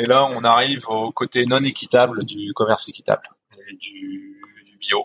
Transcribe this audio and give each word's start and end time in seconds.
Et 0.00 0.06
là, 0.06 0.26
on 0.26 0.44
arrive 0.44 0.88
au 0.88 1.10
côté 1.10 1.44
non 1.46 1.62
équitable 1.64 2.24
du 2.24 2.52
commerce 2.54 2.88
équitable, 2.88 3.28
et 3.68 3.74
du, 3.74 4.40
bio. 4.78 5.02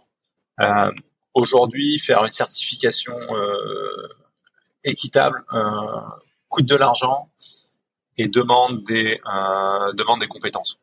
Euh, 0.62 0.92
Aujourd'hui, 1.34 1.98
faire 1.98 2.24
une 2.24 2.32
certification 2.32 3.16
euh, 3.32 4.08
équitable 4.84 5.44
euh, 5.52 6.00
coûte 6.48 6.68
de 6.68 6.76
l'argent 6.76 7.28
et 8.20 8.28
demande 8.28 8.84
des 8.84 9.20
compétences. 10.30 10.80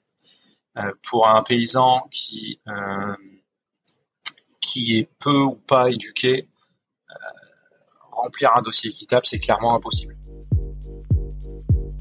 Pour 1.09 1.29
un 1.29 1.43
paysan 1.45 2.09
qui 2.11 2.61
qui 4.61 4.99
est 4.99 5.09
peu 5.21 5.43
ou 5.43 5.55
pas 5.55 5.89
éduqué, 5.91 6.49
remplir 8.11 8.51
un 8.57 8.63
dossier 8.63 8.91
équitable, 8.91 9.25
c'est 9.25 9.39
clairement 9.39 9.77
impossible. 9.77 10.17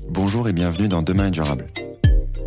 Bonjour 0.10 0.48
et 0.50 0.54
bienvenue 0.54 0.88
dans 0.88 1.04
Demain 1.04 1.28
est 1.28 1.32
durable. 1.32 1.71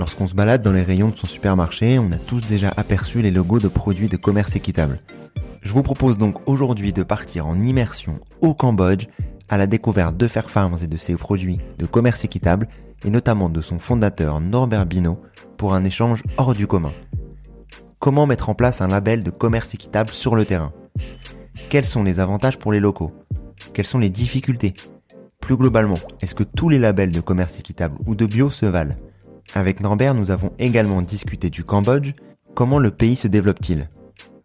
Lorsqu'on 0.00 0.26
se 0.26 0.34
balade 0.34 0.62
dans 0.62 0.72
les 0.72 0.82
rayons 0.82 1.10
de 1.10 1.16
son 1.16 1.26
supermarché, 1.26 1.98
on 1.98 2.10
a 2.10 2.16
tous 2.16 2.40
déjà 2.46 2.72
aperçu 2.78 3.20
les 3.20 3.30
logos 3.30 3.58
de 3.58 3.68
produits 3.68 4.08
de 4.08 4.16
commerce 4.16 4.56
équitable. 4.56 4.98
Je 5.60 5.74
vous 5.74 5.82
propose 5.82 6.16
donc 6.16 6.48
aujourd'hui 6.48 6.94
de 6.94 7.02
partir 7.02 7.46
en 7.46 7.60
immersion 7.60 8.18
au 8.40 8.54
Cambodge 8.54 9.08
à 9.50 9.58
la 9.58 9.66
découverte 9.66 10.16
de 10.16 10.26
Fair 10.26 10.48
Farms 10.48 10.78
et 10.82 10.86
de 10.86 10.96
ses 10.96 11.16
produits 11.16 11.60
de 11.76 11.84
commerce 11.84 12.24
équitable 12.24 12.66
et 13.04 13.10
notamment 13.10 13.50
de 13.50 13.60
son 13.60 13.78
fondateur 13.78 14.40
Norbert 14.40 14.86
Bino 14.86 15.20
pour 15.58 15.74
un 15.74 15.84
échange 15.84 16.22
hors 16.38 16.54
du 16.54 16.66
commun. 16.66 16.94
Comment 17.98 18.24
mettre 18.24 18.48
en 18.48 18.54
place 18.54 18.80
un 18.80 18.88
label 18.88 19.22
de 19.22 19.30
commerce 19.30 19.74
équitable 19.74 20.14
sur 20.14 20.34
le 20.34 20.46
terrain? 20.46 20.72
Quels 21.68 21.84
sont 21.84 22.04
les 22.04 22.20
avantages 22.20 22.58
pour 22.58 22.72
les 22.72 22.80
locaux? 22.80 23.12
Quelles 23.74 23.86
sont 23.86 23.98
les 23.98 24.08
difficultés? 24.08 24.72
Plus 25.42 25.58
globalement, 25.58 26.00
est-ce 26.22 26.34
que 26.34 26.42
tous 26.42 26.70
les 26.70 26.78
labels 26.78 27.12
de 27.12 27.20
commerce 27.20 27.58
équitable 27.58 27.98
ou 28.06 28.14
de 28.14 28.24
bio 28.24 28.50
se 28.50 28.64
valent? 28.64 28.96
Avec 29.52 29.80
Norbert, 29.80 30.14
nous 30.14 30.30
avons 30.30 30.52
également 30.58 31.02
discuté 31.02 31.50
du 31.50 31.64
Cambodge, 31.64 32.12
comment 32.54 32.78
le 32.78 32.92
pays 32.92 33.16
se 33.16 33.26
développe-t-il? 33.26 33.90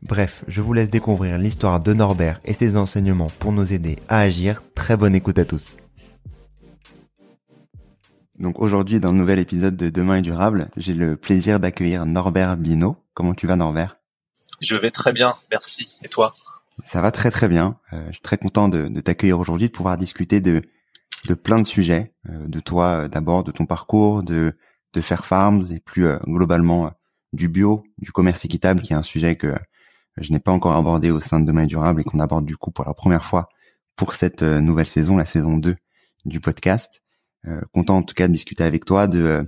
Bref, 0.02 0.44
je 0.48 0.62
vous 0.62 0.74
laisse 0.74 0.90
découvrir 0.90 1.38
l'histoire 1.38 1.80
de 1.80 1.94
Norbert 1.94 2.42
et 2.44 2.54
ses 2.54 2.76
enseignements 2.76 3.32
pour 3.40 3.52
nous 3.52 3.72
aider 3.72 3.98
à 4.08 4.20
agir. 4.20 4.64
Très 4.74 4.98
bonne 4.98 5.14
écoute 5.14 5.38
à 5.38 5.46
tous. 5.46 5.78
Donc 8.40 8.60
aujourd'hui, 8.60 9.00
dans 9.00 9.12
le 9.12 9.18
nouvel 9.20 9.40
épisode 9.40 9.78
de 9.78 9.90
Demain 9.90 10.18
est 10.18 10.22
durable, 10.24 10.70
j'ai 10.76 10.94
le 10.94 11.16
plaisir 11.16 11.60
d'accueillir 11.60 12.06
Norbert 12.06 12.58
Bino. 12.58 12.98
Comment 13.14 13.36
tu 13.36 13.46
vas 13.48 13.56
Norbert? 13.56 13.98
Je 14.60 14.76
vais 14.76 14.92
très 14.92 15.14
bien, 15.14 15.34
merci. 15.52 15.88
Et 16.04 16.08
toi? 16.10 16.34
Ça 16.84 17.00
va 17.02 17.12
très 17.12 17.30
très 17.32 17.48
bien. 17.48 17.78
Euh, 17.94 18.04
je 18.08 18.14
suis 18.14 18.22
très 18.22 18.38
content 18.38 18.70
de, 18.70 18.88
de 18.88 19.02
t'accueillir 19.02 19.40
aujourd'hui, 19.40 19.68
de 19.68 19.72
pouvoir 19.72 19.98
discuter 19.98 20.42
de, 20.42 20.64
de 21.28 21.34
plein 21.36 21.60
de 21.62 21.68
sujets, 21.68 22.12
euh, 22.30 22.48
de 22.48 22.60
toi 22.60 22.86
euh, 22.88 23.08
d'abord, 23.08 23.44
de 23.44 23.52
ton 23.52 23.66
parcours, 23.66 24.24
de, 24.24 24.54
de 24.96 25.02
Fair 25.02 25.26
Farms 25.26 25.66
et 25.72 25.80
plus 25.80 26.08
euh, 26.08 26.18
globalement 26.26 26.88
euh, 26.88 26.90
du 27.34 27.48
bio, 27.50 27.84
du 27.98 28.12
commerce 28.12 28.44
équitable, 28.46 28.82
qui 28.82 28.94
est 28.94 28.96
un 28.96 29.04
sujet 29.04 29.36
que 29.36 29.54
je 30.18 30.32
n'ai 30.32 30.40
pas 30.40 30.52
encore 30.52 30.76
abordé 30.76 31.12
au 31.12 31.20
sein 31.20 31.40
de 31.40 31.46
Demain 31.46 31.66
durable 31.66 32.02
et 32.02 32.04
qu'on 32.04 32.20
aborde 32.20 32.46
du 32.46 32.56
coup 32.58 32.72
pour 32.72 32.86
la 32.86 32.94
première 32.94 33.26
fois 33.26 33.50
pour 33.96 34.14
cette 34.14 34.44
euh, 34.44 34.62
nouvelle 34.62 34.88
saison, 34.88 35.18
la 35.18 35.26
saison 35.26 35.58
2 35.58 35.76
du 36.26 36.40
podcast. 36.40 37.02
Euh, 37.48 37.62
content 37.74 37.98
en 37.98 38.04
tout 38.04 38.16
cas 38.16 38.28
de 38.28 38.34
discuter 38.34 38.64
avec 38.64 38.86
toi 38.86 39.08
de, 39.08 39.22
euh, 39.22 39.44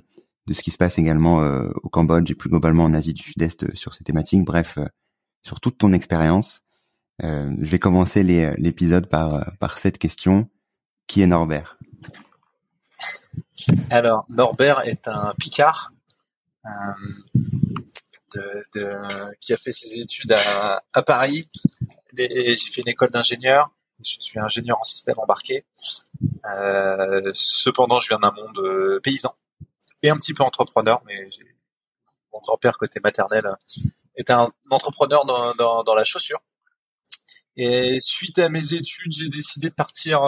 de 0.46 0.54
ce 0.54 0.62
qui 0.62 0.72
se 0.72 0.78
passe 0.78 1.00
également 1.00 1.42
euh, 1.42 1.70
au 1.84 1.90
Cambodge 1.90 2.30
et 2.30 2.36
plus 2.36 2.50
globalement 2.50 2.84
en 2.84 2.94
Asie 2.94 3.14
du 3.14 3.24
Sud-Est 3.24 3.64
euh, 3.64 3.72
sur 3.74 3.94
ces 3.94 4.04
thématiques. 4.04 4.46
Bref, 4.46 4.76
euh, 4.78 4.86
sur 5.44 5.60
toute 5.60 5.78
ton 5.78 5.94
expérience. 5.94 6.62
Euh, 7.24 7.50
je 7.60 7.70
vais 7.72 7.80
commencer 7.80 8.24
l'épisode 8.24 9.08
par, 9.08 9.36
euh, 9.36 9.44
par 9.60 9.80
cette 9.80 9.98
question. 9.98 10.50
Qui 11.08 11.22
est 11.22 11.28
Norbert? 11.28 11.78
Alors, 13.90 14.26
Norbert 14.30 14.82
est 14.88 15.08
un 15.08 15.34
Picard 15.40 15.92
euh, 18.36 19.32
qui 19.40 19.54
a 19.54 19.58
fait 19.58 19.74
ses 19.74 20.00
études 20.00 20.34
à, 20.94 21.02
Paris. 21.04 21.50
J'ai 22.14 22.58
fait 22.58 22.82
une 22.82 22.90
école 22.90 23.12
d'ingénieur. 23.12 23.72
Je 24.04 24.18
suis 24.20 24.40
ingénieur 24.40 24.78
en 24.80 24.84
système 24.84 25.18
embarqué. 25.18 25.66
Euh, 26.46 27.32
cependant, 27.34 28.00
je 28.00 28.10
viens 28.10 28.20
d'un 28.20 28.32
monde 28.32 28.60
euh, 28.60 29.00
paysan 29.02 29.34
et 30.04 30.10
un 30.10 30.18
petit 30.18 30.34
peu 30.34 30.44
entrepreneur, 30.44 31.02
mais 31.06 31.26
mon 32.32 32.40
grand-père 32.42 32.78
côté 32.78 33.00
maternel 33.00 33.50
était 34.16 34.34
un 34.34 34.50
entrepreneur 34.70 35.26
dans, 35.26 35.96
la 35.96 36.04
chaussure. 36.04 36.40
Et 37.56 38.00
suite 38.00 38.38
à 38.38 38.50
mes 38.50 38.74
études, 38.74 39.14
j'ai 39.14 39.30
décidé 39.30 39.70
de 39.70 39.74
partir 39.74 40.22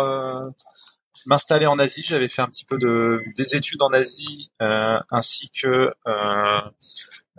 m'installer 1.25 1.65
en 1.65 1.79
Asie. 1.79 2.03
J'avais 2.03 2.29
fait 2.29 2.41
un 2.41 2.47
petit 2.47 2.65
peu 2.65 2.77
de 2.77 3.21
des 3.35 3.55
études 3.55 3.81
en 3.81 3.89
Asie 3.89 4.51
euh, 4.61 4.99
ainsi 5.11 5.49
que 5.49 5.93
euh, 6.07 6.61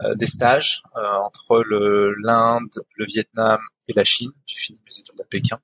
euh, 0.03 0.15
des 0.15 0.27
stages 0.27 0.83
euh, 0.97 1.01
entre 1.25 1.63
le 1.63 2.15
l'Inde, 2.23 2.71
le 2.97 3.05
Vietnam 3.05 3.61
et 3.89 3.93
la 3.95 4.05
Chine. 4.05 4.31
J'ai 4.47 4.57
fini 4.57 4.81
mes 4.85 4.99
études 4.99 5.21
à 5.21 5.25
Pékin. 5.25 5.61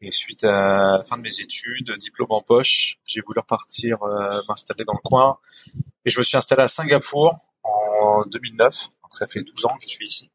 Et 0.00 0.10
suite 0.10 0.44
à 0.44 0.98
la 0.98 1.02
fin 1.02 1.16
de 1.16 1.22
mes 1.22 1.40
études, 1.40 1.92
diplôme 1.98 2.30
en 2.30 2.42
poche, 2.42 2.98
j'ai 3.06 3.22
voulu 3.22 3.40
repartir 3.40 4.02
euh, 4.02 4.42
m'installer 4.48 4.84
dans 4.84 4.92
le 4.94 5.02
coin. 5.02 5.38
Et 6.04 6.10
je 6.10 6.18
me 6.18 6.22
suis 6.22 6.36
installé 6.36 6.62
à 6.62 6.68
Singapour 6.68 7.36
en 7.62 8.24
2009. 8.26 8.88
Donc 9.02 9.14
ça 9.14 9.26
fait 9.26 9.42
12 9.42 9.64
ans 9.66 9.76
que 9.76 9.84
je 9.84 9.88
suis 9.88 10.06
ici. 10.06 10.30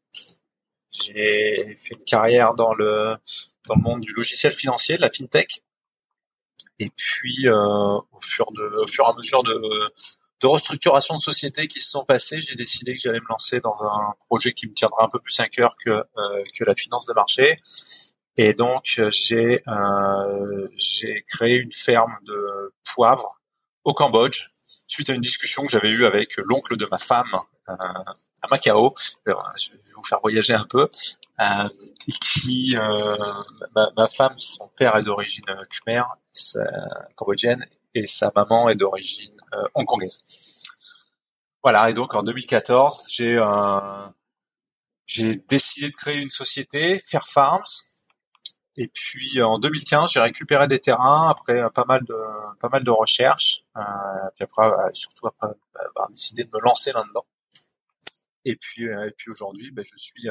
J'ai 0.90 1.76
fait 1.76 1.94
une 1.94 2.04
carrière 2.04 2.54
dans 2.54 2.74
le 2.74 3.16
dans 3.68 3.74
le 3.76 3.82
monde 3.82 4.00
du 4.00 4.12
logiciel 4.12 4.52
financier, 4.52 4.96
de 4.96 5.02
la 5.02 5.10
fintech. 5.10 5.62
Et 6.82 6.90
puis, 6.96 7.46
euh, 7.46 7.54
au, 7.54 8.20
fur 8.20 8.44
et 8.48 9.08
à 9.08 9.16
mesure 9.16 9.44
de, 9.44 9.92
restructuration 10.42 11.14
de 11.14 11.20
sociétés 11.20 11.68
qui 11.68 11.78
se 11.78 11.90
sont 11.90 12.04
passées, 12.04 12.40
j'ai 12.40 12.56
décidé 12.56 12.96
que 12.96 13.00
j'allais 13.00 13.20
me 13.20 13.28
lancer 13.28 13.60
dans 13.60 13.76
un 13.82 14.14
projet 14.26 14.52
qui 14.52 14.66
me 14.66 14.74
tiendra 14.74 15.04
un 15.04 15.08
peu 15.08 15.20
plus 15.20 15.38
à 15.38 15.46
cœur 15.46 15.76
que, 15.84 15.90
euh, 15.90 16.64
la 16.66 16.74
finance 16.74 17.06
de 17.06 17.12
marché. 17.12 17.56
Et 18.36 18.52
donc, 18.52 18.84
euh, 18.98 19.10
j'ai 19.12 19.62
créé 21.28 21.54
une 21.54 21.72
ferme 21.72 22.16
de 22.24 22.74
poivre 22.92 23.40
au 23.84 23.94
Cambodge 23.94 24.48
suite 24.88 25.10
à 25.10 25.14
une 25.14 25.20
discussion 25.20 25.64
que 25.64 25.70
j'avais 25.70 25.90
eue 25.90 26.04
avec 26.04 26.36
l'oncle 26.38 26.76
de 26.76 26.88
ma 26.90 26.98
femme 26.98 27.30
à 27.68 28.48
Macao. 28.50 28.92
Je 29.24 29.70
vais 29.70 29.78
vous 29.94 30.02
faire 30.02 30.18
voyager 30.20 30.54
un 30.54 30.64
peu. 30.64 30.88
Euh, 31.40 31.68
qui 32.20 32.76
euh, 32.76 33.16
ma, 33.74 33.90
ma 33.96 34.06
femme, 34.06 34.36
son 34.36 34.68
père 34.76 34.96
est 34.96 35.02
d'origine 35.02 35.44
euh, 35.48 35.64
khmer, 35.70 36.02
cambodgienne, 37.16 37.66
et 37.94 38.06
sa 38.06 38.30
maman 38.34 38.68
est 38.68 38.74
d'origine 38.74 39.36
hongkongaise. 39.74 40.18
Voilà, 41.62 41.90
et 41.90 41.94
donc 41.94 42.14
en 42.14 42.22
2014, 42.22 43.06
j'ai 43.10 43.38
un, 43.38 44.14
j'ai 45.06 45.36
décidé 45.36 45.88
de 45.90 45.94
créer 45.94 46.16
une 46.18 46.30
société, 46.30 46.98
Fair 46.98 47.26
Farms. 47.26 47.62
Et 48.76 48.88
puis 48.88 49.42
en 49.42 49.58
2015, 49.58 50.12
j'ai 50.12 50.20
récupéré 50.20 50.66
des 50.68 50.78
terrains 50.78 51.28
après 51.30 51.70
pas 51.74 51.84
mal 51.84 52.02
de 52.04 52.16
pas 52.60 52.68
mal 52.68 52.84
de 52.84 52.90
recherches. 52.90 53.64
Euh, 53.76 53.80
puis 54.34 54.44
après, 54.44 54.70
surtout 54.94 55.26
après 55.26 55.48
avoir 55.90 56.08
décidé 56.10 56.44
de 56.44 56.50
me 56.52 56.60
lancer 56.60 56.92
là-dedans. 56.92 57.26
Et 58.44 58.56
puis 58.56 58.84
et 58.84 59.10
puis 59.16 59.30
aujourd'hui, 59.30 59.70
ben, 59.70 59.84
je 59.84 59.96
suis 59.96 60.28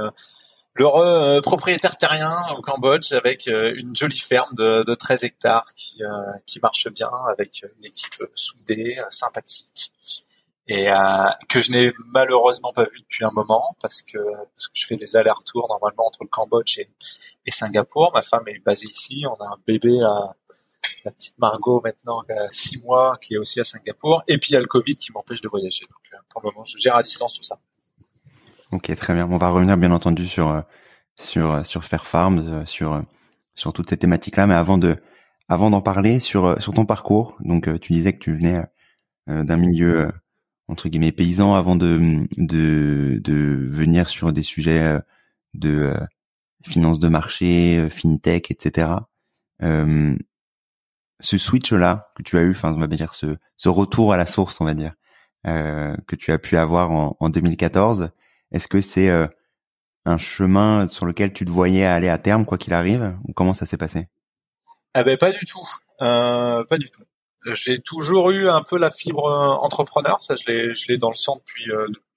l'heureux 0.76 1.38
euh, 1.38 1.42
propriétaire 1.42 1.98
terrien 1.98 2.36
au 2.58 2.62
Cambodge 2.62 3.12
avec 3.14 3.48
euh, 3.48 3.74
une 3.76 3.96
jolie 3.96 4.20
ferme 4.20 4.54
de, 4.54 4.84
de 4.84 4.94
13 4.94 5.24
hectares 5.24 5.68
qui, 5.76 6.04
euh, 6.04 6.10
qui 6.46 6.60
marche 6.60 6.88
bien 6.90 7.10
avec 7.30 7.64
une 7.64 7.86
équipe 7.86 8.16
soudée, 8.36 8.98
sympathique 9.10 9.92
et 10.68 10.88
que 11.50 11.60
je 11.60 11.72
n'ai 11.72 11.92
malheureusement 12.14 12.72
pas 12.72 12.84
vu 12.84 13.00
depuis 13.00 13.26
un 13.26 13.32
moment 13.32 13.76
parce 13.82 14.02
que 14.04 14.20
parce 14.54 14.68
que 14.68 14.74
je 14.76 14.88
fais 14.88 14.96
des 14.96 15.18
allers-retours 15.18 15.68
normalement 15.68 16.06
entre 16.08 16.24
le 16.24 16.30
Cambodge 16.30 16.78
et, 16.78 16.90
et, 17.46 17.52
Singapour. 17.52 18.12
Ma 18.14 18.22
femme 18.22 18.48
est 18.48 18.60
basée 18.60 18.88
ici, 18.88 19.26
on 19.28 19.34
a 19.44 19.48
un 19.48 19.58
bébé 19.68 20.00
à 20.02 20.34
la 21.04 21.12
petite 21.12 21.38
Margot 21.40 21.82
maintenant 21.84 22.22
qui 22.22 22.32
a 22.32 22.50
six 22.52 22.82
mois 22.84 23.18
qui 23.22 23.34
est 23.34 23.38
aussi 23.38 23.60
à 23.60 23.66
Singapour 23.66 24.24
et 24.30 24.38
puis 24.38 24.52
il 24.52 24.54
y 24.54 24.56
a 24.56 24.62
le 24.62 24.68
Covid 24.68 24.96
qui 24.96 25.12
m'empêche 25.12 25.42
de 25.42 25.50
voyager. 25.50 25.86
Donc 25.88 26.22
pour 26.30 26.42
le 26.42 26.52
moment 26.52 26.64
je 26.64 26.78
gère 26.78 26.96
à 26.96 27.04
distance 27.04 27.34
tout 27.34 27.44
ça. 27.44 27.60
Ok, 28.72 28.96
très 28.96 29.14
bien. 29.14 29.28
On 29.30 29.38
va 29.38 29.50
revenir 29.50 29.76
bien 29.78 29.92
entendu 29.92 30.26
sur 30.28 30.50
euh, 30.50 30.62
sur 31.20 31.52
euh, 31.52 31.64
sur 31.64 31.84
Fair 31.84 32.06
Farms, 32.06 32.40
euh, 32.40 32.66
sur 32.66 33.04
sur 33.56 33.74
toutes 33.74 33.90
ces 33.90 33.98
thématiques-là, 33.98 34.48
mais 34.48 34.54
avant 34.54 34.78
de 34.78 34.96
avant 35.50 35.70
d'en 35.70 35.82
parler 35.82 36.20
sur 36.20 36.62
sur 36.62 36.74
ton 36.74 36.86
parcours. 36.86 37.38
Donc 37.42 37.70
tu 37.82 37.94
disais 37.94 38.14
que 38.14 38.20
tu 38.20 38.34
venais 38.34 38.64
d'un 39.28 39.58
milieu 39.58 40.12
entre 40.70 40.90
guillemets 40.90 41.12
paysan 41.12 41.56
avant 41.56 41.76
de 41.76 42.28
de 42.38 43.20
de 43.24 43.68
venir 43.72 44.10
sur 44.10 44.34
des 44.34 44.44
sujets 44.44 45.00
de 45.56 45.94
finance 46.66 47.00
de 47.00 47.10
marché, 47.10 47.90
fintech, 47.90 48.52
etc. 48.52 48.90
Ce 51.20 51.38
switch-là 51.38 52.12
que 52.16 52.24
tu 52.24 52.38
as 52.38 52.42
eu, 52.42 52.52
enfin 52.52 52.74
on 52.74 52.80
va 52.80 52.88
dire 52.88 53.14
ce 53.14 53.38
ce 53.58 53.70
retour 53.70 54.14
à 54.14 54.18
la 54.18 54.26
source, 54.26 54.60
on 54.62 54.66
va 54.66 54.74
dire, 54.74 54.94
que 55.44 56.16
tu 56.16 56.32
as 56.32 56.40
pu 56.40 56.58
avoir 56.58 56.92
en 56.92 57.30
2014, 57.30 58.12
est-ce 58.52 58.68
que 58.68 58.82
c'est 58.82 59.10
euh, 59.10 59.28
un 60.06 60.18
chemin 60.18 60.88
sur 60.90 61.06
lequel 61.06 61.34
tu 61.34 61.46
te 61.46 61.52
voyais 61.52 61.86
aller 61.86 62.10
à 62.10 62.18
terme, 62.18 62.46
quoi 62.46 62.58
qu'il 62.58 62.74
arrive, 62.74 63.18
ou 63.28 63.34
comment 63.34 63.54
ça 63.54 63.66
s'est 63.66 63.78
passé? 63.78 64.08
Ah 64.94 65.04
ben 65.04 65.18
pas 65.18 65.32
du 65.32 65.46
tout, 65.46 65.68
euh, 66.02 66.64
pas 66.66 66.78
du 66.78 66.90
tout. 66.90 67.04
J'ai 67.54 67.80
toujours 67.80 68.30
eu 68.32 68.50
un 68.50 68.62
peu 68.62 68.78
la 68.78 68.92
fibre 68.92 69.26
euh, 69.26 69.66
entrepreneur, 69.66 70.22
ça 70.22 70.36
je 70.36 70.44
l'ai, 70.48 70.76
je 70.76 70.88
l'ai 70.88 70.98
dans 70.98 71.10
le 71.10 71.16
sang 71.16 71.42
depuis 71.46 71.72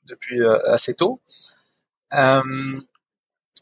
depuis 0.06 0.40
assez 0.66 0.94
tôt. 0.94 1.22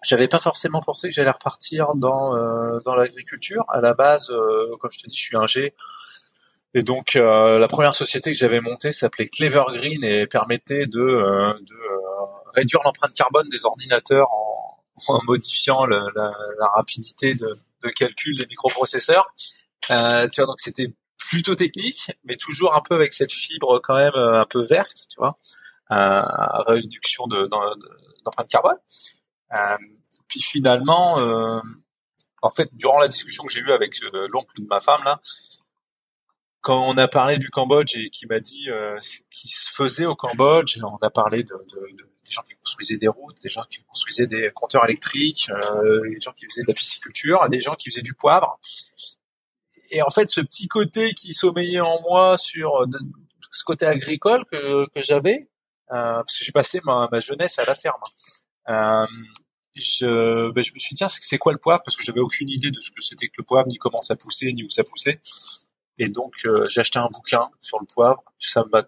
J'avais 0.04 0.26
pas 0.26 0.40
forcément 0.40 0.80
pensé 0.80 1.08
que 1.08 1.14
j'allais 1.14 1.30
repartir 1.30 1.94
dans 1.94 2.32
dans 2.80 2.94
l'agriculture. 2.94 3.64
À 3.68 3.80
la 3.80 3.94
base, 3.94 4.26
comme 4.80 4.90
je 4.90 4.98
te 4.98 5.08
dis, 5.08 5.16
je 5.16 5.22
suis 5.22 5.36
un 5.36 5.46
G. 5.46 5.74
Et 6.74 6.82
donc 6.82 7.14
la 7.14 7.68
première 7.68 7.94
société 7.94 8.32
que 8.32 8.38
j'avais 8.38 8.60
montée 8.60 8.92
s'appelait 8.92 9.28
Clever 9.28 9.64
Green 9.74 10.02
et 10.02 10.26
permettait 10.26 10.86
de 10.86 11.54
réduire 12.54 12.80
l'empreinte 12.84 13.14
carbone 13.14 13.48
des 13.48 13.64
ordinateurs 13.64 14.28
en, 14.32 14.62
modifiant 15.24 15.86
la, 15.86 16.32
rapidité 16.74 17.34
de, 17.34 17.90
calcul 17.90 18.36
des 18.36 18.46
microprocesseurs. 18.46 19.26
Euh, 19.90 20.28
donc 20.38 20.60
c'était 20.60 20.94
plutôt 21.18 21.54
technique, 21.54 22.10
mais 22.24 22.36
toujours 22.36 22.74
un 22.74 22.80
peu 22.80 22.94
avec 22.94 23.12
cette 23.12 23.32
fibre 23.32 23.80
quand 23.82 23.96
même 23.96 24.14
euh, 24.14 24.40
un 24.40 24.44
peu 24.44 24.62
verte, 24.62 25.06
tu 25.08 25.16
vois, 25.18 25.38
euh, 25.90 26.22
réduction 26.66 27.26
de, 27.26 27.48
d'empreinte 28.24 28.48
carbone. 28.48 28.78
Puis 30.28 30.40
finalement, 30.40 31.18
en 32.40 32.50
fait, 32.50 32.70
durant 32.72 32.98
la 32.98 33.08
discussion 33.08 33.44
que 33.44 33.52
j'ai 33.52 33.60
eue 33.60 33.72
avec 33.72 34.00
l'oncle 34.30 34.62
de 34.62 34.66
ma 34.66 34.80
femme 34.80 35.02
là, 35.04 35.20
quand 36.62 36.88
on 36.88 36.96
a 36.96 37.08
parlé 37.08 37.38
du 37.38 37.50
Cambodge 37.50 37.96
et 37.96 38.08
qui 38.10 38.26
m'a 38.26 38.40
dit 38.40 38.68
ce 39.02 39.20
qui 39.30 39.48
se 39.48 39.70
faisait 39.70 40.06
au 40.06 40.14
Cambodge, 40.14 40.78
on 40.82 40.96
a 40.96 41.10
parlé 41.10 41.42
de, 41.42 41.52
de 41.52 42.08
des 42.32 42.36
gens 42.36 42.42
qui 42.48 42.54
construisaient 42.54 42.96
des 42.96 43.08
routes, 43.08 43.36
des 43.42 43.48
gens 43.48 43.64
qui 43.70 43.82
construisaient 43.82 44.26
des 44.26 44.50
compteurs 44.54 44.84
électriques, 44.84 45.50
euh, 45.50 46.00
des 46.08 46.20
gens 46.20 46.32
qui 46.32 46.46
faisaient 46.46 46.62
de 46.62 46.68
la 46.68 46.74
pisciculture, 46.74 47.46
des 47.48 47.60
gens 47.60 47.74
qui 47.74 47.90
faisaient 47.90 48.02
du 48.02 48.14
poivre. 48.14 48.58
Et 49.90 50.00
en 50.02 50.08
fait, 50.08 50.28
ce 50.28 50.40
petit 50.40 50.68
côté 50.68 51.12
qui 51.12 51.34
sommeillait 51.34 51.80
en 51.80 52.00
moi 52.08 52.38
sur 52.38 52.86
ce 53.50 53.64
côté 53.64 53.84
agricole 53.84 54.44
que, 54.46 54.88
que 54.88 55.02
j'avais, 55.02 55.50
euh, 55.90 56.14
parce 56.14 56.38
que 56.38 56.44
j'ai 56.44 56.52
passé 56.52 56.80
ma, 56.84 57.08
ma, 57.12 57.20
jeunesse 57.20 57.58
à 57.58 57.66
la 57.66 57.74
ferme. 57.74 58.00
Euh, 58.70 59.06
je, 59.74 60.50
ben, 60.52 60.64
je 60.64 60.72
me 60.72 60.78
suis 60.78 60.94
dit, 60.94 60.96
tiens, 60.96 61.08
c'est 61.08 61.38
quoi 61.38 61.52
le 61.52 61.58
poivre? 61.58 61.82
Parce 61.84 61.96
que 61.96 62.02
j'avais 62.02 62.20
aucune 62.20 62.48
idée 62.48 62.70
de 62.70 62.80
ce 62.80 62.90
que 62.90 63.02
c'était 63.02 63.26
que 63.26 63.34
le 63.38 63.44
poivre, 63.44 63.68
ni 63.68 63.76
comment 63.76 64.00
ça 64.00 64.16
poussait, 64.16 64.52
ni 64.52 64.64
où 64.64 64.70
ça 64.70 64.84
poussait. 64.84 65.20
Et 65.98 66.08
donc, 66.08 66.34
euh, 66.44 66.68
j'ai 66.68 66.80
acheté 66.80 66.98
un 66.98 67.08
bouquin 67.12 67.48
sur 67.60 67.78
le 67.80 67.86
poivre. 67.86 68.22
Ça 68.38 68.64
m'a 68.72 68.84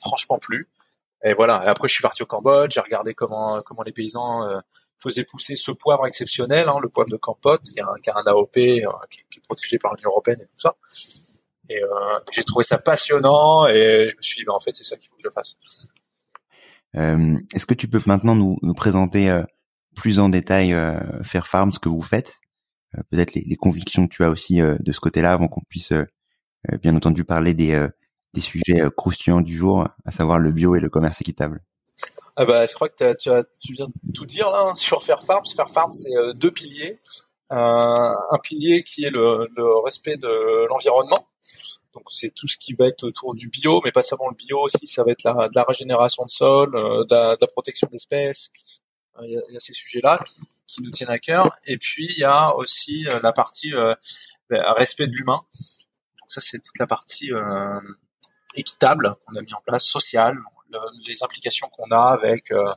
franchement 0.00 0.38
plu. 0.38 0.68
Et 1.22 1.34
voilà. 1.34 1.62
Et 1.64 1.68
après, 1.68 1.88
je 1.88 1.94
suis 1.94 2.02
parti 2.02 2.22
au 2.22 2.26
Cambodge. 2.26 2.74
J'ai 2.74 2.80
regardé 2.80 3.14
comment 3.14 3.60
comment 3.62 3.82
les 3.82 3.92
paysans 3.92 4.46
euh, 4.48 4.58
faisaient 4.98 5.24
pousser 5.24 5.56
ce 5.56 5.70
poivre 5.70 6.06
exceptionnel, 6.06 6.68
hein, 6.68 6.78
le 6.80 6.88
poivre 6.88 7.10
de 7.10 7.16
Campote, 7.16 7.62
qui 7.62 7.80
a, 7.80 7.86
qui 8.02 8.10
a 8.10 8.16
un 8.16 8.24
AOP, 8.26 8.56
euh, 8.56 8.80
qui, 9.10 9.20
qui, 9.30 9.38
est 9.38 9.42
protégé 9.46 9.78
par 9.78 9.94
l'Union 9.94 10.10
européenne 10.10 10.40
et 10.40 10.46
tout 10.46 10.58
ça. 10.58 10.76
Et 11.70 11.82
euh, 11.82 12.18
j'ai 12.32 12.42
trouvé 12.42 12.64
ça 12.64 12.78
passionnant 12.78 13.66
et 13.68 14.08
je 14.10 14.16
me 14.16 14.22
suis 14.22 14.40
dit, 14.40 14.44
ben, 14.44 14.54
en 14.54 14.60
fait, 14.60 14.74
c'est 14.74 14.84
ça 14.84 14.96
qu'il 14.96 15.08
faut 15.08 15.16
que 15.16 15.22
je 15.22 15.30
fasse. 15.30 15.56
Euh, 16.96 17.38
Est-ce 17.54 17.64
que 17.64 17.74
tu 17.74 17.86
peux 17.86 18.00
maintenant 18.06 18.34
nous, 18.34 18.58
nous 18.62 18.74
présenter 18.74 19.30
euh, 19.30 19.44
plus 19.94 20.18
en 20.18 20.28
détail 20.28 20.74
Fair 21.22 21.46
Farm, 21.46 21.72
ce 21.72 21.78
que 21.78 21.88
vous 21.88 22.02
faites, 22.02 22.40
peut-être 23.10 23.34
les, 23.34 23.44
les, 23.46 23.56
convictions 23.56 24.06
que 24.06 24.14
tu 24.14 24.24
as 24.24 24.30
aussi 24.30 24.60
de 24.60 24.92
ce 24.92 25.00
côté-là, 25.00 25.32
avant 25.32 25.48
qu'on 25.48 25.62
puisse 25.68 25.92
bien 26.80 26.94
entendu 26.96 27.24
parler 27.24 27.54
des 27.54 27.88
des 28.34 28.40
sujets 28.40 28.80
euh, 28.80 28.90
croustillants 28.90 29.40
du 29.40 29.56
jour, 29.56 29.88
à 30.04 30.12
savoir 30.12 30.38
le 30.38 30.50
bio 30.50 30.76
et 30.76 30.80
le 30.80 30.88
commerce 30.88 31.20
équitable. 31.20 31.60
Ah 32.36 32.44
bah, 32.44 32.64
je 32.66 32.74
crois 32.74 32.88
que 32.88 33.14
tu, 33.14 33.72
viens 33.72 33.88
de 33.88 34.12
tout 34.14 34.24
dire 34.24 34.48
là 34.50 34.68
hein, 34.70 34.74
sur 34.74 35.02
Fair 35.02 35.22
Farms. 35.22 35.44
Fair 35.54 35.68
Farms, 35.68 35.90
c'est 35.90 36.16
euh, 36.16 36.32
deux 36.32 36.50
piliers. 36.50 36.98
Euh, 37.52 37.56
un 37.56 38.38
pilier 38.42 38.84
qui 38.84 39.04
est 39.04 39.10
le, 39.10 39.46
respect 39.84 40.16
de 40.16 40.66
l'environnement. 40.68 41.26
Donc 41.92 42.04
c'est 42.10 42.32
tout 42.32 42.46
ce 42.46 42.56
qui 42.56 42.74
va 42.74 42.86
être 42.86 43.02
autour 43.02 43.34
du 43.34 43.48
bio, 43.48 43.80
mais 43.84 43.90
pas 43.90 44.02
seulement 44.02 44.28
le 44.28 44.36
bio 44.36 44.60
aussi, 44.60 44.86
ça 44.86 45.02
va 45.02 45.10
être 45.10 45.24
la, 45.24 45.64
régénération 45.64 46.24
de 46.24 46.30
sol, 46.30 46.76
euh, 46.76 47.04
la, 47.10 47.46
protection 47.48 47.88
d'espèces. 47.90 48.52
Il 49.22 49.32
y, 49.32 49.56
a, 49.56 49.60
ces 49.60 49.72
sujets-là 49.72 50.20
qui, 50.24 50.40
qui, 50.68 50.82
nous 50.82 50.90
tiennent 50.92 51.10
à 51.10 51.18
cœur. 51.18 51.50
Et 51.66 51.76
puis 51.76 52.06
il 52.08 52.20
y 52.20 52.24
a 52.24 52.54
aussi 52.54 53.02
la 53.02 53.32
partie 53.32 53.72
ben, 53.72 54.62
respect 54.76 55.08
de 55.08 55.12
l'humain. 55.12 55.42
Ça 56.30 56.40
c'est 56.40 56.60
toute 56.60 56.78
la 56.78 56.86
partie 56.86 57.30
équitable 58.54 59.14
qu'on 59.24 59.34
a 59.36 59.42
mis 59.42 59.54
en 59.54 59.60
place, 59.64 59.84
social, 59.84 60.38
les 61.06 61.22
implications 61.22 61.68
qu'on 61.68 61.90
a 61.90 62.12
avec 62.12 62.50
euh, 62.50 62.72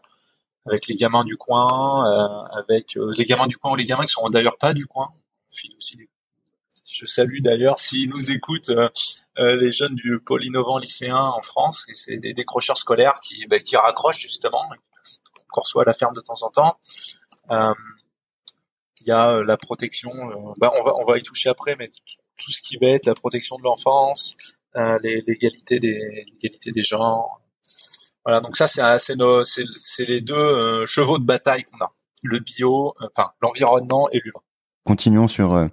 avec 0.65 0.87
les 0.87 0.95
gamins 0.95 1.25
du 1.25 1.35
coin, 1.35 2.07
euh, 2.07 2.57
avec 2.57 2.95
euh, 2.95 3.13
les 3.17 3.25
gamins 3.25 3.47
du 3.47 3.57
coin 3.57 3.71
ou 3.71 3.75
les 3.75 3.83
gamins 3.83 4.05
qui 4.05 4.11
sont 4.11 4.29
d'ailleurs 4.29 4.57
pas 4.57 4.73
du 4.73 4.85
coin. 4.87 5.13
Je 6.89 7.05
salue 7.05 7.39
d'ailleurs 7.41 7.79
s'ils 7.79 8.09
nous 8.09 8.31
écoutent 8.31 8.71
les 9.37 9.71
jeunes 9.71 9.95
du 9.95 10.19
pôle 10.19 10.43
innovant 10.43 10.77
lycéen 10.77 11.17
en 11.17 11.41
France, 11.41 11.85
c'est 11.93 12.17
des 12.17 12.33
décrocheurs 12.33 12.77
scolaires 12.77 13.19
qui 13.19 13.45
bah, 13.47 13.59
qui 13.59 13.75
raccrochent 13.75 14.19
justement, 14.19 14.61
qu'on 15.51 15.61
reçoit 15.61 15.83
à 15.83 15.85
la 15.85 15.93
ferme 15.93 16.13
de 16.13 16.21
temps 16.21 16.41
en 16.43 16.49
temps. 16.49 16.77
Il 17.49 19.07
y 19.07 19.11
a 19.11 19.43
la 19.43 19.57
protection, 19.57 20.11
bah, 20.59 20.71
on 20.77 20.83
va 20.83 20.93
on 20.95 21.05
va 21.05 21.17
y 21.17 21.23
toucher 21.23 21.49
après, 21.49 21.75
mais 21.75 21.89
tout 22.37 22.51
ce 22.51 22.61
qui 22.61 22.77
va 22.77 22.87
être 22.87 23.05
la 23.05 23.13
protection 23.13 23.57
de 23.57 23.63
l'enfance, 23.63 24.35
euh, 24.75 24.97
l'égalité 25.03 25.79
des 25.79 26.25
des 26.41 26.83
genres. 26.83 27.41
Voilà, 28.25 28.41
donc 28.41 28.57
ça 28.57 28.67
c'est 28.67 28.81
c'est 28.97 29.15
c'est 29.75 30.05
les 30.05 30.21
deux 30.21 30.33
euh, 30.33 30.85
chevaux 30.85 31.19
de 31.19 31.25
bataille 31.25 31.63
qu'on 31.63 31.77
a, 31.77 31.91
le 32.23 32.39
bio, 32.39 32.95
euh, 33.01 33.07
enfin 33.15 33.31
l'environnement 33.41 34.09
et 34.11 34.19
l'humain. 34.23 34.41
Continuons 34.83 35.27
sur 35.27 35.69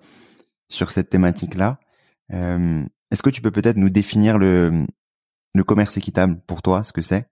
sur 0.69 0.91
cette 0.91 1.11
thématique 1.11 1.55
là. 1.55 1.79
Est-ce 2.31 3.23
que 3.23 3.31
tu 3.31 3.41
peux 3.41 3.51
peut-être 3.51 3.77
nous 3.77 3.91
définir 3.91 4.39
le 4.39 4.87
le 5.55 5.65
commerce 5.65 5.97
équitable 5.97 6.41
pour 6.47 6.63
toi, 6.63 6.85
ce 6.85 6.93
que 6.93 7.03
c'est, 7.03 7.29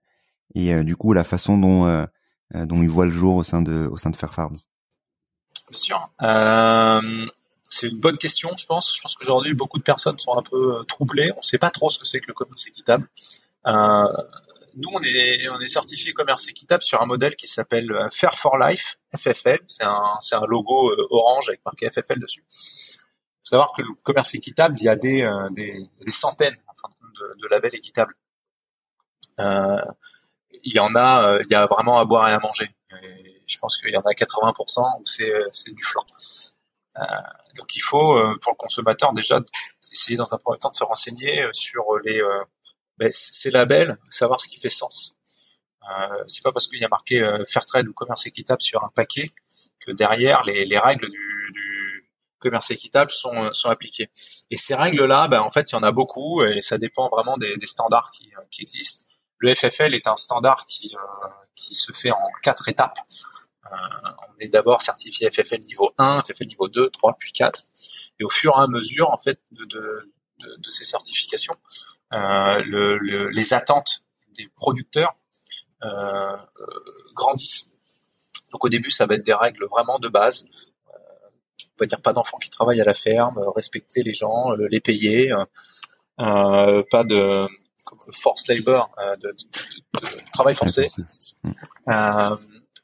et 0.55 0.83
du 0.83 0.95
coup 0.95 1.13
la 1.13 1.23
façon 1.23 1.57
dont 1.57 2.07
dont 2.53 2.81
il 2.81 2.89
voit 2.89 3.05
le 3.05 3.11
jour 3.11 3.35
au 3.35 3.43
sein 3.43 3.61
de 3.61 3.87
au 3.87 3.97
sein 3.97 4.09
de 4.09 4.15
Fair 4.15 4.33
Farms. 4.33 4.57
Bien 5.69 5.77
sûr. 5.77 6.09
Euh, 7.69 7.75
c'est 7.79 7.87
une 7.87 7.99
bonne 7.99 8.17
question, 8.17 8.49
je 8.57 8.65
pense. 8.65 8.95
Je 8.95 9.01
pense 9.01 9.15
qu'aujourd'hui, 9.15 9.53
beaucoup 9.53 9.77
de 9.77 9.83
personnes 9.83 10.17
sont 10.17 10.37
un 10.37 10.41
peu 10.41 10.79
euh, 10.79 10.83
troublées. 10.83 11.31
On 11.33 11.39
ne 11.39 11.43
sait 11.43 11.57
pas 11.57 11.69
trop 11.69 11.89
ce 11.89 11.99
que 11.99 12.05
c'est 12.05 12.19
que 12.19 12.27
le 12.27 12.33
commerce 12.33 12.67
équitable. 12.67 13.07
Euh, 13.67 14.07
nous, 14.75 14.89
on 14.93 15.01
est, 15.01 15.47
on 15.49 15.59
est 15.59 15.67
certifié 15.67 16.13
commerce 16.13 16.47
équitable 16.47 16.83
sur 16.83 17.01
un 17.01 17.05
modèle 17.05 17.35
qui 17.35 17.47
s'appelle 17.47 17.91
euh, 17.91 18.09
Fair 18.11 18.37
for 18.37 18.57
Life, 18.57 18.97
FFL. 19.15 19.59
C'est 19.67 19.83
un, 19.83 20.13
un 20.31 20.45
logo 20.47 20.91
orange 21.09 21.49
avec 21.49 21.63
marqué 21.65 21.89
FFL 21.89 22.19
dessus. 22.19 22.43
Il 22.49 23.49
faut 23.49 23.55
savoir 23.55 23.71
que 23.75 23.81
le 23.81 23.89
commerce 24.03 24.35
équitable, 24.35 24.75
il 24.79 24.83
y 24.83 24.89
a 24.89 24.95
des, 24.95 25.27
des, 25.51 25.89
des 26.05 26.11
centaines 26.11 26.55
de, 26.55 27.41
de 27.41 27.47
labels 27.47 27.75
équitables. 27.75 28.13
Euh, 29.39 29.81
il 30.63 30.73
y 30.73 30.79
en 30.79 30.93
a, 30.95 31.39
il 31.41 31.51
y 31.51 31.55
a 31.55 31.65
vraiment 31.65 31.99
à 31.99 32.05
boire 32.05 32.29
et 32.29 32.33
à 32.33 32.39
manger. 32.39 32.69
Et 33.03 33.41
je 33.47 33.57
pense 33.57 33.77
qu'il 33.77 33.89
y 33.89 33.97
en 33.97 34.01
a 34.01 34.11
80% 34.11 34.99
où 34.99 35.05
c'est 35.05 35.31
c'est 35.51 35.73
du 35.73 35.83
flanc. 35.83 36.05
Euh, 36.99 37.03
donc 37.57 37.75
il 37.75 37.81
faut 37.81 38.15
pour 38.41 38.51
le 38.51 38.57
consommateur 38.57 39.13
déjà 39.13 39.39
essayer 39.91 40.17
dans 40.17 40.33
un 40.33 40.37
premier 40.37 40.59
temps 40.59 40.69
de 40.69 40.75
se 40.75 40.83
renseigner 40.83 41.45
sur 41.53 41.83
les 42.03 42.21
ben, 42.97 43.09
ces 43.11 43.51
labels, 43.51 43.97
savoir 44.09 44.41
ce 44.41 44.47
qui 44.47 44.59
fait 44.59 44.69
sens. 44.69 45.15
Euh, 45.83 46.23
c'est 46.27 46.43
pas 46.43 46.51
parce 46.51 46.67
qu'il 46.67 46.79
y 46.79 46.85
a 46.85 46.89
marqué 46.89 47.21
fair 47.47 47.65
trade 47.65 47.87
ou 47.87 47.93
commerce 47.93 48.25
équitable 48.25 48.61
sur 48.61 48.83
un 48.83 48.89
paquet 48.89 49.31
que 49.79 49.91
derrière 49.91 50.43
les, 50.43 50.65
les 50.65 50.77
règles 50.77 51.09
du, 51.09 51.29
commerce 52.39 52.71
équitable 52.71 53.11
sont, 53.11 53.51
sont 53.53 53.69
appliquées. 53.69 54.09
Et 54.49 54.57
ces 54.57 54.73
règles-là, 54.73 55.27
ben, 55.27 55.41
en 55.41 55.51
fait, 55.51 55.71
il 55.71 55.75
y 55.75 55.77
en 55.77 55.83
a 55.83 55.91
beaucoup 55.91 56.43
et 56.43 56.61
ça 56.61 56.77
dépend 56.77 57.09
vraiment 57.09 57.37
des, 57.37 57.55
standards 57.65 58.09
qui, 58.11 58.31
existent. 58.61 59.05
Le 59.37 59.53
FFL 59.53 59.93
est 59.93 60.07
un 60.07 60.15
standard 60.15 60.65
qui, 60.65 60.95
euh, 60.95 61.27
qui 61.55 61.73
se 61.73 61.91
fait 61.91 62.11
en 62.11 62.29
quatre 62.41 62.67
étapes. 62.67 62.97
Euh, 63.71 64.09
on 64.29 64.39
est 64.39 64.47
d'abord 64.47 64.81
certifié 64.81 65.29
FFL 65.29 65.59
niveau 65.61 65.91
1, 65.97 66.23
FFL 66.23 66.45
niveau 66.45 66.67
2, 66.67 66.89
3, 66.89 67.15
puis 67.17 67.31
4. 67.31 67.61
Et 68.19 68.23
au 68.23 68.29
fur 68.29 68.53
et 68.57 68.61
à 68.61 68.67
mesure, 68.67 69.09
en 69.11 69.17
fait, 69.17 69.39
de, 69.51 69.65
de, 69.65 70.11
de, 70.39 70.55
de 70.57 70.69
ces 70.69 70.83
certifications, 70.83 71.55
euh, 72.13 72.63
le, 72.63 72.97
le, 72.97 73.29
les 73.29 73.53
attentes 73.53 74.03
des 74.35 74.47
producteurs 74.55 75.15
euh, 75.83 76.37
grandissent. 77.13 77.75
Donc 78.51 78.65
au 78.65 78.69
début, 78.69 78.91
ça 78.91 79.05
va 79.05 79.15
être 79.15 79.25
des 79.25 79.33
règles 79.33 79.65
vraiment 79.65 79.99
de 79.99 80.09
base. 80.09 80.45
Euh, 80.87 80.97
on 81.63 81.75
va 81.79 81.85
dire 81.85 82.01
pas 82.01 82.13
d'enfants 82.13 82.37
qui 82.39 82.49
travaillent 82.49 82.81
à 82.81 82.85
la 82.85 82.93
ferme, 82.93 83.39
respecter 83.55 84.01
les 84.01 84.13
gens, 84.13 84.51
les 84.51 84.79
payer, 84.79 85.31
euh, 86.19 86.83
pas 86.89 87.03
de 87.03 87.47
force 88.11 88.47
labor, 88.47 88.93
euh, 89.01 89.15
de, 89.17 89.29
de, 89.29 89.99
de, 90.01 90.31
travail 90.31 90.55
forcé. 90.55 90.87
Euh, 91.89 92.35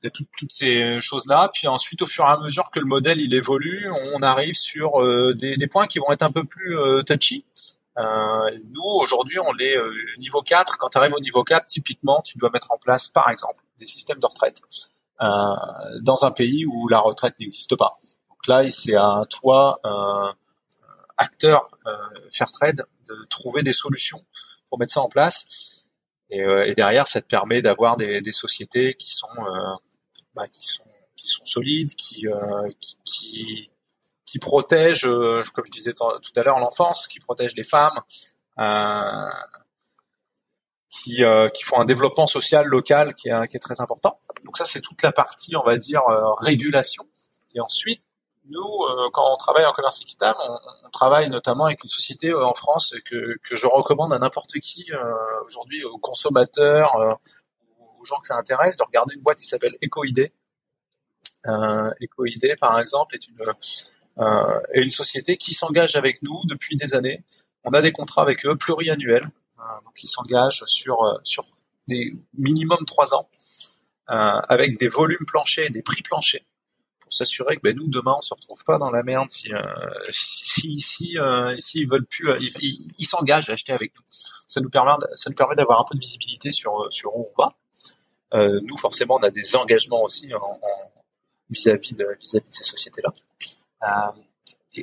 toutes, 0.10 0.28
ces 0.52 1.00
choses-là. 1.02 1.50
Puis 1.54 1.68
ensuite, 1.68 2.02
au 2.02 2.08
fur 2.08 2.26
et 2.26 2.30
à 2.30 2.38
mesure 2.38 2.70
que 2.70 2.80
le 2.80 2.86
modèle 2.86 3.20
il 3.20 3.34
évolue, 3.34 3.90
on 4.14 4.22
arrive 4.22 4.56
sur 4.56 5.02
euh, 5.02 5.34
des, 5.34 5.68
points 5.68 5.88
qui 5.88 6.00
vont 6.00 6.12
être 6.12 6.24
un 6.24 6.32
peu 6.32 6.44
plus 6.44 6.78
euh, 6.78 7.02
touchy. 7.04 7.46
Euh, 7.98 8.04
nous, 8.74 8.84
aujourd'hui, 9.02 9.40
on 9.40 9.58
est 9.60 9.76
niveau 10.18 10.42
4. 10.42 10.78
Quand 10.78 10.90
tu 10.90 10.98
arrives 10.98 11.14
au 11.14 11.20
niveau 11.20 11.44
4, 11.44 11.66
typiquement, 11.68 12.22
tu 12.22 12.38
dois 12.38 12.50
mettre 12.50 12.72
en 12.72 12.78
place, 12.78 13.08
par 13.08 13.30
exemple, 13.30 13.62
des 13.80 13.86
systèmes 13.86 14.20
de 14.20 14.26
retraite 14.26 14.62
dans 16.02 16.26
un 16.26 16.32
pays 16.32 16.66
où 16.66 16.90
la 16.90 17.00
retraite 17.00 17.36
n'existe 17.40 17.78
pas. 17.78 17.94
Donc 18.30 18.48
là, 18.48 18.70
c'est 18.70 18.96
à 18.96 19.24
toi, 19.30 19.80
acteur 21.18 21.70
fair 22.32 22.52
trade, 22.52 22.84
de 23.08 23.26
trouver 23.30 23.64
des 23.64 23.72
solutions 23.72 24.22
pour 24.68 24.80
mettre 24.80 24.92
ça 24.92 25.02
en 25.02 25.10
place. 25.10 25.76
Et, 26.30 26.42
euh, 26.42 26.74
derrière, 26.76 27.08
ça 27.08 27.22
te 27.22 27.28
permet 27.28 27.62
d'avoir 27.62 27.98
des, 27.98 28.22
sociétés 28.32 28.94
qui 28.94 29.12
sont, 29.12 29.28
euh, 29.38 29.76
bah, 30.36 30.48
qui 30.48 30.66
sont, 30.66 30.84
qui 31.16 31.28
sont 31.28 31.46
solides, 31.46 31.96
qui, 31.96 32.28
euh, 32.28 32.70
qui, 32.80 32.98
qui, 33.06 33.72
qui, 34.26 34.40
protègent, 34.40 35.08
comme 35.54 35.66
je 35.66 35.72
disais 35.72 35.94
tout 35.94 36.04
à 36.36 36.44
l'heure, 36.44 36.60
l'enfance, 36.60 37.08
qui 37.08 37.20
protègent 37.20 37.56
les 37.56 37.64
femmes, 37.64 38.00
qui, 40.90 41.24
qui 41.54 41.64
font 41.64 41.80
un 41.80 41.86
développement 41.86 42.28
social 42.28 42.66
local 42.66 43.16
qui 43.16 43.30
est, 43.30 43.48
qui 43.48 43.58
est 43.58 43.60
très 43.60 43.82
important. 43.82 44.20
Donc 44.44 44.58
ça, 44.58 44.66
c'est 44.66 44.82
toute 44.82 45.02
la 45.02 45.12
partie, 45.12 45.56
on 45.56 45.64
va 45.64 45.78
dire, 45.78 46.02
régulation. 46.40 47.06
Et 47.54 47.60
ensuite, 47.62 48.02
nous, 48.48 48.62
euh, 48.62 49.10
quand 49.12 49.24
on 49.32 49.38
travaille 49.38 49.66
en 49.66 49.72
commerce 49.72 50.02
équitable, 50.02 50.38
on, 50.48 50.58
on, 50.86 50.90
travaille 50.92 51.30
notamment 51.30 51.66
avec 51.66 51.84
une 51.84 51.90
société 51.90 52.30
euh, 52.30 52.46
en 52.46 52.54
France 52.54 52.94
que, 53.06 53.38
que 53.42 53.56
je 53.56 53.66
recommande 53.66 54.14
à 54.14 54.20
n'importe 54.20 54.60
qui 54.60 54.86
euh, 54.92 54.98
aujourd'hui, 55.46 55.84
aux 55.84 55.98
consommateurs, 55.98 57.18
aux 58.06 58.16
gens 58.16 58.20
que 58.20 58.28
ça 58.28 58.38
intéresse, 58.38 58.78
de 58.78 58.84
regarder 58.84 59.16
une 59.16 59.22
boîte 59.22 59.38
qui 59.38 59.46
s'appelle 59.46 59.74
EcoID. 59.84 60.32
Euh, 61.48 61.92
EcoID, 62.02 62.56
par 62.60 62.80
exemple, 62.80 63.16
est 63.16 63.28
une, 63.28 63.38
est 64.74 64.82
une 64.84 64.90
société 64.90 65.38
qui 65.38 65.54
s'engage 65.54 65.96
avec 65.96 66.22
nous 66.22 66.40
depuis 66.46 66.76
des 66.78 66.96
années. 66.96 67.24
On 67.64 67.72
a 67.72 67.82
des 67.82 67.92
contrats 67.92 68.22
avec 68.22 68.46
eux 68.46 68.56
pluriannuels, 68.56 69.30
donc 69.84 70.04
ils 70.04 70.08
s'engagent 70.08 70.64
sur, 70.66 70.98
sur 71.24 71.44
des 71.88 72.16
minimum 72.38 72.86
trois 72.86 73.14
ans, 73.16 73.28
avec 74.08 74.78
des 74.78 74.88
volumes 74.88 75.26
planchers 75.26 75.72
des 75.72 75.82
prix 75.82 76.02
planchers 76.02 76.46
pour 77.06 77.14
s'assurer 77.14 77.56
que 77.56 77.62
ben, 77.62 77.76
nous 77.76 77.88
demain 77.88 78.16
on 78.18 78.22
se 78.22 78.34
retrouve 78.34 78.64
pas 78.64 78.78
dans 78.78 78.90
la 78.90 79.04
merde 79.04 79.30
si 79.30 79.54
euh, 79.54 79.62
euh, 81.20 81.56
veulent 81.90 82.06
plus 82.06 82.30
euh, 82.30 82.40
ils 82.42 83.06
s'engagent 83.06 83.50
à 83.50 83.54
acheter 83.54 83.74
avec 83.74 83.94
nous 83.96 84.04
ça 84.10 84.60
nous 84.60 84.70
permet 84.70 84.92
ça 85.16 85.30
nous 85.30 85.36
permet 85.36 85.56
d'avoir 85.56 85.80
un 85.80 85.86
peu 85.88 85.96
de 85.96 86.00
visibilité 86.00 86.52
sur 86.52 86.92
sur 86.92 87.16
où 87.16 87.32
on 87.38 87.42
va 87.42 87.56
euh, 88.36 88.60
nous 88.64 88.78
forcément 88.78 89.16
on 89.16 89.24
a 89.24 89.32
des 89.32 89.56
engagements 89.56 90.04
aussi 90.04 90.30
vis-à-vis 91.50 91.94
de 91.94 92.18
ces 92.20 92.64
sociétés 92.64 93.02
là 93.02 93.12
euh, 93.84 94.12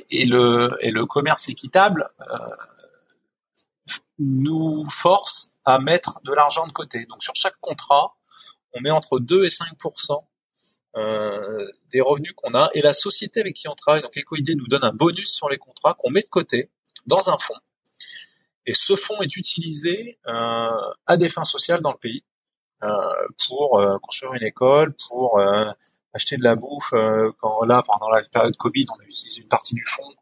et, 0.09 0.25
le 0.25 1.05
commerce 1.05 1.49
équitable 1.49 2.07
euh, 2.21 3.95
nous 4.19 4.85
force 4.89 5.55
à 5.65 5.79
mettre 5.79 6.19
de 6.23 6.33
l'argent 6.33 6.67
de 6.67 6.71
côté. 6.71 7.05
Donc 7.05 7.23
sur 7.23 7.35
chaque 7.35 7.59
contrat 7.59 8.15
on 8.73 8.81
met 8.81 8.91
entre 8.91 9.19
2 9.19 9.45
et 9.45 9.49
5 9.51 9.67
euh, 10.95 11.67
des 11.91 12.01
revenus 12.01 12.33
qu'on 12.35 12.55
a. 12.55 12.69
Et 12.73 12.81
la 12.81 12.93
société 12.93 13.39
avec 13.39 13.55
qui 13.55 13.67
on 13.67 13.75
travaille, 13.75 14.01
donc 14.01 14.17
EcoID 14.17 14.55
nous 14.57 14.67
donne 14.67 14.83
un 14.83 14.93
bonus 14.93 15.31
sur 15.31 15.47
les 15.47 15.57
contrats 15.57 15.93
qu'on 15.93 16.09
met 16.09 16.21
de 16.21 16.27
côté 16.27 16.69
dans 17.05 17.29
un 17.29 17.37
fonds. 17.37 17.53
Et 18.65 18.73
ce 18.73 18.95
fonds 18.95 19.21
est 19.21 19.35
utilisé 19.35 20.17
à 20.25 21.17
des 21.17 21.29
fins 21.29 21.43
sociales 21.43 21.81
dans 21.81 21.91
le 21.91 21.97
pays 21.97 22.23
pour 23.47 23.79
euh, 23.79 23.97
construire 23.99 24.33
une 24.33 24.43
école, 24.43 24.93
pour 25.09 25.39
euh, 25.39 25.71
acheter 26.13 26.37
de 26.37 26.43
la 26.43 26.55
bouffe. 26.55 26.93
Euh, 26.93 27.31
là, 27.65 27.83
pendant 27.85 28.09
la 28.09 28.23
période 28.23 28.55
Covid, 28.57 28.85
on 28.89 29.01
a 29.01 29.03
utilisé 29.03 29.41
une 29.41 29.47
partie 29.47 29.75
du 29.75 29.85
fonds 29.85 30.13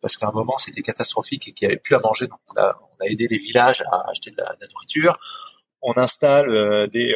parce 0.00 0.18
qu'à 0.18 0.28
un 0.28 0.32
moment 0.32 0.58
c'était 0.58 0.82
catastrophique 0.82 1.48
et 1.48 1.52
qu'il 1.52 1.66
n'y 1.66 1.72
avait 1.72 1.80
plus 1.80 1.94
à 1.96 2.00
manger, 2.00 2.26
donc 2.26 2.38
on 2.54 2.60
a, 2.60 2.76
aidé 3.06 3.26
les 3.26 3.38
villages 3.38 3.82
à 3.90 4.10
acheter 4.10 4.30
de 4.30 4.36
la, 4.36 4.54
nourriture. 4.70 5.18
On 5.80 5.96
installe 5.96 6.88
des 6.90 7.14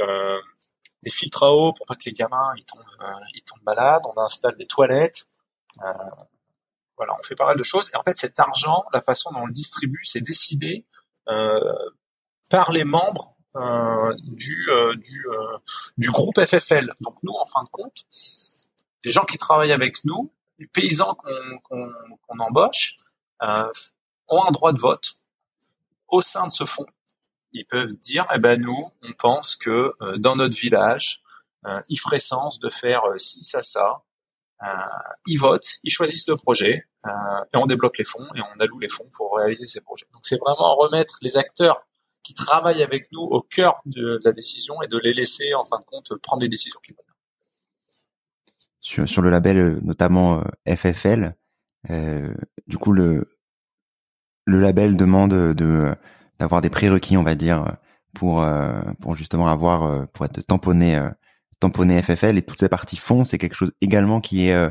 filtres 1.10 1.42
à 1.42 1.52
eau 1.52 1.72
pour 1.72 1.86
pas 1.86 1.94
que 1.94 2.04
les 2.06 2.12
gamins 2.12 2.54
tombent, 2.66 2.82
euh, 3.00 3.12
ils 3.34 3.42
tombent 3.42 3.62
malades. 3.64 4.02
On 4.04 4.20
installe 4.20 4.56
des 4.56 4.66
toilettes. 4.66 5.26
Euh, 5.82 5.92
voilà, 6.96 7.14
on 7.18 7.22
fait 7.22 7.34
pas 7.34 7.46
mal 7.46 7.56
de 7.56 7.62
choses. 7.62 7.90
Et 7.94 7.96
en 7.96 8.02
fait, 8.02 8.16
cet 8.16 8.38
argent, 8.40 8.84
la 8.92 9.00
façon 9.00 9.30
dont 9.32 9.40
on 9.40 9.46
le 9.46 9.52
distribue, 9.52 10.04
c'est 10.04 10.20
décidé 10.20 10.84
euh, 11.28 11.60
par 12.50 12.72
les 12.72 12.84
membres 12.84 13.36
euh, 13.37 13.37
du, 13.54 14.70
euh, 14.70 14.94
du, 14.96 15.26
euh, 15.28 15.58
du 15.96 16.08
groupe 16.08 16.38
FFL. 16.40 16.92
Donc 17.00 17.16
nous, 17.22 17.32
en 17.32 17.44
fin 17.44 17.62
de 17.64 17.68
compte, 17.70 18.04
les 19.04 19.10
gens 19.10 19.24
qui 19.24 19.38
travaillent 19.38 19.72
avec 19.72 20.04
nous, 20.04 20.32
les 20.58 20.66
paysans 20.66 21.14
qu'on 21.14 21.58
qu'on 21.62 21.90
qu'on 22.26 22.38
embauche, 22.38 22.96
ont 23.40 24.44
un 24.46 24.50
droit 24.50 24.72
de 24.72 24.78
vote 24.78 25.14
au 26.08 26.20
sein 26.20 26.46
de 26.46 26.52
ce 26.52 26.64
fonds 26.64 26.86
ils 27.52 27.64
peuvent 27.64 27.92
dire, 27.94 28.26
eh 28.34 28.38
ben 28.38 28.60
nous, 28.60 28.90
on 29.02 29.12
pense 29.12 29.56
que 29.56 29.94
euh, 30.02 30.18
dans 30.18 30.36
notre 30.36 30.56
village, 30.56 31.22
euh, 31.66 31.80
il 31.88 31.96
ferait 31.96 32.18
sens 32.18 32.58
de 32.58 32.68
faire 32.68 33.04
euh, 33.04 33.18
ci, 33.18 33.42
ça, 33.42 33.62
ça. 33.62 34.02
ils 35.26 35.36
votent, 35.36 35.76
ils 35.82 35.90
choisissent 35.90 36.28
le 36.28 36.36
projet 36.36 36.86
et 37.06 37.56
on 37.56 37.66
débloque 37.66 37.96
les 37.98 38.04
fonds 38.04 38.26
et 38.34 38.40
on 38.40 38.60
alloue 38.60 38.80
les 38.80 38.88
fonds 38.88 39.08
pour 39.16 39.36
réaliser 39.36 39.68
ces 39.68 39.80
projets. 39.80 40.06
Donc 40.12 40.22
c'est 40.24 40.38
vraiment 40.38 40.74
remettre 40.76 41.14
les 41.22 41.36
acteurs 41.36 41.86
qui 42.22 42.34
travaillent 42.34 42.82
avec 42.82 43.10
nous 43.12 43.22
au 43.22 43.40
cœur 43.40 43.76
de, 43.86 44.20
la 44.24 44.32
décision 44.32 44.80
et 44.82 44.88
de 44.88 44.98
les 44.98 45.14
laisser 45.14 45.54
en 45.54 45.64
fin 45.64 45.78
de 45.78 45.84
compte 45.84 46.12
prendre 46.22 46.42
les 46.42 46.48
décisions 46.48 46.80
qui 46.84 46.92
vont 46.92 47.02
Sur, 48.80 49.08
sur 49.08 49.22
le 49.22 49.30
label 49.30 49.78
notamment 49.82 50.42
FFL, 50.66 51.34
du 51.88 52.78
coup 52.78 52.92
le 52.92 53.24
le 54.48 54.60
label 54.60 54.96
demande 54.96 55.54
de 55.54 55.94
d'avoir 56.38 56.60
des 56.60 56.70
prérequis, 56.70 57.16
on 57.16 57.22
va 57.22 57.34
dire, 57.34 57.76
pour 58.14 58.42
euh, 58.42 58.80
pour 59.00 59.14
justement 59.16 59.48
avoir 59.48 59.84
euh, 59.84 60.06
pour 60.06 60.24
être 60.24 60.40
tamponné 60.46 60.96
euh, 60.96 61.10
tamponné 61.60 62.00
FFL 62.00 62.38
et 62.38 62.42
toutes 62.42 62.60
ces 62.60 62.68
parties 62.68 62.96
fonds, 62.96 63.24
c'est 63.24 63.38
quelque 63.38 63.54
chose 63.56 63.72
également 63.80 64.20
qui 64.20 64.48
est 64.48 64.70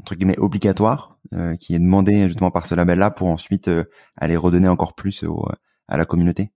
entre 0.00 0.14
guillemets 0.14 0.38
obligatoire, 0.38 1.18
qui 1.60 1.74
est 1.74 1.78
demandé 1.78 2.28
justement 2.28 2.50
par 2.50 2.64
ce 2.66 2.74
label-là 2.74 3.10
pour 3.10 3.28
ensuite 3.28 3.70
aller 4.16 4.36
redonner 4.36 4.68
encore 4.68 4.94
plus 4.94 5.22
au, 5.24 5.46
à 5.86 5.98
la 5.98 6.06
communauté. 6.06 6.50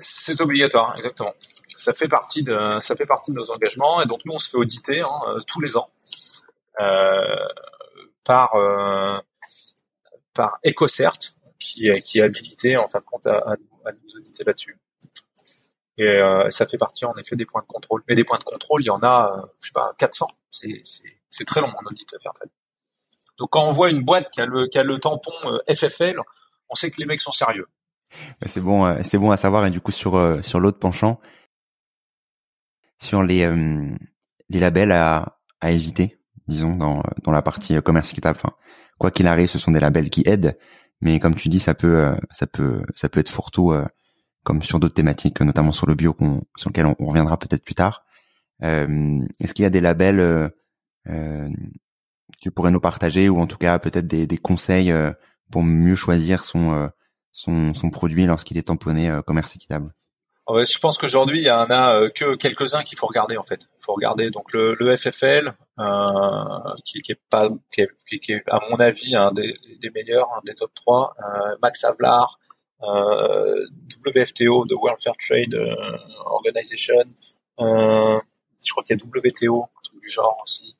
C'est 0.00 0.40
obligatoire, 0.40 0.96
exactement. 0.96 1.34
Ça 1.68 1.94
fait 1.94 2.08
partie 2.08 2.42
de 2.42 2.78
ça 2.82 2.96
fait 2.96 3.06
partie 3.06 3.30
de 3.30 3.36
nos 3.36 3.50
engagements 3.50 4.02
et 4.02 4.06
donc 4.06 4.20
nous 4.24 4.32
on 4.32 4.38
se 4.38 4.50
fait 4.50 4.56
auditer 4.56 5.00
hein, 5.00 5.40
tous 5.46 5.60
les 5.60 5.76
ans 5.76 5.90
euh, 6.80 7.36
par 8.24 8.54
euh, 8.56 9.18
par 10.34 10.58
EcoCert, 10.64 11.12
qui, 11.58 11.90
qui 12.04 12.18
est 12.18 12.22
habilité 12.22 12.76
en 12.76 12.88
fin 12.88 12.98
de 12.98 13.04
compte 13.04 13.26
à, 13.26 13.38
à, 13.38 13.92
nous 13.92 14.16
auditer 14.16 14.44
là-dessus. 14.44 14.78
Et 15.98 16.06
euh, 16.06 16.48
ça 16.48 16.66
fait 16.66 16.78
partie 16.78 17.04
en 17.04 17.14
effet 17.16 17.36
des 17.36 17.44
points 17.44 17.60
de 17.60 17.66
contrôle. 17.66 18.02
Mais 18.08 18.14
des 18.14 18.24
points 18.24 18.38
de 18.38 18.44
contrôle, 18.44 18.82
il 18.82 18.86
y 18.86 18.90
en 18.90 19.02
a, 19.02 19.36
euh, 19.36 19.46
je 19.60 19.66
sais 19.66 19.72
pas, 19.72 19.92
400. 19.98 20.26
C'est, 20.50 20.80
c'est, 20.82 21.44
très 21.44 21.60
long 21.60 21.68
en 21.68 21.86
audit 21.86 22.06
très. 22.06 22.30
Donc 23.38 23.50
quand 23.50 23.64
on 23.66 23.72
voit 23.72 23.90
une 23.90 24.02
boîte 24.02 24.30
qui 24.30 24.40
a 24.40 24.46
le, 24.46 24.66
qui 24.66 24.78
a 24.78 24.82
le 24.82 24.98
tampon 24.98 25.32
euh, 25.44 25.74
FFL, 25.74 26.18
on 26.70 26.74
sait 26.74 26.90
que 26.90 27.00
les 27.00 27.06
mecs 27.06 27.20
sont 27.20 27.32
sérieux. 27.32 27.66
C'est 28.46 28.60
bon, 28.60 28.86
euh, 28.86 29.00
c'est 29.02 29.18
bon 29.18 29.30
à 29.30 29.36
savoir. 29.36 29.66
Et 29.66 29.70
du 29.70 29.80
coup 29.80 29.92
sur 29.92 30.38
sur 30.44 30.60
l'autre 30.60 30.78
penchant, 30.78 31.20
sur 32.98 33.22
les 33.22 33.48
les 34.48 34.60
labels 34.60 34.92
à, 34.92 35.38
à 35.60 35.70
éviter, 35.70 36.18
disons, 36.48 36.76
dans, 36.76 37.02
dans 37.22 37.32
la 37.32 37.42
partie 37.42 37.80
commerce 37.82 38.10
équitable. 38.10 38.38
Enfin, 38.42 38.54
quoi 38.98 39.10
qu'il 39.10 39.26
arrive, 39.26 39.48
ce 39.48 39.58
sont 39.58 39.70
des 39.70 39.80
labels 39.80 40.10
qui 40.10 40.22
aident, 40.26 40.58
mais 41.00 41.20
comme 41.20 41.36
tu 41.36 41.48
dis, 41.48 41.60
ça 41.60 41.74
peut, 41.74 42.16
ça 42.30 42.46
peut, 42.46 42.82
ça 42.96 43.08
peut 43.08 43.20
être 43.20 43.28
fourre-tout, 43.28 43.72
comme 44.42 44.62
sur 44.62 44.80
d'autres 44.80 44.94
thématiques, 44.94 45.40
notamment 45.40 45.70
sur 45.72 45.86
le 45.86 45.94
bio, 45.94 46.16
sur 46.56 46.70
lequel 46.70 46.86
on, 46.86 47.06
reviendra 47.06 47.38
peut-être 47.38 47.64
plus 47.64 47.76
tard. 47.76 48.04
Est-ce 48.60 49.54
qu'il 49.54 49.62
y 49.62 49.66
a 49.66 49.70
des 49.70 49.80
labels 49.80 50.50
euh, 51.08 51.48
tu 52.40 52.50
pourrais 52.50 52.70
nous 52.70 52.80
partager 52.80 53.28
ou 53.28 53.38
en 53.40 53.46
tout 53.46 53.56
cas 53.56 53.78
peut-être 53.78 54.06
des, 54.06 54.26
des 54.26 54.38
conseils 54.38 54.92
pour 55.50 55.62
mieux 55.62 55.94
choisir 55.94 56.44
son 56.44 56.90
son, 57.32 57.74
son 57.74 57.90
produit 57.90 58.26
lorsqu'il 58.26 58.58
est 58.58 58.68
tamponné 58.68 59.20
commerce 59.26 59.56
équitable 59.56 59.92
je 60.58 60.78
pense 60.78 60.98
qu'aujourd'hui, 60.98 61.38
il 61.38 61.44
y 61.44 61.50
en 61.50 61.70
a 61.70 61.94
euh, 61.94 62.08
que 62.08 62.34
quelques-uns 62.36 62.82
qu'il 62.82 62.98
faut 62.98 63.06
regarder 63.06 63.36
en 63.36 63.44
fait. 63.44 63.62
Il 63.78 63.84
faut 63.84 63.94
regarder 63.94 64.30
donc 64.30 64.52
le, 64.52 64.74
le 64.78 64.96
FFL, 64.96 65.52
euh, 65.78 66.74
qui, 66.84 67.00
qui, 67.00 67.12
est 67.12 67.20
pas, 67.30 67.48
qui 67.72 67.82
est, 67.82 68.18
qui 68.18 68.32
est, 68.32 68.42
à 68.48 68.60
mon 68.70 68.76
avis 68.76 69.14
un 69.14 69.32
des, 69.32 69.58
des 69.80 69.90
meilleurs, 69.90 70.26
un 70.36 70.40
des 70.44 70.54
top 70.54 70.72
3. 70.74 71.14
Euh, 71.18 71.56
Max 71.62 71.84
Havlar, 71.84 72.38
euh, 72.82 73.66
WFTO, 74.06 74.64
de 74.66 74.74
World 74.74 75.00
Fair 75.00 75.14
Trade 75.16 75.54
euh, 75.54 75.96
Organization. 76.26 76.94
Euh, 77.60 78.20
je 78.64 78.70
crois 78.72 78.82
qu'il 78.84 78.96
y 78.96 79.00
a 79.00 79.04
WTO, 79.04 79.62
un 79.62 79.82
truc 79.82 80.00
du 80.00 80.08
genre 80.08 80.42
aussi. 80.42 80.76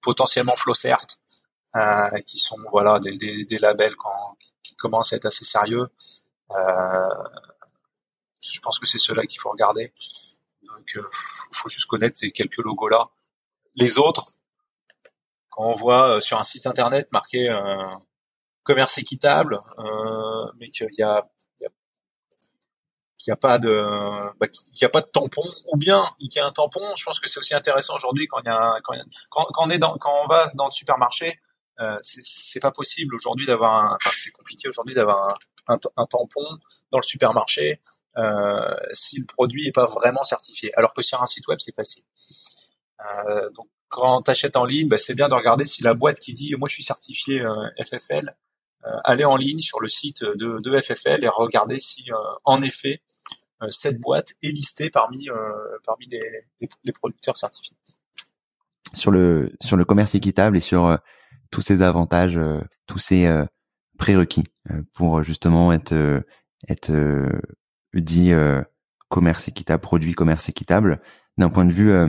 potentiellement 0.00 0.56
Flowcert, 0.56 1.00
qui 2.26 2.38
sont 2.38 2.56
voilà 2.70 2.98
des, 2.98 3.16
des, 3.16 3.44
des 3.44 3.58
labels 3.58 3.96
quand, 3.96 4.36
qui 4.78 4.82
commencent 4.82 5.12
à 5.12 5.16
être 5.16 5.26
assez 5.26 5.44
sérieux. 5.44 5.88
Euh, 6.52 7.08
je 8.40 8.60
pense 8.60 8.78
que 8.78 8.86
c'est 8.86 8.98
ceux-là 8.98 9.26
qu'il 9.26 9.40
faut 9.40 9.50
regarder. 9.50 9.92
Donc, 10.62 10.96
euh, 10.96 11.08
faut 11.52 11.68
juste 11.68 11.86
connaître 11.86 12.16
ces 12.16 12.30
quelques 12.30 12.58
logos-là. 12.58 13.10
Les 13.74 13.98
autres, 13.98 14.26
quand 15.50 15.64
on 15.64 15.74
voit 15.74 16.16
euh, 16.16 16.20
sur 16.20 16.38
un 16.38 16.44
site 16.44 16.66
internet 16.66 17.10
marqué 17.12 17.48
commerce 18.62 18.98
équitable, 18.98 19.58
mais 20.58 20.70
qu'il 20.70 20.88
n'y 20.96 21.04
a 21.04 21.22
pas 23.36 23.58
de 23.58 24.38
bah, 24.38 24.46
a 24.80 24.88
pas 24.88 25.00
de 25.00 25.06
tampon 25.06 25.42
ou 25.72 25.76
bien 25.76 26.04
qu'il 26.20 26.36
y 26.36 26.38
a 26.38 26.46
un 26.46 26.50
tampon 26.50 26.80
je 26.96 27.04
pense 27.04 27.18
que 27.20 27.28
c'est 27.28 27.38
aussi 27.38 27.52
intéressant 27.52 27.94
aujourd'hui 27.96 28.26
quand 28.26 28.40
on 28.46 30.26
va 30.28 30.48
dans 30.54 30.66
le 30.66 30.70
supermarché 30.70 31.38
euh, 31.80 31.96
c'est 32.02 32.60
pas 32.60 32.72
possible 32.72 33.14
aujourd'hui 33.14 33.46
d'avoir 33.46 33.92
enfin, 33.92 34.10
c'est 34.16 34.32
compliqué 34.32 34.68
aujourd'hui 34.68 34.94
d'avoir 34.94 35.38
un, 35.68 35.78
un, 35.96 36.06
tampon 36.06 36.44
dans 36.90 36.98
le 36.98 37.04
supermarché 37.04 37.80
euh, 38.16 38.74
si 38.92 39.20
le 39.20 39.26
produit 39.26 39.68
est 39.68 39.72
pas 39.72 39.86
vraiment 39.86 40.24
certifié. 40.24 40.72
Alors 40.76 40.92
que 40.92 41.02
sur 41.02 41.22
un 41.22 41.26
site 41.26 41.46
web, 41.46 41.58
c'est 41.60 41.74
facile. 41.74 42.02
Euh, 43.00 43.48
donc 43.50 43.68
quand 43.88 44.22
tu 44.22 44.30
achètes 44.30 44.56
en 44.56 44.64
ligne, 44.64 44.88
bah, 44.88 44.98
c'est 44.98 45.14
bien 45.14 45.28
de 45.28 45.34
regarder 45.34 45.66
si 45.66 45.82
la 45.82 45.94
boîte 45.94 46.18
qui 46.18 46.32
dit 46.32 46.54
moi 46.58 46.68
je 46.68 46.74
suis 46.74 46.82
certifié 46.82 47.40
euh, 47.42 47.68
FFL, 47.80 48.34
aller 49.04 49.24
en 49.24 49.36
ligne 49.36 49.60
sur 49.60 49.80
le 49.80 49.88
site 49.88 50.22
de, 50.22 50.60
de 50.62 50.80
FFL 50.80 51.22
et 51.22 51.28
regarder 51.28 51.78
si 51.78 52.08
en 52.44 52.62
effet 52.62 53.02
cette 53.70 54.00
boîte 54.00 54.34
est 54.42 54.48
listée 54.48 54.88
parmi 54.88 55.28
parmi 55.84 56.06
les, 56.06 56.68
les, 56.84 56.92
producteurs 56.92 57.36
certifiés. 57.36 57.76
Sur 58.94 59.10
le 59.10 59.52
sur 59.60 59.76
le 59.76 59.84
commerce 59.84 60.14
équitable 60.14 60.56
et 60.56 60.60
sur 60.60 60.98
tous 61.50 61.62
ces 61.62 61.82
avantages, 61.82 62.38
tous 62.86 62.98
ces 62.98 63.30
prérequis 63.98 64.44
pour 64.94 65.22
justement 65.22 65.72
être 65.72 66.22
être 66.68 66.92
dit 67.94 68.32
euh, 68.32 68.62
commerce 69.08 69.48
équitable, 69.48 69.80
produit 69.82 70.14
commerce 70.14 70.48
équitable, 70.48 71.00
d'un 71.38 71.48
point 71.48 71.64
de 71.64 71.72
vue 71.72 71.90
euh, 71.92 72.08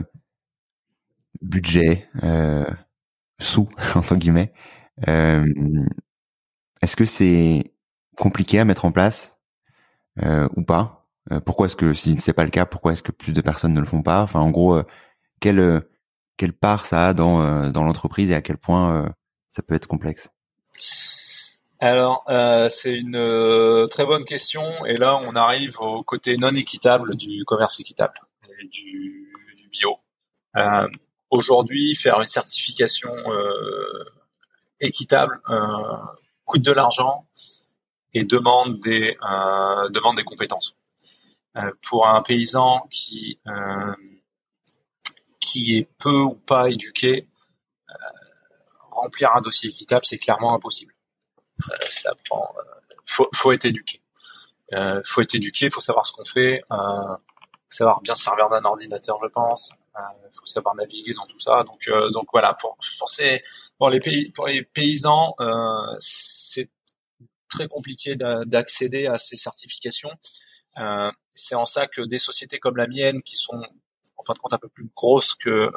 budget, 1.42 2.08
euh, 2.22 2.64
sous 3.40 3.68
entre 3.94 4.16
guillemets, 4.16 4.52
est-ce 6.82 6.96
que 6.96 7.04
c'est 7.04 7.74
compliqué 8.16 8.58
à 8.58 8.64
mettre 8.64 8.84
en 8.84 8.92
place 8.92 9.38
ou 10.56 10.62
pas? 10.62 11.08
Pourquoi 11.44 11.66
est-ce 11.66 11.76
que 11.76 11.94
si 11.94 12.18
c'est 12.18 12.32
pas 12.32 12.44
le 12.44 12.50
cas, 12.50 12.66
pourquoi 12.66 12.92
est-ce 12.92 13.02
que 13.02 13.12
plus 13.12 13.32
de 13.32 13.40
personnes 13.40 13.74
ne 13.74 13.80
le 13.80 13.86
font 13.86 14.02
pas? 14.02 14.22
Enfin, 14.22 14.40
en 14.40 14.50
gros, 14.50 14.82
quelle 15.40 15.82
quelle 16.36 16.52
part 16.52 16.86
ça 16.86 17.08
a 17.08 17.14
dans 17.14 17.70
dans 17.70 17.84
l'entreprise 17.84 18.30
et 18.30 18.34
à 18.34 18.42
quel 18.42 18.58
point 18.58 19.12
ça 19.50 19.62
peut 19.62 19.74
être 19.74 19.86
complexe 19.86 20.30
alors, 21.82 22.24
euh, 22.28 22.68
c'est 22.68 22.94
une 22.94 23.16
euh, 23.16 23.86
très 23.86 24.04
bonne 24.04 24.24
question. 24.26 24.84
Et 24.84 24.98
là, 24.98 25.16
on 25.24 25.34
arrive 25.34 25.80
au 25.80 26.02
côté 26.02 26.36
non 26.36 26.54
équitable 26.54 27.16
du 27.16 27.42
commerce 27.46 27.80
équitable 27.80 28.20
et 28.60 28.66
du, 28.66 29.32
bio. 29.70 29.94
Euh, 30.56 30.86
Aujourd'hui, 31.30 31.94
faire 31.94 32.20
une 32.20 32.28
certification 32.28 33.10
euh, 33.28 34.04
équitable 34.80 35.40
euh, 35.48 35.96
coûte 36.44 36.62
de 36.62 36.72
l'argent 36.72 37.24
et 38.14 38.24
demande 38.24 38.80
des 38.80 39.16
demande 39.90 40.16
des 40.16 40.24
compétences. 40.24 40.76
pour 41.82 42.08
un 42.08 42.20
paysan 42.22 42.84
qui 42.90 43.38
qui 45.38 45.78
est 45.78 45.88
peu 45.98 46.20
ou 46.22 46.34
pas 46.34 46.68
éduqué, 46.68 47.28
remplir 49.00 49.34
un 49.34 49.40
dossier 49.40 49.68
équitable, 49.70 50.04
c'est 50.04 50.18
clairement 50.18 50.54
impossible. 50.54 50.94
Euh, 51.70 51.74
ça 51.90 52.12
prend. 52.28 52.46
Euh, 52.58 52.62
faut, 53.04 53.28
faut 53.34 53.52
être 53.52 53.64
éduqué. 53.64 54.00
Euh, 54.72 55.00
faut 55.04 55.20
être 55.20 55.34
éduqué, 55.34 55.68
faut 55.68 55.80
savoir 55.80 56.06
ce 56.06 56.12
qu'on 56.12 56.24
fait, 56.24 56.62
euh, 56.70 57.16
savoir 57.68 58.00
bien 58.02 58.14
servir 58.14 58.48
d'un 58.48 58.64
ordinateur, 58.64 59.18
je 59.22 59.28
pense. 59.28 59.72
Euh, 59.96 60.00
faut 60.32 60.46
savoir 60.46 60.74
naviguer 60.76 61.14
dans 61.14 61.26
tout 61.26 61.38
ça. 61.38 61.64
Donc, 61.64 61.88
euh, 61.88 62.10
donc 62.10 62.28
voilà. 62.32 62.54
Pour, 62.54 62.76
penser 62.98 63.42
pour 63.78 63.90
les 63.90 64.00
pays, 64.00 64.30
pour 64.30 64.46
les 64.46 64.62
paysans, 64.62 65.34
euh, 65.40 65.96
c'est 65.98 66.70
très 67.48 67.66
compliqué 67.66 68.14
d'accéder 68.14 69.06
à 69.06 69.18
ces 69.18 69.36
certifications. 69.36 70.12
C'est 71.34 71.54
en 71.54 71.64
ça 71.64 71.86
que 71.88 72.02
des 72.02 72.18
sociétés 72.18 72.58
comme 72.58 72.76
la 72.76 72.86
mienne, 72.86 73.22
qui 73.22 73.36
sont 73.36 73.60
en 74.16 74.22
fin 74.22 74.34
de 74.34 74.38
compte 74.38 74.52
un 74.52 74.58
peu 74.58 74.68
plus 74.68 74.88
grosses 74.94 75.34
que 75.34 75.68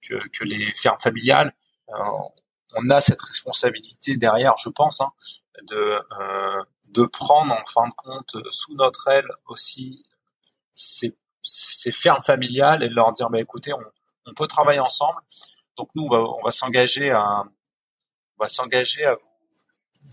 que, 0.00 0.14
que 0.28 0.44
les 0.44 0.72
fermes 0.72 0.98
familiales, 1.00 1.54
on 2.74 2.90
a 2.90 3.00
cette 3.00 3.20
responsabilité 3.20 4.16
derrière, 4.16 4.56
je 4.58 4.68
pense, 4.68 5.00
hein, 5.00 5.12
de 5.62 5.98
euh, 6.20 6.62
de 6.88 7.04
prendre 7.04 7.52
en 7.52 7.66
fin 7.66 7.88
de 7.88 7.94
compte 7.94 8.36
sous 8.50 8.74
notre 8.74 9.08
aile 9.08 9.28
aussi 9.46 10.04
ces, 10.74 11.16
ces 11.42 11.92
fermes 11.92 12.22
familiales 12.22 12.82
et 12.82 12.88
de 12.88 12.94
leur 12.94 13.12
dire 13.12 13.28
bah 13.30 13.40
écoutez, 13.40 13.72
on, 13.72 13.80
on 14.26 14.34
peut 14.34 14.46
travailler 14.46 14.80
ensemble. 14.80 15.20
Donc 15.76 15.88
nous, 15.94 16.04
on 16.04 16.42
va, 16.42 16.50
s'engager 16.50 17.10
à 17.10 17.44
on 18.36 18.42
va 18.42 18.46
s'engager 18.46 19.04
à 19.04 19.14
vous, 19.14 19.30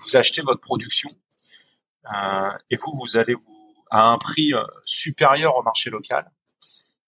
vous 0.01 0.15
acheter 0.15 0.41
votre 0.41 0.61
production 0.61 1.09
euh, 2.13 2.49
et 2.69 2.75
vous 2.77 2.91
vous 2.93 3.17
allez 3.17 3.33
vous 3.33 3.75
à 3.91 4.07
un 4.09 4.17
prix 4.17 4.53
euh, 4.53 4.63
supérieur 4.85 5.55
au 5.57 5.63
marché 5.63 5.89
local 5.89 6.31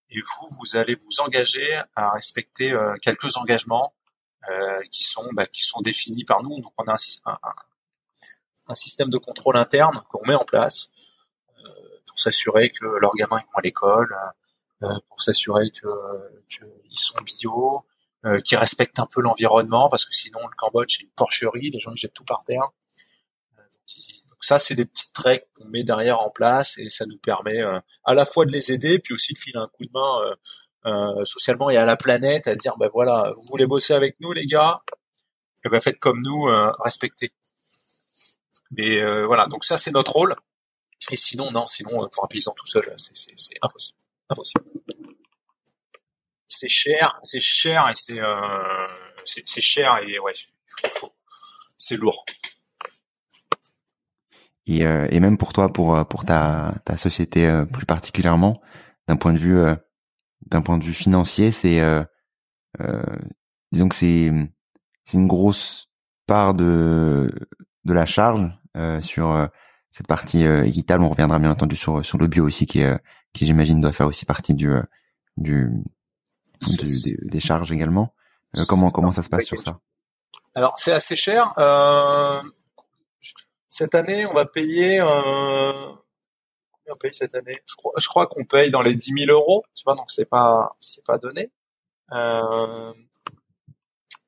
et 0.09 0.19
vous 0.19 0.47
vous 0.59 0.75
allez 0.75 0.95
vous 0.95 1.21
engager 1.21 1.79
à 1.95 2.09
respecter 2.11 2.71
euh, 2.71 2.95
quelques 3.01 3.37
engagements 3.37 3.93
qui 4.91 5.03
sont 5.03 5.27
bah, 5.33 5.47
qui 5.47 5.63
sont 5.63 5.81
définis 5.81 6.25
par 6.25 6.43
nous. 6.43 6.59
Donc 6.59 6.73
on 6.77 6.83
a 6.85 6.93
un, 6.93 7.31
un, 7.31 7.37
un 8.67 8.75
système 8.75 9.09
de 9.09 9.17
contrôle 9.17 9.57
interne 9.57 10.01
qu'on 10.09 10.25
met 10.25 10.35
en 10.35 10.43
place 10.43 10.89
euh, 11.59 11.71
pour 12.07 12.19
s'assurer 12.19 12.69
que 12.69 12.85
leurs 12.85 13.13
gamins 13.15 13.37
vont 13.37 13.57
à 13.57 13.61
l'école, 13.61 14.15
euh, 14.83 14.99
pour 15.09 15.21
s'assurer 15.21 15.69
que 15.71 15.87
qu'ils 16.49 16.99
sont 16.99 17.19
bio, 17.23 17.85
euh, 18.25 18.39
qui 18.39 18.55
respectent 18.55 18.99
un 18.99 19.07
peu 19.07 19.21
l'environnement, 19.21 19.89
parce 19.89 20.05
que 20.05 20.13
sinon 20.15 20.39
le 20.47 20.55
Cambodge 20.55 20.97
c'est 20.97 21.03
une 21.03 21.11
porcherie, 21.11 21.69
les 21.69 21.79
gens 21.79 21.91
ils 21.91 21.97
jettent 21.97 22.13
tout 22.13 22.25
par 22.25 22.43
terre. 22.43 22.69
Donc 24.29 24.43
ça 24.43 24.57
c'est 24.57 24.75
des 24.75 24.85
petites 24.85 25.17
règles 25.17 25.45
qu'on 25.55 25.67
met 25.69 25.83
derrière 25.83 26.19
en 26.21 26.31
place 26.31 26.77
et 26.77 26.89
ça 26.89 27.05
nous 27.05 27.17
permet 27.19 27.61
à 28.05 28.13
la 28.13 28.25
fois 28.25 28.45
de 28.45 28.51
les 28.51 28.71
aider, 28.71 28.99
puis 28.99 29.13
aussi 29.13 29.33
de 29.33 29.37
filer 29.37 29.57
un 29.57 29.67
coup 29.67 29.85
de 29.85 29.91
main 29.93 30.21
euh, 30.25 30.35
socialement 31.25 31.69
et 31.69 31.77
à 31.77 31.85
la 31.85 31.95
planète 31.95 32.47
à 32.47 32.55
dire 32.55 32.77
ben 32.77 32.89
voilà 32.93 33.31
vous 33.35 33.43
voulez 33.51 33.67
bosser 33.67 33.93
avec 33.93 34.19
nous 34.19 34.31
les 34.33 34.45
gars 34.45 34.81
et 35.63 35.67
eh 35.67 35.69
ben 35.69 35.79
faites 35.79 35.99
comme 35.99 36.21
nous 36.23 36.47
euh, 36.47 36.71
respectez. 36.79 37.31
Mais 38.71 38.99
euh, 38.99 39.27
voilà 39.27 39.45
donc 39.45 39.63
ça 39.63 39.77
c'est 39.77 39.91
notre 39.91 40.13
rôle. 40.13 40.35
Et 41.11 41.15
sinon 41.15 41.51
non 41.51 41.67
sinon 41.67 42.09
pour 42.11 42.23
un 42.23 42.27
paysan 42.27 42.51
tout 42.55 42.65
seul 42.65 42.91
c'est 42.97 43.55
impossible. 43.61 43.97
Impossible. 44.29 44.63
C'est 46.47 46.67
cher 46.67 47.19
c'est 47.21 47.39
cher 47.39 47.87
et 47.89 47.95
c'est 47.95 48.19
euh, 48.19 48.87
c'est 49.23 49.61
cher 49.61 49.99
et 49.99 50.17
ouais 50.17 50.33
c'est 51.77 51.97
lourd. 51.97 52.25
Et, 54.65 54.79
et 54.79 55.19
même 55.19 55.37
pour 55.37 55.53
toi 55.53 55.71
pour 55.71 56.07
pour 56.07 56.25
ta 56.25 56.73
ta 56.85 56.97
société 56.97 57.65
plus 57.71 57.85
particulièrement 57.85 58.63
d'un 59.07 59.15
point 59.15 59.33
de 59.33 59.37
vue 59.37 59.63
d'un 60.47 60.61
point 60.61 60.77
de 60.77 60.83
vue 60.83 60.93
financier, 60.93 61.51
c'est 61.51 61.79
euh, 61.81 62.03
euh, 62.79 63.03
disons 63.71 63.89
que 63.89 63.95
c'est 63.95 64.31
c'est 65.03 65.17
une 65.17 65.27
grosse 65.27 65.89
part 66.25 66.53
de 66.53 67.31
de 67.85 67.93
la 67.93 68.05
charge 68.05 68.51
euh, 68.77 69.01
sur 69.01 69.31
euh, 69.31 69.47
cette 69.89 70.07
partie 70.07 70.45
euh, 70.45 70.65
équitable. 70.65 71.03
On 71.03 71.09
reviendra 71.09 71.39
bien 71.39 71.51
entendu 71.51 71.75
sur 71.75 72.05
sur 72.05 72.17
le 72.17 72.27
bio 72.27 72.45
aussi, 72.45 72.65
qui 72.65 72.83
qui 73.33 73.45
j'imagine 73.45 73.81
doit 73.81 73.91
faire 73.91 74.07
aussi 74.07 74.25
partie 74.25 74.53
du 74.53 74.71
du 75.37 75.69
des, 76.61 77.29
des, 77.29 77.39
charges 77.39 77.71
également. 77.71 78.13
comment 78.67 78.91
comment 78.91 79.11
ça 79.11 79.23
se 79.23 79.29
passe 79.29 79.45
sur 79.45 79.61
ça? 79.61 79.73
Alors 80.55 80.73
c'est 80.77 80.91
assez 80.91 81.15
cher. 81.15 81.53
cette 83.67 83.95
année, 83.95 84.25
on 84.25 84.33
va 84.33 84.45
payer. 84.45 84.99
On 86.89 86.95
paye 86.95 87.13
cette 87.13 87.35
année 87.35 87.61
Je 87.65 87.75
crois, 87.75 87.93
je 87.97 88.07
crois 88.07 88.27
qu'on 88.27 88.45
paye 88.45 88.71
dans 88.71 88.81
les 88.81 88.95
10 88.95 89.25
000 89.25 89.31
euros. 89.31 89.63
Tu 89.75 89.83
vois, 89.85 89.95
donc 89.95 90.09
c'est 90.11 90.29
pas 90.29 90.69
c'est 90.79 91.03
pas 91.05 91.17
donné. 91.17 91.51
Euh, 92.11 92.93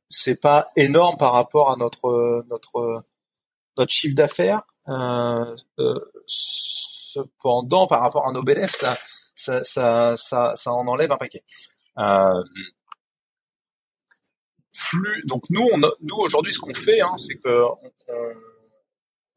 c'est 0.10 0.40
pas 0.40 0.72
énorme 0.76 1.18
par 1.18 1.34
rapport 1.34 1.72
à 1.72 1.76
notre 1.78 2.44
notre 2.50 3.04
notre 3.78 3.92
chiffre 3.92 4.16
d'affaires. 4.16 4.62
Euh, 4.90 5.56
euh, 5.80 6.00
cependant, 6.28 7.88
par 7.88 8.02
rapport 8.02 8.28
à 8.28 8.32
nos 8.32 8.44
bénéfices, 8.44 8.86
ça, 9.36 9.64
ça, 9.64 10.18
ça, 10.18 10.56
ça, 10.56 10.72
en 10.72 10.88
enlève 10.88 11.12
un 11.12 11.18
paquet. 11.18 11.44
Euh, 11.98 12.44
plus, 14.90 15.24
donc 15.26 15.44
nous, 15.50 15.66
on 15.74 15.78
nous 15.78 16.16
aujourd'hui, 16.16 16.52
ce 16.52 16.60
qu'on 16.60 16.74
fait, 16.74 17.02
hein, 17.02 17.16
c'est 17.18 17.36
que 17.36 17.64
on, 17.64 17.92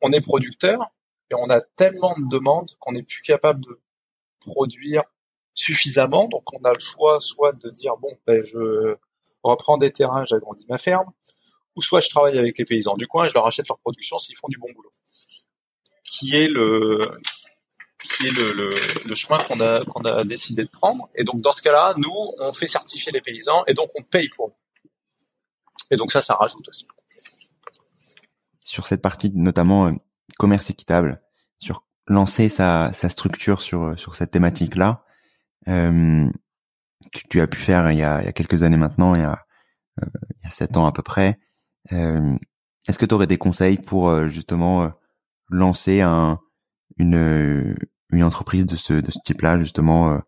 on, 0.02 0.12
est 0.12 0.20
producteur 0.20 0.78
et 1.30 1.34
on 1.34 1.50
a 1.50 1.60
tellement 1.60 2.14
de 2.18 2.28
demandes 2.28 2.70
qu'on 2.78 2.92
n'est 2.92 3.02
plus 3.02 3.22
capable 3.22 3.64
de 3.64 3.80
produire 4.40 5.02
suffisamment. 5.54 6.28
Donc 6.28 6.44
on 6.54 6.64
a 6.64 6.72
le 6.72 6.78
choix 6.78 7.20
soit 7.20 7.52
de 7.52 7.70
dire 7.70 7.96
bon, 7.96 8.10
ben, 8.26 8.42
je 8.42 8.96
reprends 9.42 9.78
des 9.78 9.90
terrains, 9.90 10.24
j'agrandis 10.24 10.66
ma 10.68 10.78
ferme, 10.78 11.10
ou 11.74 11.82
soit 11.82 12.00
je 12.00 12.08
travaille 12.08 12.38
avec 12.38 12.56
les 12.58 12.64
paysans 12.64 12.96
du 12.96 13.06
coin 13.06 13.26
et 13.26 13.28
je 13.28 13.34
leur 13.34 13.46
achète 13.46 13.68
leur 13.68 13.78
production 13.78 14.18
s'ils 14.18 14.36
font 14.36 14.48
du 14.48 14.58
bon 14.58 14.68
boulot. 14.74 14.90
Qui 16.04 16.36
est 16.36 16.48
le 16.48 17.18
qui 17.98 18.28
est 18.28 18.38
le, 18.38 18.70
le, 19.04 19.14
chemin 19.16 19.42
qu'on 19.42 19.58
a 19.60 19.84
qu'on 19.84 20.02
a 20.02 20.22
décidé 20.22 20.62
de 20.62 20.70
prendre. 20.70 21.08
Et 21.16 21.24
donc 21.24 21.40
dans 21.40 21.50
ce 21.50 21.60
cas-là, 21.62 21.94
nous 21.96 22.32
on 22.38 22.52
fait 22.52 22.68
certifier 22.68 23.10
les 23.10 23.20
paysans 23.20 23.64
et 23.66 23.74
donc 23.74 23.90
on 23.98 24.02
paye 24.04 24.28
pour 24.28 24.48
eux. 24.48 24.54
Et 25.90 25.96
donc 25.96 26.12
ça, 26.12 26.20
ça 26.20 26.34
rajoute 26.34 26.68
aussi. 26.68 26.86
Sur 28.62 28.86
cette 28.86 29.02
partie, 29.02 29.30
notamment 29.34 29.86
euh, 29.86 29.92
commerce 30.38 30.70
équitable, 30.70 31.22
sur 31.58 31.84
lancer 32.08 32.48
sa, 32.48 32.92
sa 32.92 33.08
structure 33.08 33.62
sur 33.62 33.98
sur 33.98 34.14
cette 34.16 34.30
thématique-là, 34.32 35.04
euh, 35.68 36.30
que 37.12 37.20
tu 37.30 37.40
as 37.40 37.46
pu 37.46 37.58
faire 37.58 37.90
il 37.92 37.98
y 37.98 38.02
a, 38.02 38.22
il 38.22 38.26
y 38.26 38.28
a 38.28 38.32
quelques 38.32 38.62
années 38.62 38.76
maintenant, 38.76 39.14
il 39.14 39.22
y 39.22 39.24
a, 39.24 39.44
euh, 40.02 40.06
il 40.40 40.44
y 40.44 40.48
a 40.48 40.50
sept 40.50 40.76
ans 40.76 40.86
à 40.86 40.92
peu 40.92 41.02
près. 41.02 41.38
Euh, 41.92 42.36
Est-ce 42.88 42.98
que 42.98 43.06
tu 43.06 43.14
aurais 43.14 43.26
des 43.28 43.38
conseils 43.38 43.78
pour 43.78 44.10
euh, 44.10 44.28
justement 44.28 44.84
euh, 44.84 44.90
lancer 45.50 46.00
un, 46.02 46.40
une, 46.98 47.76
une 48.12 48.22
entreprise 48.24 48.66
de 48.66 48.76
ce, 48.76 48.94
de 48.94 49.10
ce 49.10 49.18
type-là, 49.24 49.58
justement 49.60 50.20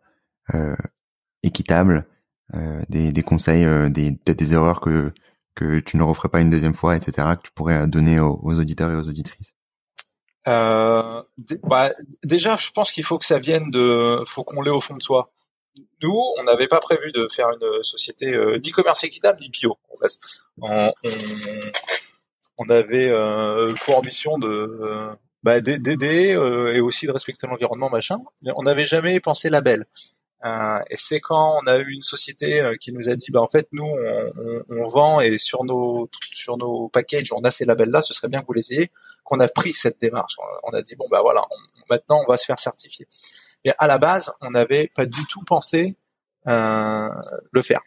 équitable, 1.42 2.06
des, 2.88 3.12
des 3.12 3.22
conseils, 3.22 3.66
des 3.90 4.12
des 4.12 4.52
erreurs 4.54 4.80
que 4.80 5.12
que 5.54 5.80
tu 5.80 5.96
ne 5.96 6.02
referais 6.04 6.28
pas 6.28 6.40
une 6.40 6.50
deuxième 6.50 6.74
fois, 6.74 6.96
etc., 6.96 7.37
que 7.37 7.42
tu 7.42 7.52
pourrais 7.52 7.88
donner 7.88 8.20
aux, 8.20 8.38
aux 8.42 8.54
auditeurs 8.61 8.90
et 8.92 8.96
aux 8.96 9.08
auditrices? 9.08 9.54
Euh, 10.48 11.22
bah, 11.62 11.92
déjà, 12.24 12.56
je 12.56 12.70
pense 12.70 12.90
qu'il 12.92 13.04
faut 13.04 13.18
que 13.18 13.26
ça 13.26 13.38
vienne 13.38 13.70
de, 13.70 14.22
faut 14.26 14.44
qu'on 14.44 14.62
l'ait 14.62 14.70
au 14.70 14.80
fond 14.80 14.96
de 14.96 15.02
soi. 15.02 15.30
Nous, 16.02 16.18
on 16.38 16.42
n'avait 16.44 16.68
pas 16.68 16.80
prévu 16.80 17.12
de 17.12 17.28
faire 17.30 17.46
une 17.48 17.82
société 17.82 18.26
euh, 18.26 18.58
d'e-commerce 18.58 19.04
équitable, 19.04 19.38
d'e-bio. 19.38 19.76
En 19.92 19.96
fait. 19.96 20.12
on, 22.58 22.68
avait 22.70 23.11
euh, 23.11 23.74
pour 23.84 23.98
ambition 23.98 24.38
de 24.38 25.16
bah, 25.42 25.61
d'aider 25.61 26.34
euh, 26.34 26.74
et 26.74 26.80
aussi 26.80 27.06
de 27.06 27.12
respecter 27.12 27.46
l'environnement, 27.46 27.90
machin. 27.90 28.18
Mais 28.42 28.50
on 28.56 28.62
n'avait 28.62 28.87
jamais 28.87 29.20
pensé 29.20 29.50
label. 29.50 29.87
Euh, 30.44 30.79
et 30.88 30.96
c'est 30.96 31.18
quand 31.18 31.59
on 31.61 31.66
a 31.66 31.79
eu 31.79 31.90
une 31.90 32.03
société 32.03 32.61
euh, 32.61 32.77
qui 32.77 32.92
nous 32.92 33.09
a 33.09 33.16
dit, 33.16 33.33
bah 33.33 33.40
en 33.40 33.48
fait 33.48 33.66
nous 33.72 33.85
on, 33.85 34.33
on, 34.37 34.62
on, 34.68 34.88
vend 34.88 35.20
et 35.20 35.37
sur 35.37 35.64
nos 35.64 36.09
sur 36.33 36.57
nos 36.57 36.88
packages 36.88 37.33
on 37.33 37.42
a 37.42 37.51
ces 37.51 37.64
labels 37.64 37.90
là, 37.90 38.03
ce 38.03 38.14
serait 38.14 38.29
bien 38.29 38.42
que 38.42 38.46
vous 38.46 38.53
les 38.53 38.72
ayez, 38.72 38.92
qu'on 39.24 39.40
a 39.40 39.48
pris 39.48 39.72
cette 39.72 40.01
démarche. 40.01 40.37
On 40.62 40.72
a 40.74 40.81
dit 40.81 40.94
bon 40.94 41.07
bah 41.11 41.22
voilà, 41.22 41.42
maintenant 41.90 42.20
on 42.24 42.31
va 42.31 42.37
se 42.37 42.44
faire 42.44 42.61
certifier. 42.61 43.09
Mais 43.64 43.74
à 43.79 43.88
la 43.88 43.98
base 43.98 44.33
on 44.40 44.51
n'avait 44.51 44.88
pas 44.94 45.07
du 45.07 45.24
tout 45.27 45.42
pensé 45.42 45.88
euh, 46.46 47.09
le 47.51 47.62
faire. 47.62 47.81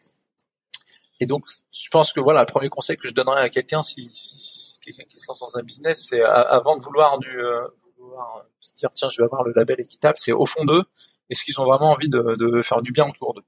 Et 1.22 1.28
donc 1.28 1.46
je 1.72 1.88
pense 1.90 2.12
que 2.12 2.20
voilà 2.20 2.42
le 2.42 2.48
premier 2.48 2.68
conseil 2.68 2.98
que 2.98 3.08
je 3.08 3.14
donnerais 3.14 3.44
à 3.44 3.50
quelqu'un 3.50 3.82
si, 3.82 4.10
si, 4.12 4.78
quelqu'un 4.82 5.04
qui 5.10 5.18
se 5.18 5.26
lance 5.30 5.40
dans 5.40 5.58
un 5.58 5.64
business, 5.64 6.08
c'est 6.10 6.22
avant 6.22 6.76
de 6.76 6.84
vouloir 6.84 7.18
du 7.18 7.30
euh, 7.30 7.66
vouloir 7.98 8.44
se 8.60 8.74
dire 8.74 8.90
tiens 8.90 9.10
je 9.10 9.22
vais 9.22 9.26
avoir 9.26 9.44
le 9.44 9.54
label 9.56 9.80
équitable, 9.80 10.18
c'est 10.20 10.34
au 10.34 10.46
fond 10.46 10.66
d'eux 10.66 10.84
est-ce 11.32 11.44
qu'ils 11.44 11.60
ont 11.60 11.66
vraiment 11.66 11.92
envie 11.92 12.10
de, 12.10 12.36
de, 12.36 12.62
faire 12.62 12.82
du 12.82 12.92
bien 12.92 13.08
autour 13.08 13.34
d'eux 13.34 13.46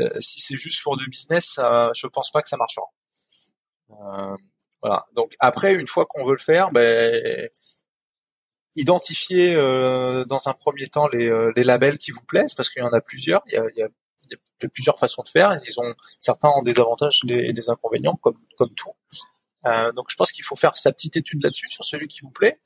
euh, 0.00 0.20
Si 0.20 0.40
c'est 0.40 0.56
juste 0.56 0.82
pour 0.82 0.96
du 0.96 1.08
business, 1.08 1.54
ça, 1.54 1.90
je 1.94 2.06
pense 2.06 2.30
pas 2.30 2.42
que 2.42 2.48
ça 2.48 2.56
marchera. 2.56 2.86
Euh, 3.90 4.36
voilà. 4.82 5.06
Donc 5.14 5.34
après, 5.38 5.74
une 5.74 5.86
fois 5.86 6.06
qu'on 6.06 6.24
veut 6.26 6.32
le 6.32 6.38
faire, 6.38 6.70
ben, 6.72 7.48
identifier 8.74 9.54
euh, 9.54 10.24
dans 10.24 10.48
un 10.48 10.54
premier 10.54 10.88
temps 10.88 11.08
les, 11.08 11.28
euh, 11.28 11.52
les, 11.56 11.64
labels 11.64 11.98
qui 11.98 12.10
vous 12.10 12.22
plaisent, 12.22 12.54
parce 12.54 12.70
qu'il 12.70 12.82
y 12.82 12.86
en 12.86 12.92
a 12.92 13.00
plusieurs. 13.00 13.42
Il 13.46 13.54
y 13.54 13.56
a, 13.56 13.64
il 13.74 13.78
y 13.78 13.82
a, 13.82 13.88
plusieurs 14.72 14.98
façons 14.98 15.22
de 15.22 15.28
faire. 15.28 15.58
Ils 15.66 15.80
ont 15.80 15.94
certains 16.20 16.48
ont 16.48 16.62
des 16.62 16.78
avantages 16.78 17.20
et 17.28 17.52
des 17.52 17.68
inconvénients, 17.68 18.14
comme 18.22 18.36
comme 18.56 18.72
tout. 18.74 18.92
Euh, 19.66 19.92
donc 19.92 20.06
je 20.08 20.16
pense 20.16 20.30
qu'il 20.32 20.44
faut 20.44 20.54
faire 20.54 20.76
sa 20.76 20.92
petite 20.92 21.16
étude 21.16 21.42
là-dessus 21.42 21.68
sur 21.68 21.84
celui 21.84 22.06
qui 22.08 22.20
vous 22.20 22.30
plaît. 22.30 22.60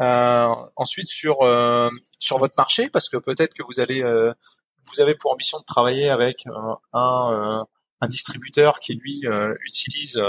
Euh, 0.00 0.54
ensuite 0.76 1.08
sur 1.08 1.42
euh, 1.42 1.90
sur 2.18 2.38
votre 2.38 2.54
marché, 2.56 2.88
parce 2.88 3.08
que 3.08 3.18
peut-être 3.18 3.52
que 3.54 3.62
vous 3.62 3.80
allez 3.80 4.02
euh, 4.02 4.32
vous 4.86 5.00
avez 5.00 5.14
pour 5.14 5.32
ambition 5.32 5.58
de 5.58 5.64
travailler 5.64 6.08
avec 6.08 6.46
un, 6.94 7.66
un 8.00 8.08
distributeur 8.08 8.80
qui 8.80 8.94
lui 8.94 9.22
utilise 9.66 10.20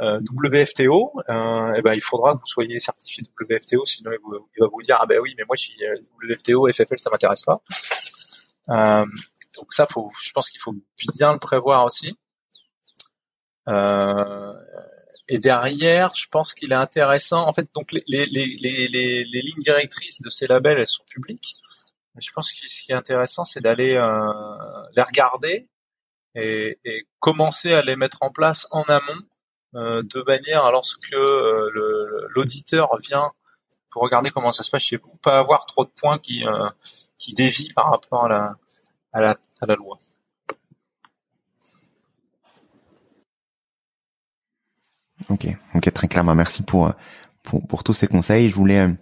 WFTO, 0.00 1.12
euh, 1.28 1.74
et 1.74 1.82
ben 1.82 1.94
il 1.94 2.00
faudra 2.00 2.34
que 2.34 2.40
vous 2.40 2.46
soyez 2.46 2.80
certifié 2.80 3.24
WFTO, 3.40 3.84
sinon 3.84 4.10
il, 4.12 4.60
va 4.60 4.68
vous 4.68 4.82
dire 4.82 4.96
ah 5.00 5.06
ben 5.06 5.20
oui 5.20 5.34
mais 5.38 5.44
moi 5.46 5.56
je 5.56 5.62
suis 5.62 5.76
WFTO, 6.22 6.70
FFL 6.72 6.98
ça 6.98 7.10
m'intéresse 7.10 7.42
pas. 7.42 7.62
Euh, 8.70 9.06
donc 9.56 9.72
ça 9.72 9.86
faut, 9.86 10.10
je 10.22 10.32
pense 10.32 10.50
qu'il 10.50 10.60
faut 10.60 10.74
bien 11.16 11.32
le 11.32 11.38
prévoir 11.38 11.84
aussi. 11.84 12.16
Euh, 13.68 14.52
et 15.28 15.38
derrière, 15.38 16.14
je 16.14 16.26
pense 16.30 16.54
qu'il 16.54 16.72
est 16.72 16.76
intéressant. 16.76 17.46
En 17.46 17.52
fait, 17.52 17.68
donc 17.74 17.92
les, 17.92 18.02
les, 18.06 18.26
les, 18.26 18.88
les, 18.88 19.40
lignes 19.40 19.62
directrices 19.62 20.22
de 20.22 20.30
ces 20.30 20.46
labels, 20.46 20.78
elles 20.78 20.86
sont 20.86 21.04
publiques. 21.04 21.54
Je 22.18 22.30
pense 22.32 22.52
que 22.52 22.66
ce 22.66 22.82
qui 22.84 22.92
est 22.92 22.96
intéressant, 22.96 23.44
c'est 23.44 23.60
d'aller 23.60 23.94
euh, 23.94 24.82
les 24.96 25.02
regarder 25.02 25.68
et, 26.34 26.78
et, 26.84 27.06
commencer 27.20 27.72
à 27.74 27.82
les 27.82 27.96
mettre 27.96 28.18
en 28.22 28.30
place 28.30 28.66
en 28.70 28.82
amont, 28.84 29.22
euh, 29.74 30.02
de 30.02 30.22
manière 30.26 30.70
lorsque 30.70 31.12
euh, 31.12 32.26
l'auditeur 32.30 32.88
vient 33.06 33.30
pour 33.90 34.02
regarder 34.02 34.30
comment 34.30 34.52
ça 34.52 34.62
se 34.62 34.70
passe 34.70 34.82
chez 34.82 34.96
vous, 34.96 35.14
pas 35.22 35.38
avoir 35.38 35.66
trop 35.66 35.84
de 35.84 35.90
points 36.00 36.18
qui 36.18 36.46
euh, 36.46 36.68
qui 37.18 37.34
dévient 37.34 37.68
par 37.74 37.90
rapport 37.90 38.24
à 38.24 38.28
la 38.28 38.56
à 39.12 39.20
la, 39.20 39.36
à 39.60 39.66
la 39.66 39.74
loi. 39.74 39.98
Ok, 45.28 45.46
ok, 45.74 45.92
très 45.92 46.08
clairement. 46.08 46.34
Merci 46.34 46.62
pour, 46.62 46.92
pour, 47.42 47.66
pour 47.66 47.84
tous 47.84 47.92
ces 47.92 48.06
conseils. 48.06 48.50
Je 48.50 48.54
voulais 48.54 48.80
euh, 48.80 48.92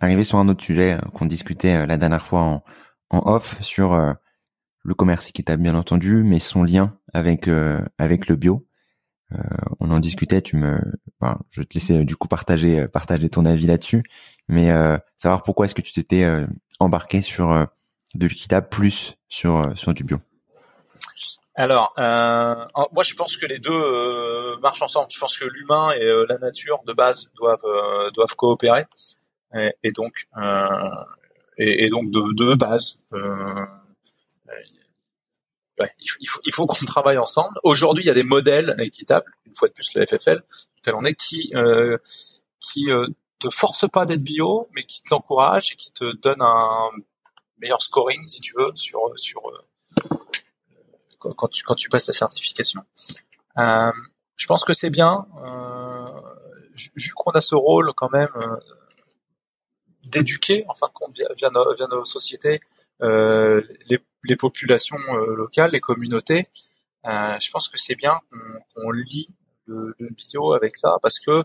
arriver 0.00 0.24
sur 0.24 0.38
un 0.38 0.48
autre 0.48 0.64
sujet 0.64 0.94
euh, 0.94 1.00
qu'on 1.14 1.26
discutait 1.26 1.74
euh, 1.74 1.86
la 1.86 1.96
dernière 1.96 2.24
fois 2.24 2.40
en, 2.40 2.64
en 3.10 3.32
off 3.32 3.60
sur 3.62 3.94
le 4.82 4.94
commerce 4.94 5.28
équitable, 5.28 5.62
bien 5.62 5.76
entendu, 5.76 6.22
mais 6.24 6.40
son 6.40 6.64
lien 6.64 6.98
avec 7.12 7.48
avec 7.98 8.26
le 8.26 8.34
bio. 8.34 8.66
on 9.78 9.92
en 9.92 10.00
discutait. 10.00 10.42
Tu 10.42 10.56
me, 10.56 10.76
je 11.50 11.60
vais 11.60 11.66
te 11.66 11.74
laisser 11.74 12.04
du 12.04 12.16
coup 12.16 12.26
partager 12.26 12.88
partager 12.88 13.28
ton 13.28 13.44
avis 13.44 13.66
là-dessus, 13.66 14.02
mais 14.48 14.70
savoir 15.16 15.44
pourquoi 15.44 15.66
est-ce 15.66 15.74
que 15.76 15.82
tu 15.82 15.92
t'étais 15.92 16.26
embarqué 16.80 17.22
sur 17.22 17.68
de 18.16 18.26
l'équitable 18.26 18.68
plus 18.68 19.14
sur 19.28 19.72
sur 19.78 19.94
du 19.94 20.02
bio. 20.02 20.18
Alors, 21.58 21.94
euh, 21.96 22.54
moi 22.92 23.02
je 23.02 23.14
pense 23.14 23.38
que 23.38 23.46
les 23.46 23.58
deux 23.58 23.72
euh, 23.72 24.58
marchent 24.58 24.82
ensemble. 24.82 25.08
Je 25.10 25.18
pense 25.18 25.38
que 25.38 25.46
l'humain 25.46 25.90
et 25.92 26.04
euh, 26.04 26.26
la 26.28 26.36
nature 26.36 26.82
de 26.86 26.92
base 26.92 27.30
doivent 27.34 27.64
euh, 27.64 28.10
doivent 28.10 28.36
coopérer, 28.36 28.84
et, 29.82 29.90
donc 29.92 30.12
euh, 30.36 30.90
et, 31.56 31.84
et, 31.84 31.88
donc 31.88 32.10
de, 32.10 32.20
de 32.34 32.54
base, 32.56 32.98
ouais, 35.78 35.88
il 35.98 36.28
faut, 36.28 36.40
il 36.44 36.52
faut 36.52 36.66
qu'on 36.66 36.84
travaille 36.84 37.16
ensemble. 37.16 37.58
Aujourd'hui, 37.62 38.04
il 38.04 38.06
y 38.06 38.10
a 38.10 38.14
des 38.14 38.22
modèles 38.22 38.74
équitables, 38.78 39.32
une 39.46 39.54
fois 39.54 39.68
de 39.68 39.72
plus 39.72 39.94
le 39.94 40.04
FFL, 40.04 40.42
lequel 40.80 40.94
on 40.94 41.04
est, 41.06 41.14
qui 41.14 41.54
qui 42.60 42.86
te 43.38 43.48
force 43.48 43.88
pas 43.90 44.04
d'être 44.04 44.22
bio, 44.22 44.68
mais 44.74 44.84
qui 44.84 45.02
te 45.02 45.08
l'encourage 45.10 45.72
et 45.72 45.76
qui 45.76 45.90
te 45.92 46.16
donne 46.16 46.42
un 46.42 46.90
meilleur 47.58 47.80
scoring, 47.80 48.26
si 48.26 48.40
tu 48.42 48.52
veux, 48.58 48.72
sur 48.74 49.00
sur 49.16 49.40
quand 51.34 51.48
tu, 51.48 51.88
passes 51.88 52.04
ta 52.04 52.12
certification. 52.12 52.82
Euh, 53.58 53.90
je 54.36 54.46
pense 54.46 54.64
que 54.64 54.72
c'est 54.72 54.90
bien, 54.90 55.26
euh, 55.42 56.08
vu 56.94 57.12
qu'on 57.14 57.30
a 57.32 57.40
ce 57.40 57.54
rôle 57.54 57.92
quand 57.96 58.10
même 58.12 58.28
euh, 58.36 58.56
d'éduquer, 60.04 60.64
en 60.68 60.74
fin 60.74 60.86
de 60.88 60.92
compte, 60.92 61.18
via, 61.36 61.50
nos, 61.50 62.04
sociétés, 62.04 62.60
euh, 63.02 63.62
les, 63.88 64.36
populations 64.36 64.98
locales, 65.36 65.70
les 65.72 65.80
communautés. 65.80 66.42
je 67.04 67.50
pense 67.50 67.68
que 67.68 67.78
c'est 67.78 67.94
bien 67.94 68.14
qu'on 68.74 68.90
lit 68.90 69.28
le, 69.66 69.94
le, 69.98 70.08
bio 70.10 70.52
avec 70.52 70.76
ça 70.76 70.96
parce 71.02 71.18
que 71.18 71.42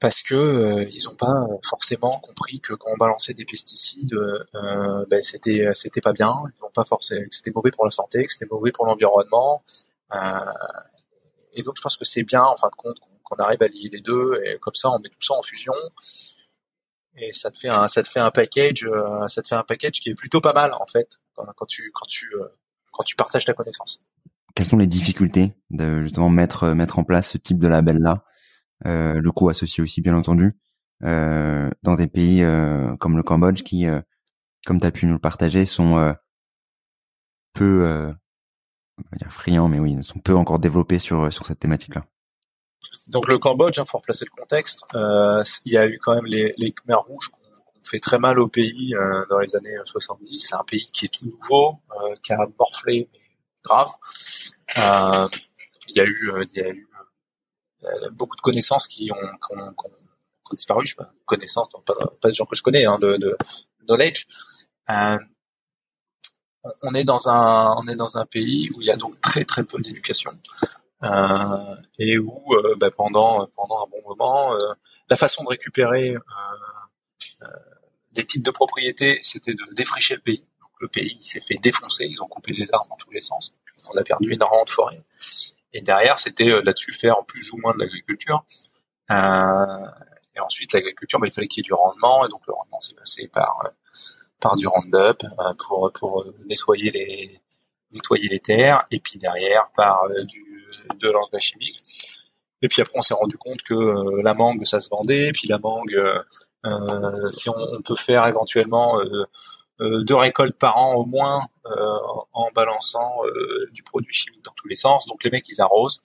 parce 0.00 0.22
que 0.22 0.34
euh, 0.34 0.84
ils 0.90 1.08
ont 1.08 1.14
pas 1.14 1.34
forcément 1.64 2.18
compris 2.20 2.60
que 2.60 2.74
quand 2.74 2.90
on 2.92 2.96
balançait 2.96 3.34
des 3.34 3.44
pesticides, 3.44 4.14
euh, 4.14 5.04
ben 5.10 5.22
c'était 5.22 5.68
c'était 5.72 6.00
pas 6.00 6.12
bien. 6.12 6.34
Ils 6.56 6.64
ont 6.64 6.70
pas 6.70 6.84
forcément 6.84 7.22
que 7.22 7.34
c'était 7.34 7.50
mauvais 7.52 7.70
pour 7.70 7.84
la 7.84 7.90
santé, 7.90 8.24
que 8.24 8.32
c'était 8.32 8.48
mauvais 8.50 8.72
pour 8.72 8.86
l'environnement. 8.86 9.62
Euh, 10.12 10.40
et 11.54 11.62
donc 11.62 11.74
je 11.76 11.82
pense 11.82 11.96
que 11.96 12.04
c'est 12.04 12.22
bien 12.22 12.42
en 12.42 12.56
fin 12.56 12.68
de 12.68 12.76
compte 12.76 12.96
qu'on 13.24 13.36
arrive 13.36 13.62
à 13.62 13.68
lier 13.68 13.90
les 13.92 14.00
deux 14.00 14.40
et 14.44 14.58
comme 14.58 14.74
ça 14.74 14.90
on 14.90 14.98
met 15.00 15.08
tout 15.08 15.20
ça 15.20 15.34
en 15.34 15.42
fusion 15.42 15.74
et 17.16 17.32
ça 17.32 17.50
te 17.50 17.58
fait 17.58 17.68
un 17.68 17.88
ça 17.88 18.02
te 18.02 18.08
fait 18.08 18.20
un 18.20 18.30
package 18.30 18.84
euh, 18.84 19.26
ça 19.28 19.42
te 19.42 19.48
fait 19.48 19.54
un 19.54 19.64
package 19.64 20.00
qui 20.00 20.10
est 20.10 20.14
plutôt 20.14 20.40
pas 20.40 20.52
mal 20.52 20.72
en 20.72 20.86
fait 20.86 21.18
quand, 21.34 21.66
tu 21.66 21.90
quand 21.92 22.06
tu 22.06 22.26
euh, 22.34 22.48
quand 22.92 23.04
tu 23.04 23.16
partages 23.16 23.44
ta 23.44 23.54
connaissance. 23.54 24.02
Quelles 24.54 24.66
sont 24.66 24.76
les 24.76 24.86
difficultés 24.86 25.52
de 25.70 26.02
justement 26.02 26.30
mettre 26.30 26.68
mettre 26.68 26.98
en 26.98 27.04
place 27.04 27.30
ce 27.30 27.38
type 27.38 27.58
de 27.58 27.68
label 27.68 27.98
là 27.98 28.12
euh, 28.12 28.37
le 28.84 29.30
coût 29.30 29.48
associé 29.48 29.82
aussi 29.82 30.00
bien 30.00 30.16
entendu, 30.16 30.56
euh, 31.04 31.70
dans 31.84 31.94
des 31.94 32.08
pays 32.08 32.42
euh, 32.42 32.96
comme 32.96 33.16
le 33.16 33.22
Cambodge 33.22 33.62
qui, 33.62 33.86
comme 34.66 34.80
tu 34.80 34.86
as 34.86 34.90
pu 34.90 35.06
nous 35.06 35.14
le 35.14 35.20
partager, 35.20 35.64
sont 35.66 36.14
peu, 37.52 37.86
on 37.86 39.02
va 39.12 39.18
dire 39.18 39.32
friands, 39.32 39.68
mais 39.68 39.78
oui, 39.78 39.96
sont 40.02 40.18
peu 40.18 40.34
encore 40.34 40.58
développés 40.58 40.98
sur 40.98 41.32
sur 41.32 41.46
cette 41.46 41.60
thématique-là. 41.60 42.04
Donc 43.12 43.28
le 43.28 43.38
Cambodge, 43.38 43.76
il 43.76 43.80
hein, 43.80 43.84
faut 43.84 43.98
replacer 43.98 44.24
le 44.24 44.40
contexte. 44.40 44.84
il 44.94 45.72
y 45.72 45.76
a 45.76 45.86
eu 45.86 45.98
quand 45.98 46.14
même 46.14 46.26
les, 46.26 46.54
les 46.58 46.72
Khmers 46.72 47.02
rouges 47.02 47.30
qui 47.30 47.40
ont 47.40 47.84
fait 47.84 48.00
très 48.00 48.18
mal 48.18 48.38
au 48.38 48.48
pays 48.48 48.94
dans 49.30 49.38
les 49.38 49.54
années 49.56 49.76
70. 49.84 50.38
C'est 50.38 50.54
un 50.54 50.64
pays 50.64 50.86
qui 50.92 51.06
est 51.06 51.08
tout 51.08 51.26
nouveau, 51.26 51.80
qui 52.22 52.32
a 52.32 52.38
morflé, 52.58 53.08
mais 53.12 53.20
grave. 53.62 53.90
il 55.88 55.96
y 55.96 56.00
a 56.00 56.04
eu, 56.04 56.32
il 56.54 56.60
y 56.60 56.62
a 56.62 56.68
eu 56.68 56.87
euh, 56.87 56.87
beaucoup 58.12 58.36
de 58.36 58.40
connaissances 58.40 58.86
qui 58.86 59.10
ont, 59.12 59.16
qui 59.16 59.58
ont, 59.58 59.72
qui 59.72 59.86
ont 59.86 60.54
disparu, 60.54 60.84
je 60.84 60.90
sais 60.90 60.96
pas, 60.96 61.12
connaissances, 61.24 61.68
pas, 61.70 61.94
pas 62.20 62.28
des 62.28 62.34
gens 62.34 62.46
que 62.46 62.56
je 62.56 62.62
connais, 62.62 62.84
hein, 62.84 62.98
de, 62.98 63.16
de 63.16 63.36
knowledge. 63.86 64.26
Euh, 64.90 65.18
on 66.82 66.94
est 66.94 67.04
dans 67.04 67.28
un 67.28 67.74
on 67.78 67.86
est 67.86 67.96
dans 67.96 68.16
un 68.18 68.26
pays 68.26 68.70
où 68.74 68.80
il 68.80 68.86
y 68.86 68.90
a 68.90 68.96
donc 68.96 69.20
très 69.20 69.44
très 69.44 69.64
peu 69.64 69.80
d'éducation. 69.80 70.32
Euh, 71.04 71.76
et 71.98 72.18
où 72.18 72.42
euh, 72.54 72.74
bah, 72.76 72.90
pendant 72.90 73.46
pendant 73.54 73.84
un 73.84 73.88
bon 73.88 74.08
moment 74.08 74.54
euh, 74.54 74.58
la 75.08 75.16
façon 75.16 75.44
de 75.44 75.48
récupérer 75.50 76.12
euh, 77.42 77.46
des 78.12 78.26
types 78.26 78.42
de 78.42 78.50
propriétés 78.50 79.20
c'était 79.22 79.54
de 79.54 79.64
défricher 79.74 80.16
le 80.16 80.22
pays. 80.22 80.44
Donc 80.60 80.70
le 80.80 80.88
pays 80.88 81.18
s'est 81.22 81.40
fait 81.40 81.56
défoncer 81.58 82.06
ils 82.06 82.20
ont 82.20 82.26
coupé 82.26 82.52
des 82.52 82.66
arbres 82.72 82.88
dans 82.90 82.96
tous 82.96 83.12
les 83.12 83.20
sens. 83.20 83.52
On 83.94 83.96
a 83.96 84.02
perdu 84.02 84.32
énormément 84.32 84.64
de 84.64 84.70
forêts 84.70 85.02
et 85.72 85.82
derrière, 85.82 86.18
c'était 86.18 86.50
euh, 86.50 86.62
là-dessus 86.62 86.92
faire 86.92 87.16
plus 87.26 87.50
ou 87.52 87.58
moins 87.58 87.74
de 87.74 87.80
l'agriculture. 87.80 88.44
Euh, 89.10 89.86
et 90.34 90.40
ensuite, 90.40 90.72
l'agriculture, 90.72 91.18
bah, 91.20 91.26
il 91.26 91.32
fallait 91.32 91.48
qu'il 91.48 91.62
y 91.62 91.66
ait 91.66 91.68
du 91.68 91.74
rendement. 91.74 92.24
Et 92.24 92.28
donc, 92.28 92.42
le 92.46 92.54
rendement 92.54 92.80
s'est 92.80 92.94
passé 92.94 93.28
par 93.28 93.62
euh, 93.64 93.68
par 94.40 94.56
du 94.56 94.66
Roundup 94.66 95.24
pour 95.58 95.90
pour 95.92 96.24
nettoyer 96.46 96.90
les 96.90 97.40
nettoyer 97.92 98.28
les 98.28 98.40
terres. 98.40 98.86
Et 98.90 99.00
puis 99.00 99.18
derrière, 99.18 99.70
par 99.74 100.08
du 100.26 100.44
de 101.00 101.10
l'engrais 101.10 101.40
chimique. 101.40 101.78
Et 102.62 102.68
puis 102.68 102.82
après, 102.82 102.98
on 102.98 103.02
s'est 103.02 103.14
rendu 103.14 103.36
compte 103.36 103.62
que 103.62 104.22
la 104.22 104.34
mangue, 104.34 104.64
ça 104.64 104.80
se 104.80 104.88
vendait. 104.88 105.28
Et 105.28 105.32
puis 105.32 105.48
la 105.48 105.58
mangue, 105.58 105.96
euh, 106.66 107.30
si 107.30 107.48
on, 107.48 107.54
on, 107.56 107.82
peut 107.82 107.94
faire 107.94 108.26
éventuellement 108.26 109.00
euh, 109.00 109.24
deux 109.80 110.16
récoltes 110.16 110.58
par 110.58 110.76
an 110.78 110.94
au 110.94 111.06
moins 111.06 111.46
euh, 111.66 111.98
en 112.32 112.48
balançant 112.54 113.24
euh, 113.24 113.68
du 113.72 113.82
produit 113.82 114.12
chimique 114.12 114.44
dans 114.44 114.52
tous 114.52 114.68
les 114.68 114.74
sens. 114.74 115.06
Donc 115.06 115.22
les 115.24 115.30
mecs 115.30 115.48
ils 115.48 115.60
arrosent 115.60 116.00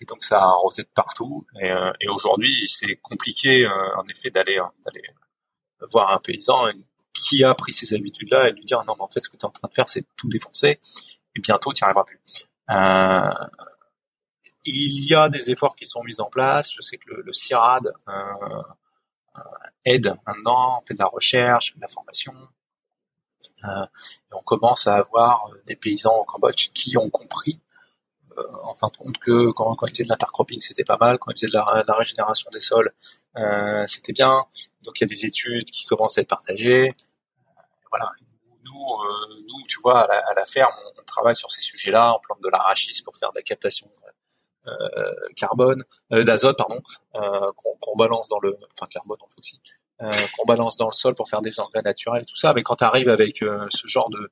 et 0.00 0.04
donc 0.04 0.24
ça 0.24 0.38
a 0.40 0.44
arrosé 0.44 0.82
de 0.82 0.88
partout. 0.94 1.46
Et, 1.60 1.70
et 2.00 2.08
aujourd'hui 2.08 2.66
c'est 2.68 2.96
compliqué 2.96 3.66
en 3.66 4.04
effet 4.08 4.30
d'aller 4.30 4.58
d'aller 4.84 5.04
voir 5.90 6.12
un 6.12 6.18
paysan 6.18 6.68
qui 7.14 7.44
a 7.44 7.54
pris 7.54 7.72
ces 7.72 7.94
habitudes-là 7.94 8.48
et 8.48 8.52
lui 8.52 8.64
dire 8.64 8.82
non 8.84 8.94
mais 8.98 9.04
en 9.04 9.08
fait 9.08 9.20
ce 9.20 9.28
que 9.28 9.36
tu 9.36 9.44
es 9.44 9.48
en 9.48 9.50
train 9.50 9.68
de 9.68 9.74
faire 9.74 9.88
c'est 9.88 10.04
tout 10.16 10.28
défoncer 10.28 10.80
et 11.34 11.40
bientôt 11.40 11.72
tu 11.72 11.82
n'y 11.82 11.86
arriveras 11.86 12.04
plus. 12.04 12.20
Euh, 12.70 13.48
il 14.64 15.08
y 15.08 15.14
a 15.14 15.28
des 15.28 15.50
efforts 15.50 15.74
qui 15.74 15.86
sont 15.86 16.02
mis 16.04 16.20
en 16.20 16.30
place. 16.30 16.72
Je 16.72 16.80
sais 16.80 16.96
que 16.96 17.10
le, 17.10 17.22
le 17.22 17.32
CIRAD 17.32 17.92
euh, 18.08 18.62
aide 19.84 20.14
maintenant, 20.26 20.82
fait 20.86 20.94
de 20.94 21.00
la 21.00 21.06
recherche, 21.06 21.74
de 21.74 21.80
la 21.80 21.88
formation. 21.88 22.32
Euh, 23.64 23.86
on 24.32 24.40
commence 24.40 24.86
à 24.86 24.96
avoir 24.96 25.48
euh, 25.50 25.62
des 25.66 25.76
paysans 25.76 26.16
au 26.16 26.24
Cambodge 26.24 26.70
qui 26.74 26.96
ont 26.96 27.10
compris 27.10 27.60
euh, 28.38 28.42
en 28.64 28.74
fin 28.74 28.88
de 28.88 28.96
compte 28.96 29.18
que 29.18 29.50
quand, 29.52 29.74
quand 29.74 29.86
ils 29.86 29.90
faisaient 29.90 30.04
de 30.04 30.08
l'intercropping 30.08 30.60
c'était 30.60 30.84
pas 30.84 30.96
mal, 30.98 31.18
quand 31.18 31.30
ils 31.32 31.34
faisaient 31.34 31.48
de 31.48 31.54
la, 31.54 31.94
régénération 31.94 32.50
des 32.52 32.60
sols 32.60 32.92
euh, 33.36 33.86
c'était 33.86 34.12
bien. 34.12 34.44
Donc 34.82 35.00
il 35.00 35.02
y 35.02 35.04
a 35.04 35.06
des 35.06 35.26
études 35.26 35.70
qui 35.70 35.86
commencent 35.86 36.18
à 36.18 36.22
être 36.22 36.28
partagées. 36.28 36.94
voilà. 37.90 38.10
Nous, 38.64 38.72
euh, 38.72 39.42
nous, 39.48 39.66
tu 39.68 39.80
vois, 39.82 40.02
à 40.02 40.06
la, 40.06 40.18
à 40.30 40.34
la 40.34 40.44
ferme, 40.44 40.72
on, 40.98 41.02
travaille 41.02 41.36
sur 41.36 41.50
ces 41.50 41.60
sujets-là, 41.60 42.14
on 42.16 42.20
plante 42.20 42.40
de 42.42 42.48
l'arachis 42.48 43.02
pour 43.02 43.16
faire 43.16 43.32
de 43.32 43.38
la 43.38 43.42
captation 43.42 43.86
euh, 44.66 45.28
carbone, 45.36 45.84
d'azote, 46.10 46.56
pardon, 46.56 46.80
qu'on 47.12 47.96
balance 47.96 48.28
dans 48.28 48.38
le, 48.40 48.56
enfin 48.72 48.86
carbone 48.86 49.18
en 49.20 49.26
fait 49.26 49.40
aussi, 49.40 49.60
qu'on 50.36 50.44
balance 50.46 50.76
dans 50.76 50.88
le 50.88 50.92
sol 50.92 51.14
pour 51.14 51.28
faire 51.28 51.42
des 51.42 51.60
engrais 51.60 51.82
naturels, 51.82 52.24
tout 52.26 52.36
ça. 52.36 52.52
Mais 52.52 52.62
quand 52.62 52.76
tu 52.76 52.84
arrives 52.84 53.08
avec 53.08 53.42
euh, 53.42 53.66
ce 53.70 53.86
genre 53.86 54.10
de 54.10 54.30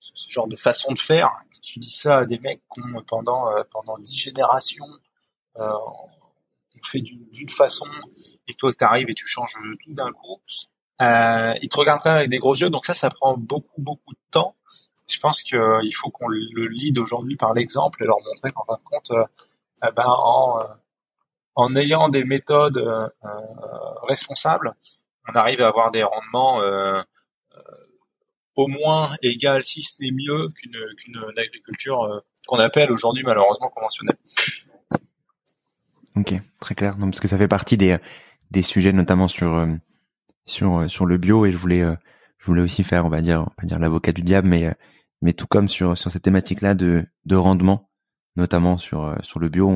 ce 0.00 0.30
genre 0.30 0.46
de 0.46 0.56
façon 0.56 0.92
de 0.92 0.98
faire, 0.98 1.28
tu 1.62 1.78
dis 1.78 1.90
ça 1.90 2.18
à 2.18 2.24
des 2.24 2.38
mecs 2.38 2.62
qui 2.72 2.80
ont 2.80 3.02
pendant 3.02 3.50
euh, 3.50 3.62
pendant 3.70 3.98
dix 3.98 4.16
générations 4.16 4.86
on 5.58 6.84
fait 6.84 7.00
d'une 7.00 7.48
façon 7.48 7.86
et 8.46 8.54
toi 8.54 8.70
tu 8.72 8.84
arrives 8.84 9.08
et 9.08 9.14
tu 9.14 9.26
changes 9.26 9.54
tout 9.82 9.94
d'un 9.94 10.12
coup. 10.12 10.40
Euh, 11.02 11.54
ils 11.62 11.68
te 11.68 11.76
regardent 11.76 12.06
avec 12.06 12.30
des 12.30 12.38
gros 12.38 12.54
yeux, 12.54 12.70
donc 12.70 12.86
ça, 12.86 12.94
ça 12.94 13.10
prend 13.10 13.36
beaucoup, 13.36 13.80
beaucoup 13.80 14.14
de 14.14 14.20
temps. 14.30 14.56
Je 15.08 15.18
pense 15.18 15.42
qu'il 15.42 15.94
faut 15.94 16.10
qu'on 16.10 16.28
le 16.28 16.66
lead 16.66 16.98
aujourd'hui 16.98 17.36
par 17.36 17.52
l'exemple 17.52 18.02
et 18.02 18.06
leur 18.06 18.18
montrer 18.24 18.52
qu'en 18.52 18.64
fin 18.64 18.74
de 18.74 18.84
compte, 18.84 19.10
euh, 19.12 19.90
ben, 19.92 20.06
en, 20.06 20.60
en 21.56 21.74
ayant 21.74 22.08
des 22.08 22.24
méthodes 22.24 22.76
euh, 22.76 23.08
euh, 23.24 23.28
responsables, 24.06 24.72
on 25.28 25.32
arrive 25.32 25.62
à 25.62 25.68
avoir 25.68 25.90
des 25.90 26.04
rendements 26.04 26.60
euh, 26.60 27.02
au 28.54 28.68
moins 28.68 29.16
égal, 29.22 29.64
si 29.64 29.82
ce 29.82 30.02
n'est 30.02 30.12
mieux 30.12 30.48
qu'une 30.50 30.78
qu'une 30.96 31.18
agriculture 31.36 32.22
qu'on 32.46 32.58
appelle 32.58 32.90
aujourd'hui 32.90 33.22
malheureusement 33.22 33.68
conventionnelle. 33.68 34.16
Ok, 36.14 36.34
très 36.60 36.74
clair. 36.74 36.96
Non, 36.96 37.10
parce 37.10 37.20
que 37.20 37.28
ça 37.28 37.36
fait 37.36 37.48
partie 37.48 37.76
des 37.76 37.98
des 38.50 38.62
sujets 38.62 38.92
notamment 38.92 39.28
sur 39.28 39.66
sur 40.46 40.88
sur 40.90 41.04
le 41.04 41.18
bio 41.18 41.44
et 41.44 41.52
je 41.52 41.58
voulais 41.58 41.82
je 42.38 42.46
voulais 42.46 42.62
aussi 42.62 42.82
faire 42.82 43.04
on 43.04 43.10
va 43.10 43.20
dire 43.20 43.42
on 43.42 43.62
va 43.62 43.66
dire 43.66 43.78
l'avocat 43.78 44.12
du 44.12 44.22
diable 44.22 44.48
mais 44.48 44.74
mais 45.20 45.34
tout 45.34 45.46
comme 45.46 45.68
sur 45.68 45.98
sur 45.98 46.10
cette 46.10 46.22
thématique 46.22 46.62
là 46.62 46.74
de 46.74 47.04
de 47.26 47.36
rendement 47.36 47.90
notamment 48.36 48.78
sur 48.78 49.18
sur 49.22 49.38
le 49.38 49.50
bio 49.50 49.68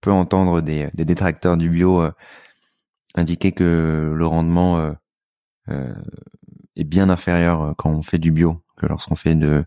peut 0.00 0.12
entendre 0.12 0.60
des, 0.60 0.88
des 0.94 1.04
détracteurs 1.04 1.56
du 1.56 1.70
bio 1.70 2.00
euh, 2.00 2.12
indiquer 3.14 3.52
que 3.52 4.12
le 4.16 4.26
rendement 4.26 4.78
euh, 4.78 4.92
euh, 5.68 5.94
est 6.76 6.84
bien 6.84 7.10
inférieur 7.10 7.74
quand 7.76 7.90
on 7.90 8.02
fait 8.02 8.18
du 8.18 8.32
bio 8.32 8.62
que 8.76 8.86
lorsqu'on 8.86 9.16
fait 9.16 9.34
de, 9.34 9.64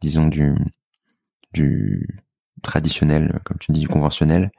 disons 0.00 0.28
du 0.28 0.54
du 1.52 2.20
traditionnel, 2.62 3.40
comme 3.44 3.58
tu 3.58 3.72
dis, 3.72 3.80
du 3.80 3.88
conventionnel. 3.88 4.52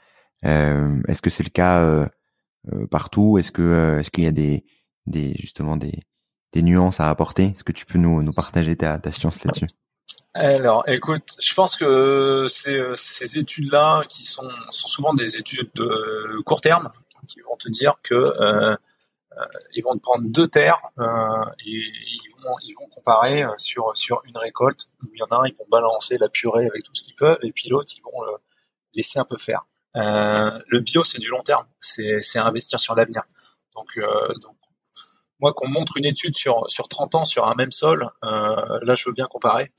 est-ce 0.44 1.22
que 1.22 1.30
c'est 1.30 1.44
le 1.44 1.50
cas 1.50 2.10
partout? 2.90 3.38
Est-ce 3.38 3.52
que 3.52 4.00
est-ce 4.00 4.10
qu'il 4.12 4.24
y 4.24 4.28
a 4.28 4.32
des 4.32 4.66
des 5.06 5.36
justement 5.40 5.78
des 5.78 6.04
des 6.52 6.64
nuances 6.64 7.00
à 7.00 7.10
apporter? 7.10 7.46
Est-ce 7.50 7.64
que 7.64 7.72
tu 7.72 7.86
peux 7.86 8.00
nous 8.00 8.24
nous 8.24 8.34
partager 8.34 8.76
ta 8.76 8.98
ta 9.00 9.12
science 9.12 9.44
là-dessus? 9.44 9.68
Alors, 10.34 10.88
écoute, 10.88 11.36
je 11.42 11.54
pense 11.54 11.76
que 11.76 12.48
ces, 12.50 12.80
ces 12.96 13.38
études-là, 13.38 14.04
qui 14.08 14.24
sont, 14.24 14.50
souvent 14.72 15.14
des 15.14 15.36
études 15.36 15.70
de 15.76 16.42
court 16.46 16.62
terme, 16.62 16.90
qui 17.28 17.42
vont 17.42 17.58
te 17.58 17.70
dire 17.70 17.96
que 18.02 18.16
euh, 18.16 18.76
euh, 19.38 19.46
ils 19.76 19.84
vont 19.84 19.94
te 19.96 20.00
prendre 20.00 20.28
deux 20.28 20.48
terres 20.48 20.82
euh, 21.00 21.04
et, 21.66 21.70
ils 21.70 22.76
vont, 22.78 22.88
comparer 22.90 23.46
sur 23.58 24.22
une 24.26 24.38
récolte. 24.38 24.90
Où 25.02 25.08
il 25.14 25.20
y 25.20 25.24
en 25.24 25.28
a 25.28 25.42
un, 25.42 25.48
ils 25.48 25.56
vont 25.56 25.68
balancer 25.70 26.18
la 26.18 26.30
purée 26.30 26.66
avec 26.66 26.84
tout 26.84 26.94
ce 26.94 27.02
qu'ils 27.02 27.16
peuvent, 27.16 27.40
et 27.42 27.52
puis 27.52 27.70
l'autre, 27.70 27.92
ils 27.96 28.02
vont 28.02 28.38
laisser 28.94 29.20
un 29.20 29.26
peu 29.26 29.38
faire. 29.38 29.66
le 29.96 30.80
bio, 30.80 31.04
c'est 31.04 31.20
du 31.20 31.30
long 31.30 31.44
terme, 31.44 31.66
c'est 31.80 32.40
investir 32.40 32.80
sur 32.80 32.96
l'avenir. 32.96 33.24
Donc 33.76 33.88
moi, 35.42 35.54
qu'on 35.54 35.68
montre 35.68 35.98
une 35.98 36.06
étude 36.06 36.36
sur 36.38 36.66
sur 36.70 36.88
30 36.88 37.16
ans 37.16 37.26
sur 37.26 37.48
un 37.48 37.56
même 37.56 37.72
sol, 37.72 38.10
là, 38.22 38.96
je 38.96 39.10
veux 39.10 39.14
bien 39.14 39.28
comparer. 39.28 39.72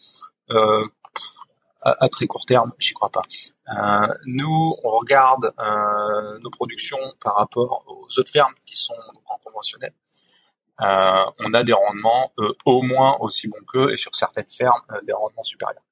Euh, 0.51 0.87
à, 1.85 2.09
très 2.09 2.27
court 2.27 2.47
terme, 2.47 2.73
j'y 2.79 2.93
crois 2.93 3.11
pas. 3.11 3.23
Euh, 3.77 4.15
nous, 4.27 4.77
on 4.85 4.91
regarde 4.91 5.53
euh, 5.59 6.39
nos 6.39 6.51
productions 6.51 7.13
par 7.21 7.35
rapport 7.37 7.85
aux 7.89 8.21
autres 8.21 8.31
fermes 8.31 8.55
qui 8.67 8.77
sont 8.77 8.95
en 9.27 9.39
conventionnel. 9.39 9.93
on 10.79 11.55
a 11.55 11.65
des 11.65 11.73
rendements 11.73 12.33
au 12.65 12.83
moins 12.83 13.17
aussi 13.21 13.49
bons 13.49 13.65
qu'eux 13.67 13.93
et 13.93 13.97
sur 13.97 14.15
certaines 14.15 14.49
fermes 14.49 14.83
des 15.05 15.13
rendements 15.13 15.43
supérieurs. 15.43 15.83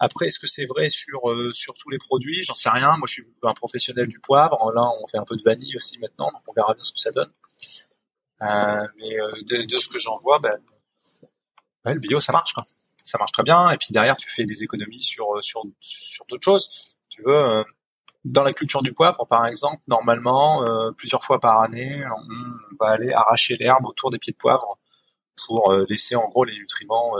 après, 0.00 0.26
est-ce 0.26 0.38
que 0.38 0.46
c'est 0.46 0.66
vrai 0.66 0.90
sur 0.90 1.30
euh, 1.30 1.52
sur 1.54 1.74
tous 1.74 1.88
les 1.88 1.98
produits? 1.98 2.42
J'en 2.42 2.54
sais 2.54 2.70
rien. 2.70 2.96
Moi, 2.98 3.06
je 3.06 3.14
suis 3.14 3.26
un 3.42 3.54
professionnel 3.54 4.06
du 4.06 4.20
poivre. 4.20 4.70
Là, 4.72 4.82
on 5.02 5.06
fait 5.06 5.18
un 5.18 5.24
peu 5.24 5.36
de 5.36 5.42
vanille 5.42 5.76
aussi 5.76 5.98
maintenant, 5.98 6.30
donc 6.30 6.42
on 6.46 6.52
verra 6.52 6.74
bien 6.74 6.82
ce 6.82 6.92
que 6.92 7.00
ça 7.00 7.10
donne. 7.10 7.32
Euh, 8.42 8.86
mais 8.96 9.20
euh, 9.20 9.32
de, 9.42 9.62
de, 9.66 9.78
ce 9.78 9.88
que 9.88 9.98
j'en 9.98 10.14
vois, 10.16 10.38
ben, 10.38 10.58
le 11.84 11.98
bio, 11.98 12.20
ça 12.20 12.32
marche. 12.32 12.52
Quoi. 12.52 12.64
Ça 13.04 13.18
marche 13.18 13.32
très 13.32 13.42
bien. 13.42 13.70
Et 13.70 13.76
puis 13.76 13.88
derrière, 13.90 14.16
tu 14.16 14.30
fais 14.30 14.44
des 14.44 14.62
économies 14.62 15.02
sur 15.02 15.26
sur 15.42 15.62
sur 15.80 16.24
d'autres 16.26 16.44
choses. 16.44 16.96
Tu 17.08 17.22
veux 17.22 17.64
dans 18.24 18.42
la 18.42 18.52
culture 18.52 18.82
du 18.82 18.92
poivre, 18.92 19.26
par 19.26 19.46
exemple, 19.46 19.82
normalement, 19.86 20.62
plusieurs 20.96 21.24
fois 21.24 21.40
par 21.40 21.62
année, 21.62 22.04
on 22.04 22.84
va 22.84 22.92
aller 22.92 23.12
arracher 23.12 23.56
l'herbe 23.56 23.86
autour 23.86 24.10
des 24.10 24.18
pieds 24.18 24.32
de 24.32 24.38
poivre 24.38 24.78
pour 25.46 25.72
laisser 25.88 26.16
en 26.16 26.28
gros 26.28 26.44
les 26.44 26.54
nutriments 26.54 27.14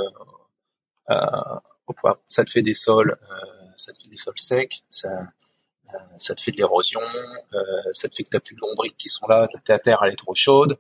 ça 2.26 2.44
te 2.44 2.50
fait 2.50 2.62
des 2.62 2.74
sols, 2.74 3.16
euh, 3.30 3.34
ça 3.76 3.92
te 3.92 3.98
fait 3.98 4.08
des 4.08 4.16
sols 4.16 4.38
secs, 4.38 4.82
ça, 4.90 5.08
euh, 5.08 5.98
ça 6.18 6.34
te 6.34 6.40
fait 6.40 6.50
de 6.50 6.58
l'érosion, 6.58 7.00
euh, 7.00 7.62
ça 7.92 8.08
te 8.08 8.14
fait 8.14 8.22
que 8.22 8.30
t'as 8.30 8.40
plus 8.40 8.54
de 8.54 8.60
lombriques 8.60 8.96
qui 8.96 9.08
sont 9.08 9.26
là, 9.26 9.48
ta 9.64 9.78
terre 9.78 10.00
elle 10.04 10.12
est 10.12 10.16
trop 10.16 10.34
chaude, 10.34 10.78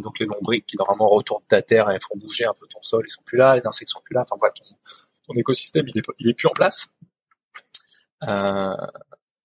donc 0.00 0.18
les 0.18 0.26
lombriques 0.26 0.66
qui 0.66 0.76
normalement 0.76 1.08
retournent 1.08 1.44
ta 1.46 1.62
terre 1.62 1.90
et 1.90 1.98
font 2.00 2.16
bouger 2.16 2.46
un 2.46 2.54
peu 2.58 2.66
ton 2.66 2.82
sol, 2.82 3.04
ils 3.06 3.10
sont 3.10 3.22
plus 3.24 3.38
là, 3.38 3.56
les 3.56 3.66
insectes 3.66 3.90
sont 3.90 4.00
plus 4.04 4.14
là, 4.14 4.22
enfin 4.22 4.36
bref, 4.38 4.52
ton, 5.26 5.34
écosystème 5.34 5.86
il 5.88 5.98
est, 5.98 6.02
il 6.18 6.28
est 6.28 6.34
plus 6.34 6.48
en 6.48 6.52
place. 6.52 6.88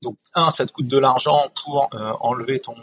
donc 0.02 0.18
un, 0.36 0.52
ça 0.52 0.66
te 0.66 0.72
coûte 0.72 0.88
de 0.88 0.98
l'argent 0.98 1.50
pour 1.62 1.90
enlever 2.22 2.60
ton 2.60 2.76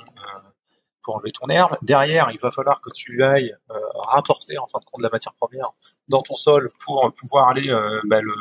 pour 1.07 1.17
enlever 1.17 1.31
ton 1.31 1.47
herbe. 1.47 1.77
Derrière, 1.83 2.31
il 2.33 2.41
va 2.41 2.51
falloir 2.51 2.81
que 2.81 2.91
tu 2.91 3.23
ailles 3.23 3.55
euh, 3.71 3.75
rapporter 3.95 4.59
en 4.59 4.67
fin 4.67 4.81
de 4.81 4.85
compte 4.85 5.03
la 5.03 5.09
matière 5.09 5.33
première 5.35 5.71
dans 6.09 6.21
ton 6.21 6.35
sol 6.35 6.69
pour 6.85 7.11
pouvoir 7.19 7.49
aller 7.49 7.71
euh, 7.71 8.01
bah, 8.07 8.21
le, 8.21 8.35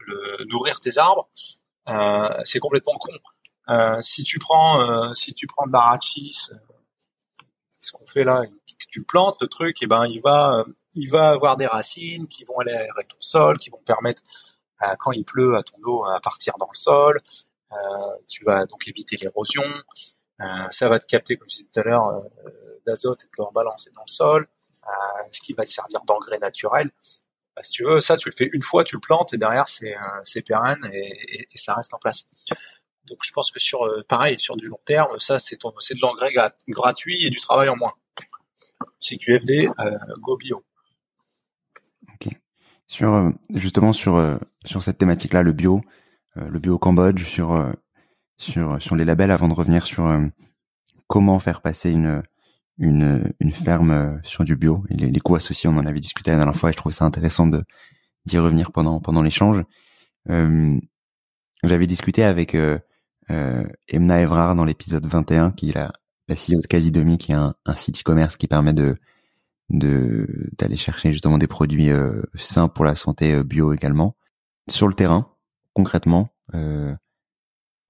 le, 0.00 0.44
nourrir 0.50 0.80
tes 0.80 0.98
arbres. 0.98 1.28
Euh, 1.88 2.28
c'est 2.44 2.58
complètement 2.58 2.94
con. 2.98 3.12
si 4.02 4.24
tu 4.24 4.38
prends 4.40 5.14
si 5.14 5.34
tu 5.34 5.46
prends 5.46 5.66
de 5.66 5.72
l'arachis, 5.72 6.48
ce 7.84 7.92
qu'on 7.92 8.06
fait 8.06 8.24
là, 8.24 8.42
tu 8.88 9.02
plantes 9.02 9.36
le 9.40 9.48
truc, 9.48 9.82
et 9.82 9.84
eh 9.84 9.86
ben 9.86 10.06
il 10.06 10.20
va 10.20 10.64
il 10.94 11.10
va 11.10 11.30
avoir 11.30 11.56
des 11.56 11.66
racines 11.66 12.26
qui 12.28 12.44
vont 12.44 12.58
aller 12.58 12.72
aérer 12.72 13.04
ton 13.08 13.20
sol, 13.20 13.58
qui 13.58 13.70
vont 13.70 13.82
permettre 13.84 14.22
quand 14.98 15.12
il 15.12 15.24
pleut 15.24 15.56
à 15.56 15.62
ton 15.62 15.76
eau 15.84 16.04
à 16.04 16.20
partir 16.20 16.54
dans 16.58 16.68
le 16.72 16.76
sol. 16.76 17.20
tu 18.28 18.44
vas 18.44 18.66
donc 18.66 18.88
éviter 18.88 19.16
l'érosion. 19.16 19.62
Euh, 20.40 20.44
ça 20.70 20.88
va 20.88 20.98
te 20.98 21.06
capter, 21.06 21.36
comme 21.36 21.48
je 21.48 21.56
disais 21.56 21.68
tout 21.72 21.80
à 21.80 21.82
l'heure, 21.84 22.08
euh, 22.08 22.20
d'azote 22.86 23.22
et 23.22 23.26
de 23.26 23.32
le 23.38 23.44
rebalancer 23.44 23.90
dans 23.94 24.02
le 24.06 24.12
sol, 24.12 24.48
euh, 24.84 24.88
ce 25.30 25.40
qui 25.42 25.52
va 25.52 25.64
te 25.64 25.68
servir 25.68 26.00
d'engrais 26.04 26.38
naturel. 26.38 26.90
Bah, 27.54 27.62
si 27.62 27.70
tu 27.70 27.84
veux, 27.84 28.00
ça, 28.00 28.16
tu 28.16 28.28
le 28.28 28.34
fais 28.36 28.50
une 28.52 28.62
fois, 28.62 28.84
tu 28.84 28.96
le 28.96 29.00
plantes 29.00 29.32
et 29.32 29.36
derrière, 29.36 29.68
c'est 29.68 30.42
pérenne 30.42 30.84
et, 30.92 31.46
ça 31.54 31.74
reste 31.74 31.94
en 31.94 31.98
place. 31.98 32.26
Donc, 33.08 33.18
je 33.24 33.32
pense 33.32 33.50
que 33.50 33.60
sur, 33.60 33.86
pareil, 34.08 34.38
sur 34.38 34.56
du 34.56 34.66
long 34.66 34.80
terme, 34.84 35.18
ça, 35.18 35.38
c'est 35.38 35.58
c'est 35.80 35.94
de 35.94 36.00
l'engrais 36.00 36.32
gratuit 36.68 37.26
et 37.26 37.30
du 37.30 37.38
travail 37.38 37.68
en 37.68 37.76
moins. 37.76 37.92
CQFD, 39.00 39.68
euh, 39.78 39.90
Go 40.20 40.36
Bio. 40.36 40.64
Ok. 42.14 42.32
Sur 42.86 43.32
justement 43.50 43.92
sur 43.92 44.38
sur 44.64 44.82
cette 44.82 44.98
thématique-là, 44.98 45.42
le 45.42 45.52
bio, 45.52 45.80
le 46.36 46.58
bio 46.58 46.74
au 46.74 46.78
Cambodge, 46.78 47.24
sur 47.24 47.72
sur 48.38 48.80
sur 48.82 48.96
les 48.96 49.04
labels 49.04 49.30
avant 49.30 49.48
de 49.48 49.54
revenir 49.54 49.86
sur 49.86 50.06
euh, 50.06 50.26
comment 51.06 51.38
faire 51.38 51.60
passer 51.60 51.90
une 51.90 52.22
une, 52.78 53.32
une 53.38 53.52
ferme 53.52 53.90
euh, 53.90 54.18
sur 54.24 54.44
du 54.44 54.56
bio 54.56 54.84
et 54.90 54.94
les, 54.94 55.10
les, 55.10 55.20
coûts 55.20 55.36
associés. 55.36 55.70
On 55.70 55.76
en 55.76 55.86
avait 55.86 56.00
discuté 56.00 56.32
la 56.32 56.38
dernière 56.38 56.56
fois 56.56 56.70
et 56.70 56.72
je 56.72 56.76
trouvais 56.76 56.94
ça 56.94 57.04
intéressant 57.04 57.46
de 57.46 57.62
d'y 58.26 58.38
revenir 58.38 58.72
pendant 58.72 59.00
pendant 59.00 59.22
l'échange. 59.22 59.62
Euh, 60.30 60.78
J'avais 61.62 61.86
discuté 61.86 62.24
avec 62.24 62.54
euh, 62.54 62.78
euh, 63.30 63.64
Emna 63.88 64.20
Evrard 64.20 64.54
dans 64.54 64.64
l'épisode 64.64 65.06
21, 65.06 65.52
qui 65.52 65.70
est 65.70 65.74
la, 65.74 65.92
la 66.28 66.34
CEO 66.34 66.60
de 66.60 66.66
Casidomi, 66.66 67.18
qui 67.18 67.32
est 67.32 67.36
un, 67.36 67.54
un 67.66 67.76
site 67.76 68.00
e-commerce 68.00 68.36
qui 68.36 68.46
permet 68.46 68.72
de 68.72 68.96
de 69.70 70.50
d'aller 70.58 70.76
chercher 70.76 71.10
justement 71.10 71.38
des 71.38 71.46
produits 71.46 71.88
sains 72.34 72.68
pour 72.68 72.84
la 72.84 72.94
santé 72.94 73.42
bio 73.42 73.72
également. 73.72 74.14
Sur 74.68 74.88
le 74.88 74.94
terrain, 74.94 75.30
concrètement, 75.72 76.34
euh, 76.54 76.94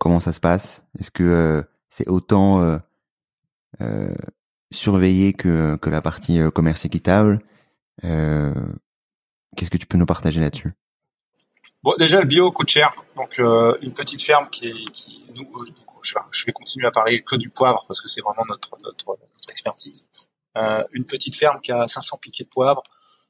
Comment 0.04 0.20
ça 0.20 0.34
se 0.34 0.40
passe? 0.40 0.86
Est-ce 0.98 1.10
que 1.10 1.22
euh, 1.22 1.62
c'est 1.88 2.08
autant 2.08 2.60
euh, 2.60 2.78
euh, 3.80 4.14
surveillé 4.70 5.32
que, 5.32 5.76
que 5.76 5.88
la 5.88 6.02
partie 6.02 6.38
commerce 6.54 6.84
équitable? 6.84 7.40
Qu'est-ce 8.02 9.70
que 9.70 9.78
tu 9.78 9.86
peux 9.86 9.96
nous 9.96 10.04
partager 10.04 10.40
là-dessus? 10.40 10.74
Bon, 11.84 11.92
déjà 11.98 12.18
le 12.18 12.26
bio 12.26 12.50
coûte 12.50 12.70
cher, 12.70 12.94
donc 13.14 13.36
une 13.38 13.92
petite 13.92 14.22
ferme 14.22 14.48
qui, 14.48 14.86
qui 14.86 15.26
nous, 15.36 15.66
je 16.02 16.46
vais 16.46 16.52
continuer 16.52 16.86
à 16.86 16.90
parler 16.90 17.22
que 17.22 17.36
du 17.36 17.50
poivre 17.50 17.84
parce 17.86 18.00
que 18.00 18.08
c'est 18.08 18.22
vraiment 18.22 18.46
notre, 18.48 18.70
notre, 18.82 19.06
notre 19.06 19.50
expertise. 19.50 20.08
Euh, 20.56 20.78
une 20.92 21.04
petite 21.04 21.36
ferme 21.36 21.60
qui 21.60 21.72
a 21.72 21.86
500 21.86 22.16
piquets 22.22 22.44
de 22.44 22.48
poivre, 22.48 22.82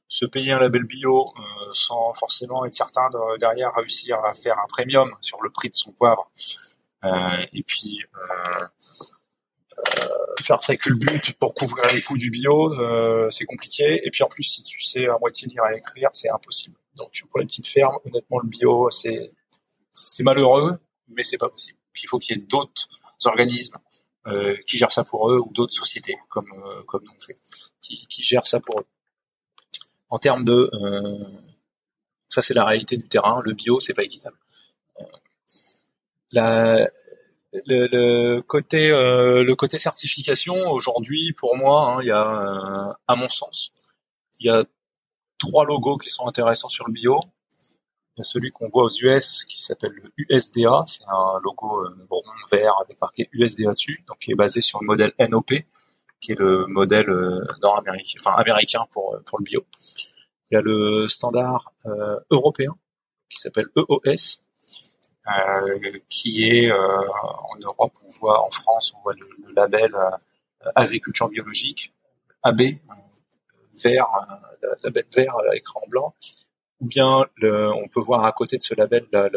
se 0.07 0.25
payer 0.25 0.53
un 0.53 0.59
label 0.59 0.85
bio 0.85 1.25
euh, 1.25 1.41
sans 1.73 2.13
forcément 2.13 2.63
être 2.63 2.73
certain 2.73 3.09
de 3.09 3.39
derrière 3.39 3.73
réussir 3.75 4.23
à 4.23 4.33
faire 4.33 4.57
un 4.57 4.67
premium 4.69 5.11
sur 5.19 5.41
le 5.43 5.49
prix 5.49 5.69
de 5.69 5.75
son 5.75 5.91
poivre. 5.91 6.31
Euh, 7.03 7.45
et 7.51 7.63
puis 7.63 7.99
euh, 8.15 8.67
faire 10.41 10.63
sa 10.63 10.77
culbute 10.77 11.37
pour 11.39 11.53
couvrir 11.55 11.85
les 11.93 12.01
coûts 12.01 12.17
du 12.17 12.29
bio, 12.29 12.73
c'est 13.31 13.43
compliqué. 13.43 13.99
Et 14.07 14.11
puis 14.11 14.23
en 14.23 14.29
plus, 14.29 14.43
si 14.43 14.63
tu 14.63 14.81
sais 14.81 15.09
à 15.09 15.17
moitié 15.19 15.49
lire 15.49 15.63
et 15.73 15.75
écrire, 15.75 16.09
c'est 16.13 16.29
impossible. 16.29 16.77
Donc 16.95 17.11
pour 17.29 17.39
les 17.39 17.45
petites 17.45 17.67
fermes, 17.67 17.97
honnêtement, 18.05 18.39
le 18.39 18.47
bio, 18.47 18.89
c'est 18.89 19.31
c'est 19.93 20.23
malheureux, 20.23 20.77
mais 21.07 21.23
c'est 21.23 21.37
pas 21.37 21.49
possible. 21.49 21.77
il 22.03 22.07
faut 22.07 22.19
qu'il 22.19 22.35
y 22.35 22.39
ait 22.39 22.43
d'autres 22.43 22.87
organismes 23.25 23.77
euh, 24.27 24.55
qui 24.67 24.77
gèrent 24.77 24.91
ça 24.91 25.03
pour 25.03 25.31
eux 25.31 25.39
ou 25.39 25.51
d'autres 25.53 25.73
sociétés 25.73 26.17
comme 26.29 26.51
comme 26.87 27.03
nous 27.03 27.11
on 27.15 27.21
fait, 27.21 27.35
qui, 27.81 28.05
qui 28.07 28.23
gèrent 28.23 28.45
ça 28.47 28.59
pour 28.59 28.79
eux 28.79 28.85
en 30.09 30.17
termes 30.17 30.43
de 30.45 30.69
euh, 30.73 31.25
ça 32.29 32.41
c'est 32.41 32.53
la 32.53 32.65
réalité 32.65 32.97
du 32.97 33.07
terrain, 33.07 33.41
le 33.43 33.53
bio 33.53 33.79
c'est 33.79 33.93
pas 33.93 34.03
équitable. 34.03 34.37
Euh, 34.99 35.03
la, 36.31 36.77
le, 37.65 37.87
le, 37.87 38.41
côté 38.41 38.89
euh, 38.89 39.43
le 39.43 39.55
côté 39.55 39.77
certification 39.77 40.55
aujourd'hui 40.69 41.33
pour 41.33 41.55
moi 41.55 41.91
hein, 41.91 41.97
il 42.01 42.07
y 42.07 42.11
a 42.11 42.97
à 43.07 43.15
mon 43.15 43.29
sens 43.29 43.71
il 44.39 44.47
y 44.47 44.49
a 44.49 44.65
trois 45.47 45.65
logos 45.65 45.97
qui 45.97 46.09
sont 46.09 46.27
intéressants 46.27 46.69
sur 46.69 46.87
le 46.87 46.93
bio 46.93 47.19
il 48.17 48.19
y 48.19 48.21
a 48.21 48.23
celui 48.23 48.49
qu'on 48.49 48.69
voit 48.69 48.83
aux 48.83 48.95
US 49.01 49.43
qui 49.45 49.61
s'appelle 49.61 49.91
le 49.91 50.11
USDA 50.17 50.83
c'est 50.87 51.03
un 51.07 51.39
logo 51.43 51.87
brun 52.09 52.35
vert 52.51 52.73
avec 52.83 52.99
marqué 53.01 53.29
USDA 53.33 53.71
dessus 53.71 54.03
donc 54.07 54.19
qui 54.19 54.31
est 54.31 54.37
basé 54.37 54.61
sur 54.61 54.79
le 54.81 54.87
modèle 54.87 55.13
NOP 55.19 55.51
qui 56.25 56.31
est 56.31 56.39
le 56.39 56.65
modèle 56.67 57.09
euh, 57.09 57.45
nord-américain, 57.61 58.19
enfin 58.19 58.35
américain 58.37 58.85
pour 58.91 59.17
pour 59.25 59.39
le 59.39 59.43
bio. 59.43 59.65
Il 60.49 60.55
y 60.55 60.57
a 60.57 60.61
le 60.61 61.07
standard 61.07 61.73
euh, 61.85 62.19
européen 62.31 62.71
qui 63.29 63.39
s'appelle 63.39 63.67
EOS, 63.75 64.41
euh, 65.27 65.99
qui 66.09 66.47
est 66.47 66.71
en 66.71 67.57
Europe, 67.61 67.93
on 68.03 68.09
voit 68.09 68.45
en 68.45 68.49
France, 68.51 68.93
on 68.95 69.01
voit 69.01 69.15
le, 69.15 69.27
label 69.55 69.95
agriculture 70.75 71.29
biologique, 71.29 71.93
AB, 72.43 72.61
vert, 73.81 74.07
la 74.61 74.69
label 74.83 75.05
vert 75.15 75.35
à 75.51 75.55
écran 75.55 75.81
blanc, 75.87 76.13
ou 76.81 76.87
bien 76.87 77.25
le, 77.35 77.71
on 77.73 77.87
peut 77.87 78.01
voir 78.01 78.25
à 78.25 78.31
côté 78.31 78.57
de 78.57 78.61
ce 78.63 78.73
label 78.75 79.05
la, 79.11 79.29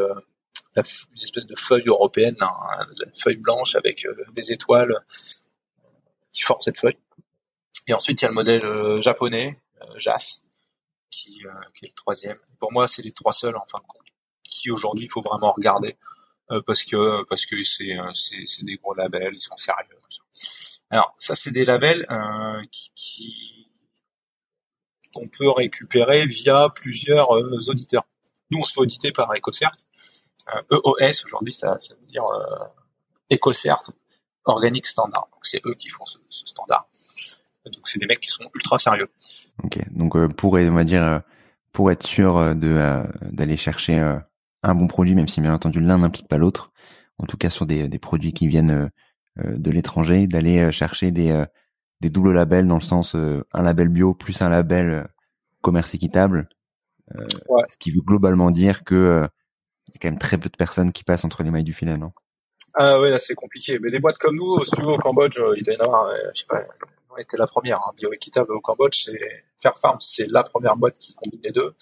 une 0.76 1.22
espèce 1.22 1.46
de 1.46 1.56
feuille 1.56 1.88
européenne, 1.88 2.36
hein, 2.40 2.52
une 3.04 3.14
feuille 3.14 3.36
blanche 3.36 3.74
avec 3.74 4.06
des 4.32 4.52
étoiles 4.52 4.94
qui 6.32 6.42
forme 6.42 6.60
cette 6.60 6.78
feuille. 6.78 6.98
Et 7.88 7.94
ensuite, 7.94 8.20
il 8.20 8.24
y 8.24 8.26
a 8.26 8.28
le 8.28 8.34
modèle 8.34 8.64
euh, 8.64 9.00
japonais, 9.00 9.60
euh, 9.80 9.98
JAS, 9.98 10.44
qui, 11.10 11.42
euh, 11.46 11.50
est 11.82 11.86
le 11.86 11.92
troisième. 11.94 12.36
Pour 12.58 12.70
moi, 12.70 12.86
c'est 12.86 13.02
les 13.02 13.12
trois 13.12 13.32
seuls, 13.32 13.56
en 13.56 13.64
fin 13.66 13.78
de 13.78 13.86
compte, 13.86 14.06
qui 14.44 14.70
aujourd'hui, 14.70 15.06
il 15.06 15.10
faut 15.10 15.22
vraiment 15.22 15.52
regarder, 15.52 15.96
parce 16.66 16.84
que 16.84 17.24
parce 17.24 17.44
que 17.44 17.62
c'est 17.62 17.98
c'est 18.14 18.64
des 18.64 18.76
gros 18.76 18.94
labels, 18.94 19.34
ils 19.34 19.40
sont 19.40 19.56
sérieux. 19.58 19.98
Alors, 20.88 21.12
ça, 21.16 21.34
c'est 21.34 21.50
des 21.50 21.66
labels 21.66 22.06
qui 22.70 23.57
qu'on 25.18 25.28
peut 25.28 25.50
récupérer 25.50 26.26
via 26.26 26.68
plusieurs 26.74 27.30
auditeurs. 27.68 28.04
Nous, 28.50 28.58
on 28.60 28.64
se 28.64 28.72
fait 28.72 28.80
auditer 28.80 29.12
par 29.12 29.28
EcoCert. 29.34 29.72
EOS, 30.70 31.24
aujourd'hui, 31.26 31.52
ça, 31.52 31.76
veut 31.90 32.06
dire 32.06 32.24
EcoCert, 33.30 33.78
organique 34.44 34.86
standard. 34.86 35.28
Donc 35.32 35.44
c'est 35.44 35.60
eux 35.66 35.74
qui 35.74 35.88
font 35.88 36.04
ce, 36.06 36.18
standard. 36.30 36.88
Donc 37.66 37.86
c'est 37.86 37.98
des 37.98 38.06
mecs 38.06 38.20
qui 38.20 38.30
sont 38.30 38.48
ultra 38.54 38.78
sérieux. 38.78 39.08
Ok. 39.62 39.78
Donc 39.90 40.16
euh, 40.16 40.28
pour 40.28 40.54
on 40.54 40.72
va 40.72 40.84
dire 40.84 41.02
euh, 41.02 41.18
pour 41.72 41.90
être 41.90 42.06
sûr 42.06 42.38
euh, 42.38 42.54
d'aller 42.54 43.56
chercher 43.56 43.98
un 44.62 44.74
bon 44.74 44.86
produit, 44.86 45.14
même 45.14 45.28
si 45.28 45.40
bien 45.40 45.52
entendu 45.52 45.80
l'un 45.80 45.98
n'implique 45.98 46.28
pas 46.28 46.38
l'autre. 46.38 46.72
En 47.18 47.26
tout 47.26 47.36
cas 47.36 47.50
sur 47.50 47.66
des 47.66 47.98
produits 47.98 48.32
qui 48.32 48.46
viennent 48.46 48.90
de 49.36 49.70
l'étranger, 49.70 50.26
d'aller 50.26 50.70
chercher 50.72 51.10
des 51.10 51.44
des 52.00 52.10
doubles 52.10 52.32
labels 52.32 52.66
dans 52.66 52.76
le 52.76 52.80
sens 52.80 53.14
un 53.14 53.62
label 53.62 53.88
bio 53.88 54.14
plus 54.14 54.40
un 54.42 54.48
label 54.48 55.08
commerce 55.62 55.94
équitable. 55.94 56.44
Ce 57.68 57.76
qui 57.78 57.90
veut 57.90 58.02
globalement 58.02 58.50
dire 58.50 58.84
que 58.84 59.28
il 59.88 59.94
y 59.94 59.96
a 59.96 59.98
quand 60.00 60.10
même 60.10 60.18
très 60.18 60.38
peu 60.38 60.48
de 60.48 60.56
personnes 60.56 60.92
qui 60.92 61.02
passent 61.02 61.24
entre 61.24 61.42
les 61.42 61.50
mailles 61.50 61.64
du 61.64 61.72
filet, 61.72 61.96
non? 61.96 62.12
Ah 62.74 63.00
ouais, 63.00 63.10
là 63.10 63.18
c'est 63.18 63.34
compliqué. 63.34 63.78
Mais 63.78 63.90
des 63.90 64.00
boîtes 64.00 64.18
comme 64.18 64.36
nous, 64.36 64.64
si 64.64 64.70
tu 64.72 64.82
veux, 64.82 64.88
au 64.88 64.98
Cambodge, 64.98 65.40
il 65.56 65.64
doit 65.64 65.74
y 65.74 65.76
en 65.78 65.84
avoir, 65.84 66.12
je 66.34 66.40
sais 66.40 66.46
pas, 66.46 66.62
on 67.10 67.16
était 67.16 67.36
la 67.36 67.46
première. 67.46 67.78
Hein. 67.78 67.92
Bioéquitable 67.96 68.52
au 68.52 68.60
Cambodge, 68.60 69.04
c'est 69.04 69.44
Fairfarm, 69.60 69.98
c'est 70.00 70.26
la 70.28 70.42
première 70.42 70.76
boîte 70.76 70.98
qui 70.98 71.12
combine 71.14 71.40
les 71.42 71.52
deux. 71.52 71.74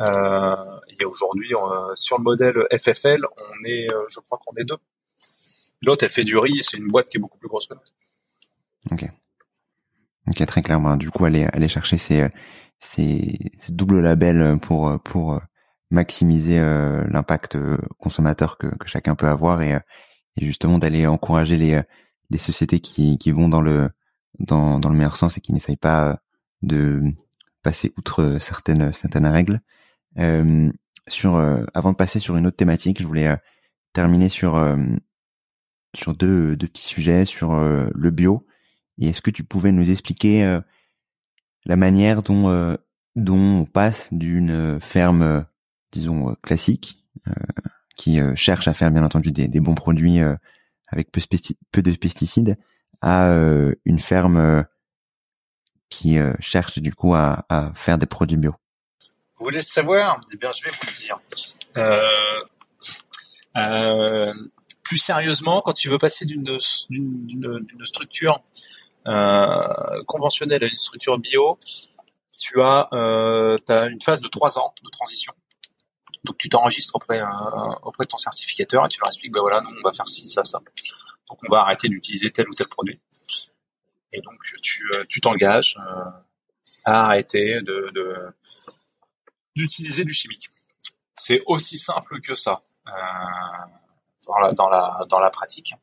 Euh, 0.00 0.80
et 0.98 1.04
aujourd'hui, 1.04 1.52
sur 1.94 2.18
le 2.18 2.22
modèle 2.22 2.66
FFL, 2.76 3.24
on 3.36 3.64
est, 3.64 3.88
je 4.08 4.20
crois 4.20 4.40
qu'on 4.44 4.56
est 4.56 4.64
deux. 4.64 4.78
L'autre, 5.82 6.04
elle 6.04 6.10
fait 6.10 6.24
du 6.24 6.38
riz, 6.38 6.62
c'est 6.62 6.78
une 6.78 6.88
boîte 6.88 7.08
qui 7.08 7.18
est 7.18 7.20
beaucoup 7.20 7.38
plus 7.38 7.48
grosse 7.48 7.66
que 7.66 7.74
nous. 7.74 8.92
Ok. 8.92 9.04
Ok, 10.28 10.44
très 10.46 10.62
clairement. 10.62 10.96
Du 10.96 11.10
coup, 11.10 11.24
aller 11.24 11.44
aller 11.52 11.68
chercher 11.68 11.98
ces 11.98 12.28
ces, 12.80 13.38
ces 13.58 13.72
doubles 13.72 14.00
labels 14.00 14.58
pour 14.60 15.00
pour 15.02 15.40
maximiser 15.90 16.58
euh, 16.58 17.04
l'impact 17.08 17.56
euh, 17.56 17.78
consommateur 17.98 18.58
que, 18.58 18.66
que, 18.66 18.88
chacun 18.88 19.14
peut 19.14 19.28
avoir 19.28 19.62
et, 19.62 19.72
et 20.36 20.44
justement 20.44 20.78
d'aller 20.78 21.06
encourager 21.06 21.56
les 21.56 21.82
les 22.30 22.38
sociétés 22.38 22.80
qui 22.80 23.18
qui 23.18 23.30
vont 23.32 23.48
dans 23.48 23.62
le 23.62 23.90
dans 24.40 24.78
dans 24.80 24.90
le 24.90 24.96
meilleur 24.96 25.16
sens 25.16 25.38
et 25.38 25.40
qui 25.40 25.52
n'essayent 25.52 25.76
pas 25.76 26.18
de 26.62 27.02
passer 27.62 27.92
outre 27.98 28.38
certaines 28.40 28.92
certaines 28.92 29.26
règles. 29.26 29.60
Euh, 30.18 30.70
sur 31.08 31.36
avant 31.74 31.92
de 31.92 31.96
passer 31.96 32.18
sur 32.18 32.36
une 32.36 32.46
autre 32.46 32.56
thématique, 32.56 33.00
je 33.00 33.06
voulais 33.06 33.36
terminer 33.92 34.28
sur 34.30 34.58
sur 35.94 36.14
deux, 36.14 36.56
deux 36.56 36.66
petits 36.66 36.84
sujets 36.84 37.24
sur 37.26 37.54
le 37.54 38.10
bio 38.10 38.46
et 38.98 39.08
est-ce 39.08 39.22
que 39.22 39.30
tu 39.30 39.44
pouvais 39.44 39.72
nous 39.72 39.90
expliquer 39.90 40.44
euh, 40.44 40.60
la 41.64 41.76
manière 41.76 42.22
dont 42.22 42.48
euh, 42.50 42.76
dont 43.16 43.60
on 43.60 43.64
passe 43.64 44.12
d'une 44.12 44.80
ferme, 44.80 45.46
disons 45.92 46.34
classique, 46.42 47.04
euh, 47.28 47.32
qui 47.96 48.18
cherche 48.34 48.66
à 48.66 48.74
faire 48.74 48.90
bien 48.90 49.04
entendu 49.04 49.30
des, 49.30 49.60
bons 49.60 49.76
produits 49.76 50.18
avec 50.88 51.12
peu, 51.12 51.82
de 51.82 51.94
pesticides, 51.94 52.56
à 53.00 53.32
une 53.84 54.00
ferme 54.00 54.66
qui 55.90 56.18
cherche 56.40 56.80
du 56.80 56.92
coup 56.92 57.14
à, 57.14 57.72
faire 57.76 57.98
des 57.98 58.06
produits 58.06 58.36
bio? 58.36 58.52
Vous 59.36 59.44
voulez 59.44 59.60
savoir? 59.60 60.20
Eh 60.32 60.36
bien, 60.38 60.50
je 60.50 60.64
vais 60.64 60.72
vous 60.72 60.88
le 60.88 60.96
dire. 60.96 61.20
plus 64.82 64.98
sérieusement, 64.98 65.60
quand 65.60 65.72
tu 65.72 65.88
veux 65.88 65.98
passer 65.98 66.26
d'une 66.26 66.58
structure 67.84 68.42
euh, 68.64 68.73
conventionnelle 69.04 70.64
à 70.64 70.66
une 70.66 70.78
structure 70.78 71.18
bio, 71.18 71.58
tu 72.38 72.60
as, 72.60 72.88
euh, 72.92 73.56
une 73.88 74.00
phase 74.00 74.20
de 74.20 74.28
trois 74.28 74.58
ans 74.58 74.74
de 74.82 74.90
transition. 74.90 75.32
Donc 76.24 76.38
tu 76.38 76.48
t'enregistres 76.48 76.94
auprès, 76.96 77.20
euh, 77.20 77.26
auprès 77.82 78.04
de 78.04 78.08
ton 78.08 78.16
certificateur 78.16 78.84
et 78.84 78.88
tu 78.88 78.98
leur 79.00 79.08
expliques, 79.08 79.32
ben 79.32 79.40
voilà, 79.40 79.60
nous 79.60 79.68
on 79.70 79.88
va 79.88 79.92
faire 79.92 80.08
ci, 80.08 80.28
ça, 80.28 80.44
ça. 80.44 80.58
Donc 81.28 81.38
on 81.46 81.52
va 81.52 81.60
arrêter 81.60 81.88
d'utiliser 81.88 82.30
tel 82.30 82.48
ou 82.48 82.54
tel 82.54 82.68
produit. 82.68 83.00
Et 84.12 84.20
donc 84.20 84.38
tu 84.62 84.84
euh, 84.94 85.04
t'engages 85.22 85.76
euh, 85.78 86.10
à 86.84 87.04
arrêter 87.06 87.60
de, 87.62 87.86
d'utiliser 89.54 90.04
du 90.04 90.12
chimique. 90.12 90.48
C'est 91.16 91.42
aussi 91.46 91.78
simple 91.78 92.20
que 92.20 92.34
ça 92.34 92.60
euh, 92.88 92.92
dans 94.26 95.20
la 95.20 95.30
pratique. 95.30 95.74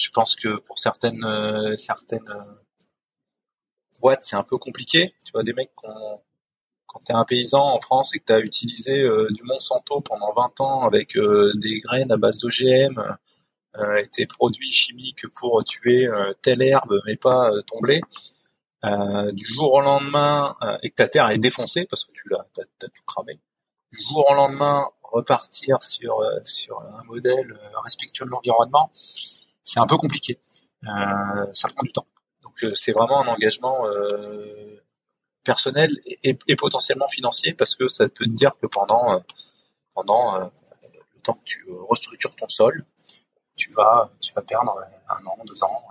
Je 0.00 0.10
pense 0.10 0.34
que 0.34 0.56
pour 0.56 0.78
certaines 0.78 1.24
euh, 1.24 1.76
certaines 1.76 2.28
euh, 2.28 2.54
boîtes, 4.00 4.24
c'est 4.24 4.36
un 4.36 4.42
peu 4.42 4.56
compliqué. 4.56 5.14
Tu 5.24 5.32
vois, 5.32 5.42
des 5.42 5.52
mecs 5.52 5.72
quand 5.74 7.00
tu 7.04 7.12
es 7.12 7.14
un 7.14 7.24
paysan 7.24 7.62
en 7.62 7.80
France 7.80 8.14
et 8.14 8.18
que 8.18 8.24
tu 8.24 8.32
as 8.32 8.40
utilisé 8.40 9.02
euh, 9.02 9.28
du 9.30 9.42
Monsanto 9.44 10.00
pendant 10.00 10.32
20 10.34 10.60
ans 10.60 10.82
avec 10.82 11.16
des 11.16 11.80
graines 11.80 12.10
à 12.10 12.16
base 12.16 12.38
d'OGM 12.38 13.16
et 13.98 14.06
tes 14.08 14.26
produits 14.26 14.72
chimiques 14.72 15.28
pour 15.38 15.62
tuer 15.64 16.08
telle 16.42 16.62
herbe 16.62 17.00
mais 17.06 17.16
pas 17.16 17.52
ton 17.68 17.78
blé, 17.80 18.00
du 19.32 19.44
jour 19.44 19.72
au 19.74 19.80
lendemain, 19.80 20.56
et 20.82 20.90
que 20.90 20.96
ta 20.96 21.06
terre 21.06 21.30
est 21.30 21.38
défoncée 21.38 21.86
parce 21.86 22.04
que 22.04 22.10
tu 22.12 22.28
l'as 22.28 22.40
as, 22.58 22.88
tout 22.88 23.02
cramé, 23.06 23.38
du 23.92 24.02
jour 24.08 24.28
au 24.28 24.34
lendemain 24.34 24.82
repartir 25.04 25.80
sur 25.82 26.16
sur 26.42 26.80
un 26.80 26.98
modèle 27.06 27.56
respectueux 27.84 28.24
de 28.24 28.30
l'environnement, 28.30 28.90
c'est 29.64 29.80
un 29.80 29.86
peu 29.86 29.96
compliqué. 29.96 30.38
Euh, 30.84 31.46
ça 31.52 31.68
prend 31.68 31.82
du 31.82 31.92
temps. 31.92 32.06
Donc 32.42 32.64
euh, 32.64 32.74
c'est 32.74 32.92
vraiment 32.92 33.22
un 33.22 33.28
engagement 33.28 33.86
euh, 33.86 34.82
personnel 35.44 35.90
et, 36.22 36.56
potentiellement 36.56 37.08
financier 37.08 37.52
parce 37.52 37.74
que 37.74 37.88
ça 37.88 38.08
peut 38.08 38.24
te 38.24 38.30
dire 38.30 38.50
que 38.60 38.66
pendant 38.66 39.22
pendant 39.94 40.38
le 40.38 41.20
temps 41.22 41.34
que 41.34 41.44
tu 41.44 41.64
restructures 41.88 42.34
ton 42.36 42.48
sol, 42.48 42.84
tu 43.56 43.70
vas 43.72 44.10
tu 44.20 44.32
vas 44.34 44.42
perdre 44.42 44.76
un 45.08 45.26
an, 45.26 45.36
deux 45.46 45.62
ans 45.64 45.82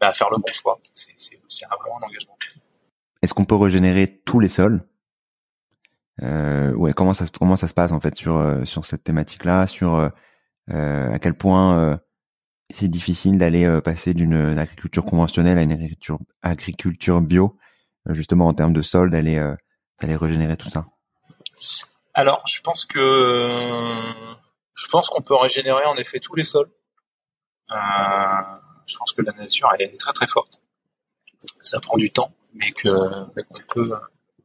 bah, 0.00 0.08
à 0.08 0.12
faire 0.12 0.30
le 0.30 0.38
bon 0.38 0.52
choix. 0.52 0.80
C'est 0.92 1.66
vraiment 1.66 1.98
un 1.98 2.06
engagement. 2.06 2.36
Est-ce 3.22 3.34
qu'on 3.34 3.44
peut 3.44 3.56
régénérer 3.56 4.20
tous 4.24 4.40
les 4.40 4.48
sols? 4.48 4.82
Euh, 6.22 6.72
ouais, 6.74 6.92
comment 6.92 7.14
ça 7.14 7.26
comment 7.38 7.56
ça 7.56 7.68
se 7.68 7.74
passe 7.74 7.92
en 7.92 8.00
fait 8.00 8.16
sur 8.16 8.62
sur 8.64 8.84
cette 8.86 9.04
thématique-là, 9.04 9.66
sur 9.66 10.10
à 10.68 11.18
quel 11.20 11.34
point 11.34 12.00
c'est 12.70 12.88
difficile 12.88 13.38
d'aller 13.38 13.64
euh, 13.64 13.80
passer 13.80 14.14
d'une 14.14 14.34
euh, 14.34 14.60
agriculture 14.60 15.04
conventionnelle 15.04 15.58
à 15.58 15.62
une 15.62 15.72
agriculture, 16.42 17.20
bio, 17.20 17.56
euh, 18.08 18.14
justement 18.14 18.46
en 18.46 18.54
termes 18.54 18.72
de 18.72 18.82
sol, 18.82 19.10
d'aller 19.10 19.40
régénérer 20.00 20.56
tout 20.56 20.70
ça. 20.70 20.86
Alors, 22.14 22.42
je 22.46 22.60
pense 22.60 22.86
que 22.86 22.98
je 24.74 24.88
pense 24.88 25.08
qu'on 25.08 25.22
peut 25.22 25.34
régénérer 25.34 25.84
en 25.84 25.96
effet 25.96 26.18
tous 26.18 26.34
les 26.34 26.44
sols. 26.44 26.70
Je 27.68 28.96
pense 28.96 29.12
que 29.12 29.22
la 29.22 29.32
nature 29.32 29.68
est 29.78 29.96
très 29.98 30.12
très 30.12 30.26
forte. 30.26 30.60
Ça 31.60 31.78
prend 31.80 31.96
du 31.96 32.10
temps, 32.10 32.32
mais 32.54 32.72
que 32.72 32.88
mais 33.36 33.42
qu'on 33.44 33.60
peut 33.74 33.92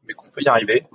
mais 0.07 0.13
qu'on 0.13 0.30
peut 0.30 0.41
y 0.41 0.47
arriver. 0.47 0.86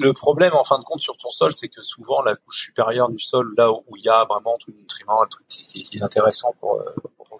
Euh, 0.00 0.04
le 0.04 0.12
problème, 0.12 0.52
en 0.54 0.64
fin 0.64 0.78
de 0.78 0.84
compte, 0.84 1.00
sur 1.00 1.16
ton 1.16 1.30
sol, 1.30 1.52
c'est 1.52 1.68
que 1.68 1.82
souvent, 1.82 2.22
la 2.22 2.36
couche 2.36 2.64
supérieure 2.64 3.08
du 3.10 3.18
sol, 3.18 3.52
là 3.56 3.70
où 3.70 3.84
il 3.96 4.02
y 4.02 4.08
a 4.08 4.24
vraiment 4.24 4.56
tout 4.58 4.70
le 4.70 4.78
nutriment, 4.78 5.22
un 5.22 5.26
truc 5.26 5.46
qui, 5.48 5.88
est 5.92 6.02
intéressant 6.02 6.52
pour, 6.60 6.80
euh, 6.80 6.84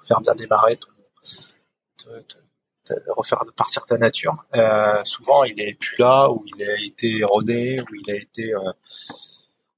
faire 0.06 0.20
bien 0.20 0.34
démarrer 0.34 0.76
ton, 0.76 0.88
refaire 3.16 3.38
partir 3.56 3.86
ta 3.86 3.96
nature, 3.96 4.34
euh, 4.54 5.04
souvent, 5.04 5.44
il 5.44 5.60
est 5.60 5.74
plus 5.74 5.96
là, 5.98 6.28
ou 6.30 6.44
il 6.56 6.62
a 6.68 6.80
été 6.84 7.18
érodé, 7.18 7.80
ou 7.80 7.94
il 7.94 8.10
a 8.10 8.14
été, 8.14 8.52
euh, 8.52 8.72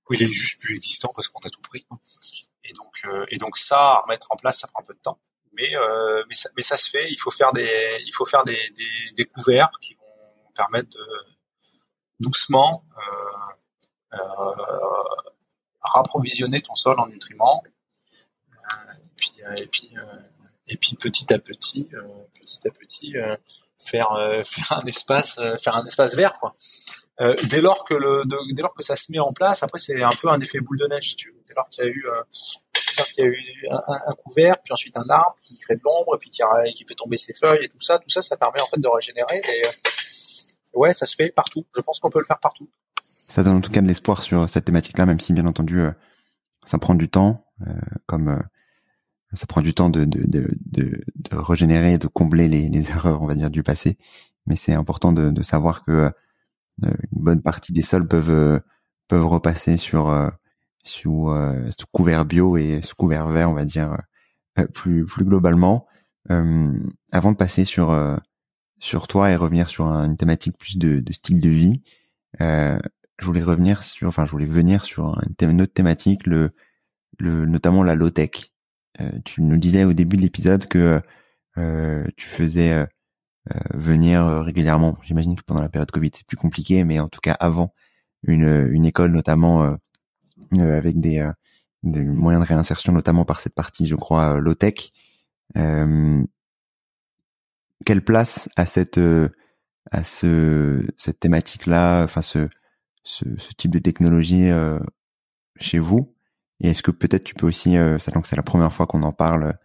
ou 0.08 0.14
il 0.14 0.22
est 0.22 0.32
juste 0.32 0.60
plus 0.60 0.76
existant 0.76 1.12
parce 1.14 1.28
qu'on 1.28 1.40
a 1.40 1.50
tout 1.50 1.60
pris. 1.60 1.86
Et 2.64 2.72
donc, 2.72 3.26
et 3.28 3.36
donc 3.36 3.58
ça, 3.58 3.78
à 3.78 4.00
remettre 4.00 4.26
en 4.30 4.36
place, 4.36 4.60
ça 4.60 4.68
prend 4.68 4.82
un 4.82 4.86
peu 4.86 4.94
de 4.94 5.00
temps. 5.00 5.18
Mais, 5.52 5.70
mais, 6.28 6.34
ça, 6.34 6.48
mais 6.56 6.62
ça 6.62 6.78
se 6.78 6.88
fait. 6.88 7.10
Il 7.10 7.18
faut 7.18 7.30
faire 7.30 7.52
des, 7.52 7.98
il 8.06 8.12
faut 8.12 8.24
faire 8.24 8.42
des, 8.44 8.58
des, 8.70 9.12
des 9.14 9.24
couverts 9.26 9.70
qui 9.82 9.94
vont 9.94 10.50
permettre 10.54 10.88
de 10.88 11.33
doucement 12.20 12.84
euh, 12.96 14.18
euh, 14.18 14.18
rapprovisionner 15.80 16.60
ton 16.60 16.74
sol 16.74 16.98
en 16.98 17.06
nutriments. 17.06 17.62
Euh, 17.66 18.92
et 18.96 19.16
puis, 19.16 19.32
et 19.56 19.66
puis, 19.66 19.94
et 20.68 20.76
puis 20.76 20.96
petit 20.96 21.32
à 21.32 21.38
petit, 21.38 21.90
petit 22.40 22.68
à 22.68 22.70
petit, 22.70 23.14
faire 23.78 24.08
faire 24.44 24.72
un 24.72 24.84
espace, 24.86 25.40
faire 25.60 25.76
un 25.76 25.84
espace 25.84 26.14
vert 26.14 26.32
quoi. 26.34 26.52
Euh, 27.20 27.34
dès 27.44 27.60
lors 27.60 27.84
que 27.84 27.94
le 27.94 28.22
dès 28.52 28.62
lors 28.62 28.74
que 28.74 28.82
ça 28.82 28.96
se 28.96 29.12
met 29.12 29.20
en 29.20 29.32
place, 29.32 29.62
après 29.62 29.78
c'est 29.78 30.02
un 30.02 30.10
peu 30.20 30.28
un 30.28 30.40
effet 30.40 30.58
boule 30.58 30.78
de 30.78 30.86
neige. 30.86 31.14
Dès 31.16 31.54
lors 31.54 31.68
qu'il 31.70 31.84
y 31.84 31.86
a 31.86 31.90
eu, 31.90 32.04
euh, 32.08 32.22
qu'il 33.14 33.24
y 33.24 33.26
a 33.26 33.30
eu 33.30 33.68
un, 33.70 34.14
couvert, 34.14 34.60
puis 34.60 34.72
ensuite 34.72 34.96
un 34.96 35.08
arbre 35.08 35.36
qui 35.44 35.56
crée 35.58 35.76
de 35.76 35.80
l'ombre, 35.84 36.16
puis 36.18 36.30
qui, 36.30 36.42
fait 36.42 36.94
tomber 36.94 37.16
ses 37.16 37.32
feuilles 37.32 37.64
et 37.64 37.68
tout 37.68 37.80
ça, 37.80 38.00
tout 38.00 38.08
ça, 38.08 38.20
ça 38.20 38.36
permet 38.36 38.60
en 38.60 38.66
fait 38.66 38.80
de 38.80 38.88
régénérer. 38.88 39.42
Ouais, 40.74 40.94
ça 40.94 41.06
se 41.06 41.14
fait 41.14 41.30
partout. 41.30 41.64
Je 41.76 41.80
pense 41.80 42.00
qu'on 42.00 42.10
peut 42.10 42.18
le 42.18 42.24
faire 42.24 42.38
partout. 42.38 42.68
Ça 43.02 43.42
donne 43.42 43.56
en 43.56 43.60
tout 43.60 43.70
cas 43.70 43.80
de 43.80 43.88
l'espoir 43.88 44.22
sur 44.22 44.48
cette 44.48 44.66
thématique-là, 44.66 45.06
même 45.06 45.20
si 45.20 45.32
bien 45.32 45.46
entendu 45.46 45.80
euh, 45.80 45.92
ça 46.64 46.78
prend 46.78 46.94
du 46.94 47.08
temps, 47.08 47.46
euh, 47.66 47.72
comme 48.06 48.28
euh, 48.28 48.42
ça 49.32 49.46
prend 49.46 49.62
du 49.62 49.74
temps 49.74 49.90
de, 49.90 50.04
de, 50.04 50.22
de, 50.26 50.50
de, 50.66 51.04
de 51.16 51.36
régénérer, 51.36 51.98
de 51.98 52.06
combler 52.06 52.48
les, 52.48 52.68
les, 52.68 52.90
erreurs, 52.90 53.22
on 53.22 53.26
va 53.26 53.34
dire, 53.34 53.50
du 53.50 53.62
passé. 53.62 53.98
Mais 54.46 54.56
c'est 54.56 54.74
important 54.74 55.12
de, 55.12 55.30
de, 55.30 55.42
savoir 55.42 55.84
que 55.84 56.12
une 56.82 56.96
bonne 57.12 57.40
partie 57.40 57.72
des 57.72 57.82
sols 57.82 58.08
peuvent 58.08 58.60
peuvent 59.08 59.26
repasser 59.26 59.78
sur 59.78 60.12
sous, 60.82 61.30
sous 61.78 61.86
couvert 61.92 62.24
bio 62.24 62.56
et 62.56 62.82
sous 62.82 62.96
couvert 62.96 63.28
vert, 63.28 63.48
on 63.48 63.54
va 63.54 63.64
dire, 63.64 63.96
plus 64.74 65.06
plus 65.06 65.24
globalement. 65.24 65.86
avant 66.28 67.32
de 67.32 67.36
passer 67.36 67.64
sur 67.64 67.90
sur 68.84 69.08
toi 69.08 69.30
et 69.30 69.36
revenir 69.36 69.70
sur 69.70 69.86
une 69.86 70.18
thématique 70.18 70.58
plus 70.58 70.76
de, 70.76 71.00
de 71.00 71.12
style 71.14 71.40
de 71.40 71.48
vie. 71.48 71.82
Euh, 72.42 72.78
je 73.18 73.24
voulais 73.24 73.42
revenir 73.42 73.82
sur, 73.82 74.08
enfin, 74.08 74.26
je 74.26 74.30
voulais 74.30 74.44
venir 74.44 74.84
sur 74.84 75.18
une, 75.40 75.62
autre 75.62 75.72
thématique, 75.72 76.26
le, 76.26 76.50
le, 77.18 77.46
notamment 77.46 77.82
la 77.82 77.94
low 77.94 78.10
tech. 78.10 78.52
Euh, 79.00 79.10
tu 79.24 79.40
nous 79.40 79.56
disais 79.56 79.84
au 79.84 79.94
début 79.94 80.18
de 80.18 80.22
l'épisode 80.22 80.66
que 80.66 81.00
euh, 81.56 82.04
tu 82.16 82.28
faisais 82.28 82.86
venir 83.72 84.26
régulièrement. 84.42 84.98
J'imagine 85.02 85.34
que 85.34 85.42
pendant 85.42 85.62
la 85.62 85.70
période 85.70 85.90
Covid 85.90 86.10
c'est 86.12 86.26
plus 86.26 86.36
compliqué, 86.36 86.84
mais 86.84 86.98
en 87.00 87.08
tout 87.08 87.20
cas 87.20 87.36
avant 87.40 87.72
une, 88.26 88.68
une 88.70 88.84
école 88.84 89.12
notamment 89.12 89.76
avec 90.58 91.00
des, 91.00 91.30
des, 91.82 92.04
moyens 92.04 92.44
de 92.44 92.48
réinsertion, 92.48 92.92
notamment 92.92 93.24
par 93.24 93.40
cette 93.40 93.54
partie, 93.54 93.86
je 93.86 93.94
crois, 93.94 94.40
low 94.40 94.54
tech. 94.54 94.92
Quelle 97.84 98.04
place 98.04 98.48
à 98.56 98.66
cette 98.66 99.00
à 99.90 100.04
ce 100.04 100.86
cette 100.96 101.20
thématique 101.20 101.66
là, 101.66 102.02
enfin 102.04 102.22
ce 102.22 102.48
ce, 103.02 103.24
ce 103.36 103.52
type 103.54 103.72
de 103.72 103.78
technologie 103.78 104.50
chez 105.60 105.78
vous? 105.78 106.14
Et 106.60 106.68
est-ce 106.68 106.82
que 106.82 106.90
peut-être 106.90 107.24
tu 107.24 107.34
peux 107.34 107.46
aussi, 107.46 107.76
euh, 107.76 107.98
sachant 107.98 108.20
que 108.20 108.28
c'est 108.28 108.36
la 108.36 108.42
première 108.42 108.72
fois 108.72 108.86
qu'on 108.86 109.02
en 109.02 109.12
parle 109.12 109.58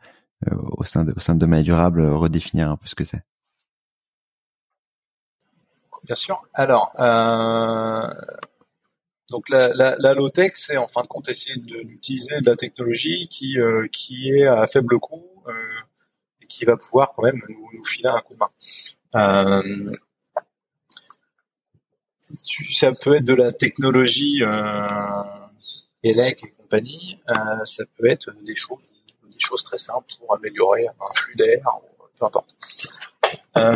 euh, 0.47 0.55
au 0.77 0.83
sein 0.83 1.05
de, 1.05 1.13
au 1.15 1.19
sein 1.19 1.35
de 1.35 1.39
Domaine 1.39 1.63
Durable, 1.63 2.01
euh, 2.01 2.15
redéfinir 2.15 2.69
un 2.69 2.77
peu 2.77 2.87
ce 2.87 2.95
que 2.95 3.03
c'est? 3.03 3.23
Bien 6.03 6.15
sûr. 6.15 6.41
Alors, 6.53 6.91
euh, 6.99 8.07
donc 9.29 9.49
la, 9.49 9.69
la, 9.69 9.95
la 9.99 10.13
low-tech, 10.13 10.51
c'est 10.55 10.77
en 10.77 10.87
fin 10.87 11.01
de 11.01 11.07
compte 11.07 11.29
essayer 11.29 11.59
d'utiliser 11.59 12.39
de, 12.39 12.49
la 12.49 12.55
technologie 12.55 13.27
qui, 13.27 13.57
qui 13.91 14.31
est 14.31 14.47
à 14.47 14.65
faible 14.65 14.97
coût 14.99 15.25
et 15.47 15.53
qui 16.49 16.65
va 16.65 16.75
pouvoir 16.75 17.13
quand 17.15 17.23
même 17.23 17.41
nous, 17.47 17.83
filer 17.85 18.09
un 18.09 18.19
coup 18.19 18.33
de 18.33 18.39
main. 18.39 19.61
ça 22.71 22.91
peut 22.91 23.15
être 23.15 23.23
de 23.23 23.33
la 23.33 23.51
technologie 23.51 24.43
euh, 24.43 25.23
ELEC 26.03 26.43
et 26.43 26.49
compagnie, 26.49 27.19
euh, 27.29 27.65
ça 27.65 27.85
peut 27.97 28.09
être 28.09 28.31
des 28.43 28.55
choses, 28.55 28.89
des 29.23 29.39
choses 29.39 29.63
très 29.63 29.77
simples 29.77 30.13
pour 30.17 30.35
améliorer 30.35 30.87
un 30.87 31.13
flux 31.15 31.35
d'air, 31.35 31.63
peu 32.17 32.25
importe. 32.25 32.55
Euh, 33.57 33.75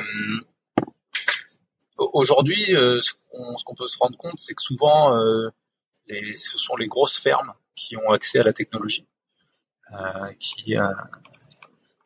Aujourd'hui, 1.97 2.75
euh, 2.75 2.99
ce 2.99 3.13
qu'on 3.63 3.75
peut 3.75 3.87
se 3.87 3.97
rendre 3.99 4.17
compte, 4.17 4.37
c'est 4.37 4.53
que 4.53 4.61
souvent, 4.61 5.15
euh, 5.17 5.49
ce 6.09 6.57
sont 6.57 6.75
les 6.75 6.87
grosses 6.87 7.17
fermes 7.19 7.53
qui 7.75 7.95
ont 7.97 8.09
accès 8.09 8.39
à 8.39 8.43
la 8.43 8.53
technologie, 8.53 9.07
euh, 9.93 10.33
qui, 10.39 10.75
euh, 10.75 10.87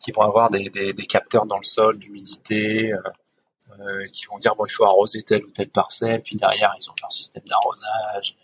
qui 0.08 0.14
vont 0.14 0.22
avoir 0.22 0.50
des, 0.50 0.94
capteurs 1.10 1.46
dans 1.46 1.58
le 1.58 1.66
sol 1.66 2.00
d'humidité, 2.00 2.94
qui 4.14 4.26
vont 4.28 4.38
dire 4.38 4.56
bon, 4.56 4.66
il 4.66 4.72
faut 4.72 4.86
arroser 4.86 5.22
telle 5.24 5.44
ou 5.44 5.52
telle 5.52 5.70
parcelle, 5.70 6.22
puis 6.22 6.38
derrière, 6.38 6.74
ils 6.80 6.90
ont 6.90 6.94
leur 7.02 7.12
système 7.12 7.44
d'arrosage 7.44 8.38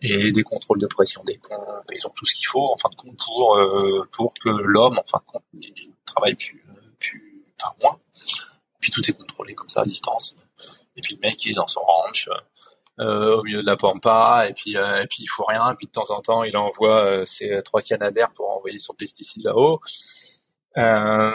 et 0.00 0.30
des 0.30 0.42
contrôles 0.44 0.78
de 0.78 0.86
pression 0.86 1.24
des 1.24 1.38
pompes. 1.38 1.60
ils 1.92 2.06
ont 2.06 2.12
tout 2.14 2.24
ce 2.24 2.34
qu'il 2.34 2.46
faut 2.46 2.70
en 2.72 2.76
fin 2.76 2.90
de 2.90 2.94
compte 2.94 3.18
pour 3.24 3.56
euh, 3.56 4.06
pour 4.12 4.32
que 4.34 4.50
l'homme 4.50 4.98
en 4.98 5.04
fin 5.08 5.18
de 5.18 5.32
compte 5.32 5.44
travaille 6.04 6.34
plus 6.34 6.64
plus 7.00 7.44
enfin 7.60 7.74
moins. 7.82 7.98
Puis 8.78 8.90
tout 8.92 9.02
est 9.08 9.14
contrôlé 9.14 9.54
comme 9.54 9.68
ça 9.68 9.80
à 9.80 9.84
distance. 9.84 10.36
Et 10.96 11.00
puis 11.00 11.14
le 11.14 11.20
mec 11.26 11.44
il 11.44 11.52
est 11.52 11.54
dans 11.54 11.66
son 11.66 11.80
ranch 11.80 12.28
euh, 13.00 13.38
au 13.38 13.42
milieu 13.42 13.60
de 13.62 13.66
la 13.66 13.76
pampa 13.76 14.46
et 14.48 14.52
puis 14.52 14.76
euh, 14.76 15.02
et 15.02 15.06
puis 15.06 15.22
il 15.22 15.26
faut 15.26 15.44
rien. 15.44 15.72
Et 15.72 15.74
puis 15.74 15.86
de 15.86 15.92
temps 15.92 16.10
en 16.10 16.20
temps 16.20 16.44
il 16.44 16.56
envoie 16.56 17.04
euh, 17.04 17.24
ses 17.24 17.60
trois 17.62 17.82
canadaires 17.82 18.30
pour 18.34 18.50
envoyer 18.50 18.78
son 18.78 18.94
pesticide 18.94 19.44
là-haut. 19.44 19.80
Euh, 20.76 21.32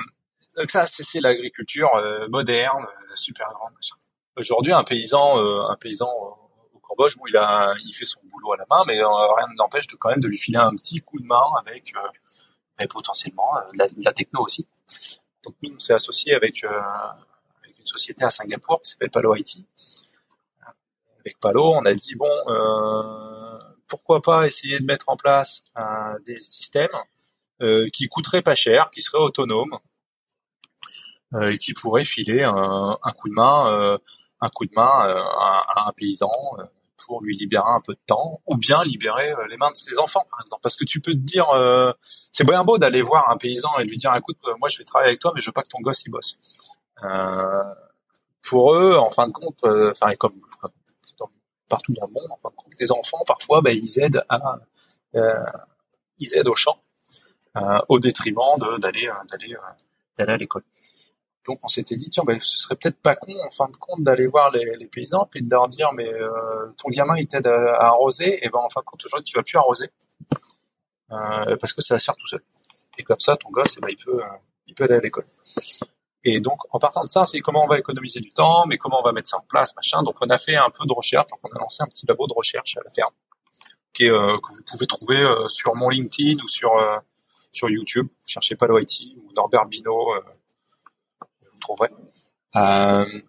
donc 0.57 0.69
ça 0.69 0.85
c'est 0.85 1.21
l'agriculture 1.21 1.89
moderne, 2.29 2.85
super 3.15 3.49
grande. 3.53 3.73
Aujourd'hui 4.35 4.73
un 4.73 4.83
paysan 4.83 5.37
un 5.69 5.75
paysan 5.77 6.07
Cambodge, 6.89 7.17
bon, 7.17 7.25
il 7.27 7.37
a, 7.37 7.73
il 7.85 7.93
fait 7.93 8.05
son 8.05 8.19
boulot 8.23 8.53
à 8.53 8.57
la 8.57 8.65
main, 8.69 8.83
mais 8.87 8.99
euh, 8.99 9.07
rien 9.07 9.47
ne 9.51 9.57
l'empêche 9.57 9.85
de 9.87 9.95
quand 9.95 10.09
même 10.09 10.19
de 10.19 10.27
lui 10.27 10.39
filer 10.39 10.57
un 10.57 10.71
petit 10.71 11.01
coup 11.01 11.19
de 11.19 11.25
main 11.25 11.43
avec, 11.59 11.93
euh, 11.95 12.87
potentiellement 12.87 13.57
euh, 13.57 13.61
la, 13.75 13.85
la, 14.03 14.11
techno 14.11 14.41
aussi. 14.41 14.67
Donc 15.43 15.55
nous, 15.61 15.75
on 15.75 15.79
s'est 15.79 15.93
associé 15.93 16.33
avec, 16.33 16.63
avec 16.63 17.77
une 17.77 17.85
société 17.85 18.23
à 18.23 18.29
Singapour 18.29 18.81
qui 18.81 18.91
s'appelle 18.91 19.11
Palo 19.11 19.35
IT. 19.35 19.63
Avec 21.19 21.39
Palo, 21.39 21.73
on 21.75 21.85
a 21.85 21.93
dit 21.93 22.15
bon, 22.15 22.29
pourquoi 23.87 24.21
pas 24.21 24.47
essayer 24.47 24.79
de 24.79 24.85
mettre 24.85 25.09
en 25.09 25.15
place 25.15 25.63
des 26.25 26.41
systèmes 26.41 26.89
qui 27.93 28.07
coûteraient 28.07 28.41
pas 28.41 28.55
cher, 28.55 28.89
qui 28.89 29.01
seraient 29.01 29.23
autonomes, 29.23 29.77
et 31.41 31.57
qui 31.57 31.73
pourraient 31.73 32.03
filer 32.03 32.43
un, 32.43 32.97
un 33.01 33.11
coup 33.11 33.29
de 33.29 33.33
main, 33.33 33.97
un 34.41 34.49
coup 34.49 34.65
de 34.65 34.71
main 34.75 34.83
à, 34.83 35.65
à 35.75 35.89
un 35.89 35.91
paysan 35.91 36.29
pour 37.05 37.21
lui 37.21 37.35
libérer 37.35 37.67
un 37.67 37.81
peu 37.81 37.93
de 37.93 37.99
temps, 38.05 38.41
ou 38.45 38.57
bien 38.57 38.83
libérer 38.83 39.31
euh, 39.31 39.47
les 39.49 39.57
mains 39.57 39.71
de 39.71 39.75
ses 39.75 39.97
enfants, 39.99 40.25
par 40.29 40.41
exemple. 40.41 40.61
Parce 40.61 40.75
que 40.75 40.85
tu 40.85 40.99
peux 40.99 41.13
te 41.13 41.17
dire, 41.17 41.49
euh, 41.49 41.91
c'est 42.31 42.43
bien 42.43 42.63
beau 42.63 42.77
d'aller 42.77 43.01
voir 43.01 43.29
un 43.29 43.37
paysan 43.37 43.69
et 43.79 43.83
lui 43.83 43.97
dire, 43.97 44.13
écoute, 44.15 44.37
euh, 44.45 44.53
moi 44.59 44.69
je 44.69 44.77
vais 44.77 44.83
travailler 44.83 45.09
avec 45.09 45.19
toi, 45.19 45.31
mais 45.33 45.41
je 45.41 45.47
veux 45.47 45.53
pas 45.53 45.63
que 45.63 45.69
ton 45.69 45.79
gosse 45.81 46.05
y 46.05 46.09
bosse. 46.09 46.37
Euh, 47.03 47.63
pour 48.47 48.73
eux, 48.73 48.95
en 48.97 49.09
fin 49.09 49.27
de 49.27 49.31
compte, 49.31 49.59
enfin 49.63 50.15
comme, 50.15 50.33
partout 51.67 51.93
dans 51.93 52.07
le 52.07 52.13
monde, 52.13 52.31
en 52.31 52.37
fin 52.37 52.49
de 52.49 52.55
compte, 52.55 52.73
les 52.79 52.91
enfants 52.91 53.23
parfois, 53.25 53.61
bah, 53.61 53.71
ils 53.71 53.99
aident 53.99 54.23
à, 54.29 54.59
ils 56.17 56.35
aident 56.35 56.47
au 56.47 56.55
champ, 56.55 56.81
au 57.87 57.99
détriment 57.99 58.55
d'aller 58.79 59.09
d'aller 59.29 59.55
d'aller 60.17 60.33
à 60.33 60.37
l'école. 60.37 60.63
Donc 61.49 61.59
on 61.63 61.67
s'était 61.67 61.95
dit 61.95 62.09
tiens 62.09 62.23
ben, 62.25 62.39
ce 62.41 62.57
serait 62.57 62.75
peut-être 62.75 63.01
pas 63.01 63.15
con 63.15 63.33
en 63.43 63.49
fin 63.49 63.67
de 63.69 63.77
compte 63.77 64.03
d'aller 64.03 64.27
voir 64.27 64.51
les, 64.51 64.75
les 64.77 64.85
paysans 64.85 65.27
puis 65.31 65.41
de 65.41 65.49
leur 65.49 65.67
dire 65.67 65.89
mais 65.93 66.07
euh, 66.13 66.71
ton 66.77 66.89
gamin 66.89 67.17
il 67.17 67.27
t'aide 67.27 67.47
à, 67.47 67.87
arroser 67.87 68.45
et 68.45 68.49
ben 68.49 68.59
en 68.59 68.69
fin 68.69 68.81
de 68.81 68.85
compte 68.85 69.03
aujourd'hui 69.05 69.25
tu 69.25 69.37
vas 69.37 69.43
plus 69.43 69.57
arroser. 69.57 69.89
Euh, 71.11 71.57
parce 71.59 71.73
que 71.73 71.81
ça 71.81 71.95
va 71.95 71.99
se 71.99 72.05
faire 72.05 72.15
tout 72.15 72.27
seul. 72.27 72.41
Et 72.99 73.03
comme 73.03 73.19
ça 73.19 73.35
ton 73.35 73.49
gosse 73.49 73.75
eh 73.77 73.81
ben, 73.81 73.87
il 73.89 73.95
peut 73.95 74.21
euh, 74.21 74.37
il 74.67 74.75
peut 74.75 74.83
aller 74.83 74.95
à 74.95 74.99
l'école. 74.99 75.23
Et 76.23 76.39
donc 76.39 76.59
en 76.71 76.77
partant 76.77 77.03
de 77.03 77.09
ça 77.09 77.25
c'est 77.25 77.39
comment 77.39 77.63
on 77.63 77.67
va 77.67 77.79
économiser 77.79 78.19
du 78.19 78.31
temps 78.31 78.67
mais 78.67 78.77
comment 78.77 78.99
on 78.99 79.03
va 79.03 79.11
mettre 79.11 79.29
ça 79.29 79.37
en 79.37 79.45
place 79.49 79.75
machin. 79.75 80.03
Donc 80.03 80.17
on 80.21 80.27
a 80.27 80.37
fait 80.37 80.55
un 80.55 80.69
peu 80.69 80.85
de 80.85 80.93
recherche. 80.93 81.27
Donc 81.31 81.39
on 81.43 81.55
a 81.55 81.59
lancé 81.59 81.81
un 81.81 81.87
petit 81.87 82.05
labo 82.05 82.27
de 82.27 82.33
recherche 82.33 82.77
à 82.77 82.81
la 82.83 82.91
ferme 82.91 83.13
qui 83.93 84.05
est, 84.05 84.11
euh, 84.11 84.37
que 84.37 84.53
vous 84.53 84.63
pouvez 84.69 84.85
trouver 84.85 85.19
euh, 85.19 85.47
sur 85.47 85.75
mon 85.75 85.89
LinkedIn 85.89 86.43
ou 86.43 86.47
sur 86.47 86.71
sur 87.51 87.69
YouTube. 87.69 88.07
Cherchez 88.25 88.55
Palo 88.55 88.79
IT 88.79 89.15
ou 89.17 89.31
Norbert 89.33 89.65
Bino 89.67 90.13
trouverez. 91.59 91.89
Euh, 92.55 93.21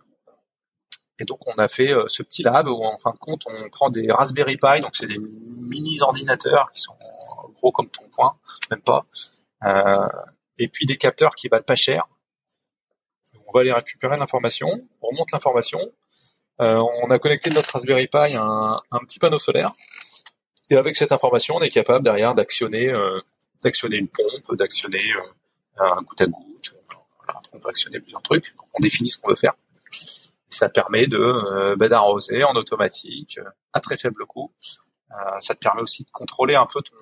et 1.19 1.25
donc 1.25 1.47
on 1.47 1.53
a 1.59 1.69
fait 1.69 1.93
euh, 1.93 2.05
ce 2.09 2.23
petit 2.23 2.43
lab 2.43 2.69
où 2.69 2.83
en 2.83 2.97
fin 2.97 3.11
de 3.11 3.19
compte 3.19 3.43
on 3.47 3.69
prend 3.69 3.91
des 3.91 4.11
Raspberry 4.11 4.57
Pi, 4.57 4.81
donc 4.81 4.97
c'est 4.97 5.07
des 5.07 5.19
mini 5.19 6.01
ordinateurs 6.01 6.73
qui 6.73 6.81
sont 6.81 6.97
gros 7.57 7.73
comme 7.73 7.91
ton 7.91 8.09
poing, 8.09 8.39
même 8.71 8.81
pas, 8.81 9.05
euh, 9.65 10.09
et 10.59 10.69
puis 10.69 10.87
des 10.87 10.97
capteurs 10.97 11.35
qui 11.35 11.49
valent 11.49 11.65
pas 11.65 11.77
cher. 11.77 12.09
On 13.47 13.53
va 13.53 13.61
aller 13.61 13.73
récupérer 13.73 14.17
l'information, 14.17 14.69
on 15.03 15.09
remonte 15.09 15.31
l'information, 15.33 15.81
on 16.59 17.11
a 17.11 17.19
connecté 17.19 17.51
notre 17.51 17.73
Raspberry 17.73 18.07
Pi 18.07 18.35
à 18.37 18.81
un, 18.91 18.99
petit 19.01 19.19
panneau 19.19 19.39
solaire, 19.39 19.73
et 20.71 20.77
avec 20.77 20.97
cette 20.97 21.13
information 21.13 21.57
on 21.57 21.61
est 21.61 21.69
capable 21.69 22.05
derrière 22.05 22.35
d'actionner 22.35 22.91
d'actionner 23.63 23.97
une 23.97 24.09
pompe, 24.09 24.57
d'actionner 24.57 25.05
un 25.79 26.03
goutte 26.03 26.21
à 26.21 26.27
goutte, 26.27 26.75
on 27.53 27.59
peut 27.59 27.69
actionner 27.69 28.01
plusieurs 28.01 28.23
trucs, 28.23 28.55
on 28.75 28.81
définit 28.81 29.09
ce 29.09 29.19
qu'on 29.19 29.31
veut 29.31 29.37
faire. 29.37 29.55
Ça 30.49 30.69
permet 30.69 31.07
de 31.07 31.19
euh, 31.19 31.77
bah, 31.77 31.89
d'arroser 31.89 32.45
en 32.45 32.55
automatique 32.55 33.39
euh, 33.39 33.49
à 33.73 33.81
très 33.81 33.97
faible 33.97 34.27
coût. 34.27 34.53
Euh, 35.13 35.41
ça 35.41 35.55
te 35.55 35.61
permet 35.61 35.83
aussi 35.83 36.05
de 36.05 36.11
contrôler 36.11 36.55
un 36.55 36.67
peu 36.67 36.81
ton, 36.83 36.97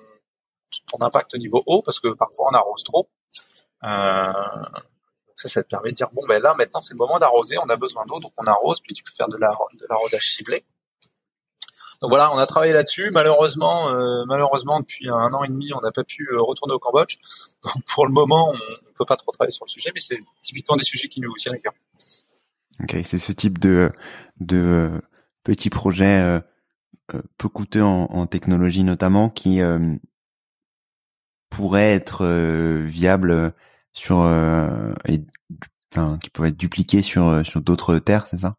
ton 0.87 1.03
impact 1.03 1.33
au 1.33 1.37
niveau 1.37 1.63
eau 1.65 1.81
parce 1.81 1.99
que 1.99 2.09
parfois 2.09 2.49
on 2.51 2.55
arrose 2.55 2.83
trop. 2.83 3.09
ça, 3.81 5.47
ça 5.47 5.63
te 5.63 5.67
permet 5.67 5.91
de 5.91 5.95
dire 5.95 6.09
bon 6.11 6.21
ben 6.27 6.41
là 6.41 6.53
maintenant 6.57 6.81
c'est 6.81 6.93
le 6.93 6.97
moment 6.97 7.19
d'arroser, 7.19 7.57
on 7.57 7.69
a 7.69 7.75
besoin 7.75 8.05
d'eau 8.05 8.19
donc 8.19 8.33
on 8.37 8.45
arrose 8.45 8.81
puis 8.81 8.93
tu 8.93 9.03
peux 9.03 9.11
faire 9.11 9.27
de 9.29 9.37
l'arrosage 9.37 10.23
ciblé. 10.23 10.65
Donc 12.01 12.11
voilà, 12.11 12.31
on 12.33 12.37
a 12.37 12.45
travaillé 12.45 12.71
là-dessus. 12.71 13.11
Malheureusement, 13.11 13.89
euh, 13.89 14.23
malheureusement, 14.25 14.79
depuis 14.79 15.09
un 15.09 15.33
an 15.33 15.43
et 15.43 15.49
demi, 15.49 15.73
on 15.73 15.81
n'a 15.81 15.91
pas 15.91 16.03
pu 16.03 16.29
euh, 16.31 16.41
retourner 16.41 16.73
au 16.73 16.79
Cambodge. 16.79 17.17
Donc 17.63 17.83
pour 17.93 18.05
le 18.05 18.13
moment, 18.13 18.49
on 18.49 18.53
ne 18.53 18.93
peut 18.95 19.05
pas 19.05 19.17
trop 19.17 19.31
travailler 19.31 19.51
sur 19.51 19.65
le 19.65 19.69
sujet, 19.69 19.91
mais 19.93 19.99
c'est 19.99 20.19
typiquement 20.41 20.77
des 20.77 20.85
sujets 20.85 21.09
qui 21.09 21.19
nous 21.19 21.33
tiennent 21.35 21.55
à 21.55 21.57
cœur. 21.57 21.73
Ok, 22.81 22.95
c'est 23.03 23.19
ce 23.19 23.31
type 23.33 23.59
de 23.59 23.91
de 24.39 24.57
euh, 24.57 24.99
petits 25.43 25.69
projets 25.69 26.39
peu 27.37 27.49
coûteux 27.49 27.83
en, 27.83 28.03
en, 28.05 28.27
technologie 28.27 28.83
notamment 28.83 29.29
qui 29.29 29.59
pourraient 31.49 31.93
être 31.93 32.25
viables 32.85 33.53
sur 33.93 34.25
et 35.05 35.25
enfin 35.91 36.19
qui 36.21 36.29
pourraient 36.29 36.49
être 36.49 36.57
dupliqués 36.57 37.01
sur 37.01 37.45
sur 37.45 37.61
d'autres 37.61 37.97
terres, 37.97 38.27
c'est 38.27 38.37
ça? 38.37 38.55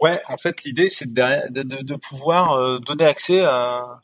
Ouais, 0.00 0.20
en 0.28 0.36
fait, 0.36 0.64
l'idée, 0.64 0.88
c'est 0.88 1.12
de, 1.12 1.62
de, 1.62 1.82
de, 1.82 1.94
pouvoir 1.96 2.52
euh, 2.52 2.78
donner 2.78 3.04
accès 3.04 3.40
à, 3.42 4.00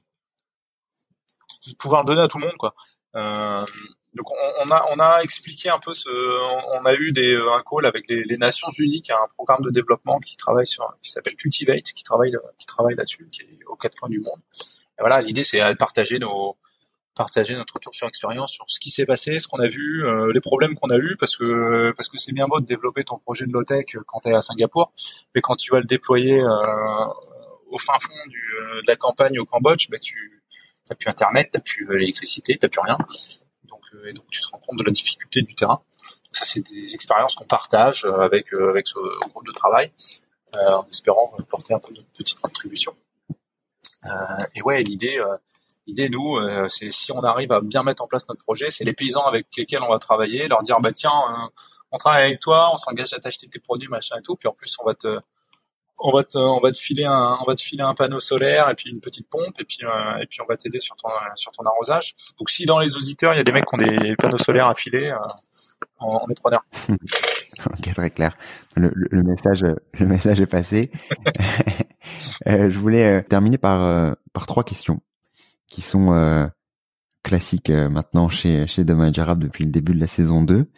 de 1.67 1.75
pouvoir 1.75 2.05
donner 2.05 2.21
à 2.21 2.29
tout 2.29 2.39
le 2.39 2.47
monde, 2.47 2.57
quoi. 2.57 2.75
Euh, 3.17 3.65
donc, 4.15 4.31
on, 4.31 4.71
a, 4.71 4.85
on 4.93 5.01
a 5.01 5.23
expliqué 5.23 5.69
un 5.69 5.79
peu 5.79 5.93
ce, 5.93 6.09
on 6.81 6.85
a 6.87 6.95
eu 6.95 7.13
des, 7.13 7.37
un 7.37 7.63
call 7.69 7.85
avec 7.85 8.07
les, 8.09 8.23
les 8.25 8.39
Nations 8.39 8.71
Unies, 8.79 9.03
qui 9.03 9.13
a 9.13 9.17
un 9.17 9.29
programme 9.35 9.63
de 9.63 9.71
développement 9.71 10.21
qui 10.21 10.37
travaille 10.37 10.67
sur, 10.67 10.97
qui 11.03 11.11
s'appelle 11.11 11.37
Cultivate, 11.37 11.83
qui 11.83 12.05
travaille, 12.05 12.33
qui 12.59 12.67
travaille 12.67 12.95
là-dessus, 12.95 13.29
qui 13.31 13.43
est 13.43 13.65
aux 13.67 13.77
quatre 13.77 13.97
coins 13.97 14.09
du 14.09 14.21
monde. 14.21 14.41
Et 14.99 15.01
voilà, 15.01 15.21
l'idée, 15.21 15.45
c'est 15.45 15.59
de 15.59 15.75
partager 15.75 16.19
nos, 16.19 16.57
partager 17.17 17.57
notre 17.57 17.75
retour 17.75 17.95
sur 17.95 18.07
expérience 18.07 18.53
sur 18.53 18.65
ce 18.69 18.79
qui 18.79 18.91
s'est 18.91 19.07
passé, 19.07 19.39
ce 19.39 19.49
qu'on 19.49 19.59
a 19.59 19.67
vu, 19.67 20.05
les 20.33 20.41
problèmes 20.41 20.77
qu'on 20.77 20.91
a 20.91 20.97
eu, 20.97 21.17
parce 21.19 21.37
que 21.37 21.93
parce 21.97 22.09
que 22.09 22.19
c'est 22.19 22.33
bien 22.33 22.47
beau 22.47 22.61
de 22.61 22.67
développer 22.67 23.03
ton 23.05 23.19
projet 23.19 23.47
de 23.47 23.53
low 23.53 23.65
tech 23.65 23.87
quand 24.07 24.21
tu 24.21 24.29
es 24.29 24.35
à 24.35 24.41
Singapour, 24.41 24.93
mais 25.35 25.41
quand 25.41 25.57
tu 25.57 25.73
vas 25.73 25.79
le 25.79 25.87
déployer 25.87 26.43
au 27.71 27.79
fin 27.79 27.99
fond 27.99 28.15
de 28.29 28.87
la 28.87 28.97
campagne 28.97 29.39
au 29.39 29.45
Cambodge, 29.47 29.89
bah, 29.91 29.99
tu 29.99 30.43
n'as 30.89 30.97
plus 30.97 31.09
internet, 31.09 31.49
t'as 31.53 31.61
plus 31.61 31.89
l'électricité, 31.91 32.57
t'as 32.59 32.69
plus 32.69 32.81
rien, 32.81 32.99
donc 33.65 33.81
et 34.07 34.13
donc 34.13 34.27
tu 34.31 34.41
te 34.41 34.49
rends 34.49 34.59
compte 34.59 34.79
de 34.79 34.85
la 34.85 34.93
difficulté 34.93 35.43
du 35.43 35.55
terrain. 35.55 35.81
Donc 36.25 36.37
ça 36.37 36.45
c'est 36.45 36.61
des 36.61 36.95
expériences 36.95 37.35
qu'on 37.35 37.47
partage 37.47 38.05
avec 38.05 38.53
avec 38.53 38.87
ce 38.87 38.99
groupe 39.29 39.47
de 39.47 39.53
travail. 39.53 39.91
Euh, 40.55 40.73
en 40.75 40.87
espérant 40.89 41.33
porter 41.49 41.75
un 41.75 41.81
peu 41.81 41.93
notre 41.93 42.09
petite 42.17 42.41
contribution. 42.41 42.97
Euh, 44.05 44.45
et 44.55 44.63
ouais, 44.63 44.81
l'idée, 44.83 45.19
euh, 45.19 45.37
l'idée 45.87 46.09
nous, 46.09 46.39
c'est 46.69 46.91
si 46.91 47.13
on 47.13 47.23
arrive 47.23 47.53
à 47.53 47.61
bien 47.61 47.83
mettre 47.83 48.03
en 48.03 48.07
place 48.07 48.29
notre 48.29 48.43
projet, 48.43 48.71
c'est 48.71 48.85
les 48.85 48.93
paysans 48.93 49.25
avec 49.27 49.47
lesquels 49.57 49.83
on 49.83 49.91
va 49.91 49.99
travailler, 49.99 50.49
leur 50.49 50.63
dire 50.63 50.81
bah 50.81 50.93
tiens, 50.93 51.13
on 51.93 51.99
travaille 51.99 52.25
avec 52.25 52.41
toi, 52.41 52.71
on 52.73 52.77
s'engage 52.77 53.13
à 53.13 53.19
t'acheter 53.19 53.49
tes 53.49 53.59
produits, 53.59 53.89
machin 53.89 54.17
et 54.19 54.23
tout, 54.23 54.37
puis 54.37 54.49
en 54.49 54.53
plus 54.53 54.75
on 54.81 54.87
va 54.87 54.95
te 54.95 55.19
on 55.99 56.13
va 56.13 56.25
te, 56.25 56.37
on 56.37 56.61
va 56.61 56.73
te 56.73 56.79
filer 56.79 57.05
un, 57.05 57.39
on 57.41 57.45
va 57.45 57.55
te 57.55 57.63
filer 57.63 57.83
un 57.83 57.95
panneau 57.95 58.21
solaire 58.21 58.69
et 58.69 58.75
puis 58.75 58.91
une 58.91 59.01
petite 59.01 59.29
pompe 59.31 59.59
et 59.59 59.65
puis 59.65 59.79
et 60.21 60.27
puis 60.27 60.41
on 60.43 60.47
va 60.47 60.57
t'aider 60.57 60.81
sur 60.81 60.97
ton 60.97 61.09
sur 61.37 61.53
ton 61.53 61.65
arrosage. 61.65 62.15
Donc 62.39 62.51
si 62.51 62.67
dans 62.67 62.79
les 62.79 62.97
auditeurs 62.97 63.33
il 63.35 63.39
y 63.39 63.41
a 63.41 63.45
des 63.45 63.53
mecs 63.53 63.65
qui 63.65 63.75
ont 63.75 63.79
des 63.79 64.15
panneaux 64.17 64.39
solaires 64.39 64.67
à 64.67 64.75
filer, 64.75 65.15
on, 66.01 66.19
on 66.23 66.29
est 66.29 66.39
preneur. 66.39 66.61
ok, 66.89 67.95
très 67.95 68.11
clair. 68.11 68.37
Le, 68.75 68.91
le, 68.95 69.23
message, 69.23 69.65
le 69.99 70.07
message 70.07 70.41
est 70.41 70.47
passé. 70.47 70.91
euh, 72.47 72.71
je 72.71 72.79
voulais 72.79 73.05
euh, 73.05 73.23
terminer 73.23 73.59
par 73.59 73.85
euh, 73.85 74.13
par 74.33 74.47
trois 74.47 74.65
questions 74.65 75.01
qui 75.77 75.83
sont 75.83 76.15
euh, 76.15 76.47
classiques 77.23 77.69
maintenant 77.69 78.31
chez 78.31 78.67
chez 78.67 78.83
Demain 78.83 79.13
Jarab 79.13 79.39
depuis 79.39 79.67
le 79.67 79.71
début 79.71 79.93
de 79.93 80.01
la 80.01 80.07
saison 80.07 80.43
2. 80.43 80.71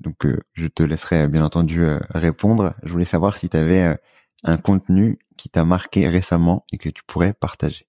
donc, 0.00 0.26
je 0.54 0.66
te 0.66 0.82
laisserai 0.82 1.28
bien 1.28 1.44
entendu 1.44 1.84
répondre. 2.08 2.74
Je 2.82 2.90
voulais 2.90 3.04
savoir 3.04 3.36
si 3.36 3.50
tu 3.50 3.58
avais 3.58 3.98
un 4.44 4.56
contenu 4.56 5.18
qui 5.36 5.50
t'a 5.50 5.64
marqué 5.66 6.08
récemment 6.08 6.64
et 6.72 6.78
que 6.78 6.88
tu 6.88 7.02
pourrais 7.06 7.34
partager. 7.34 7.86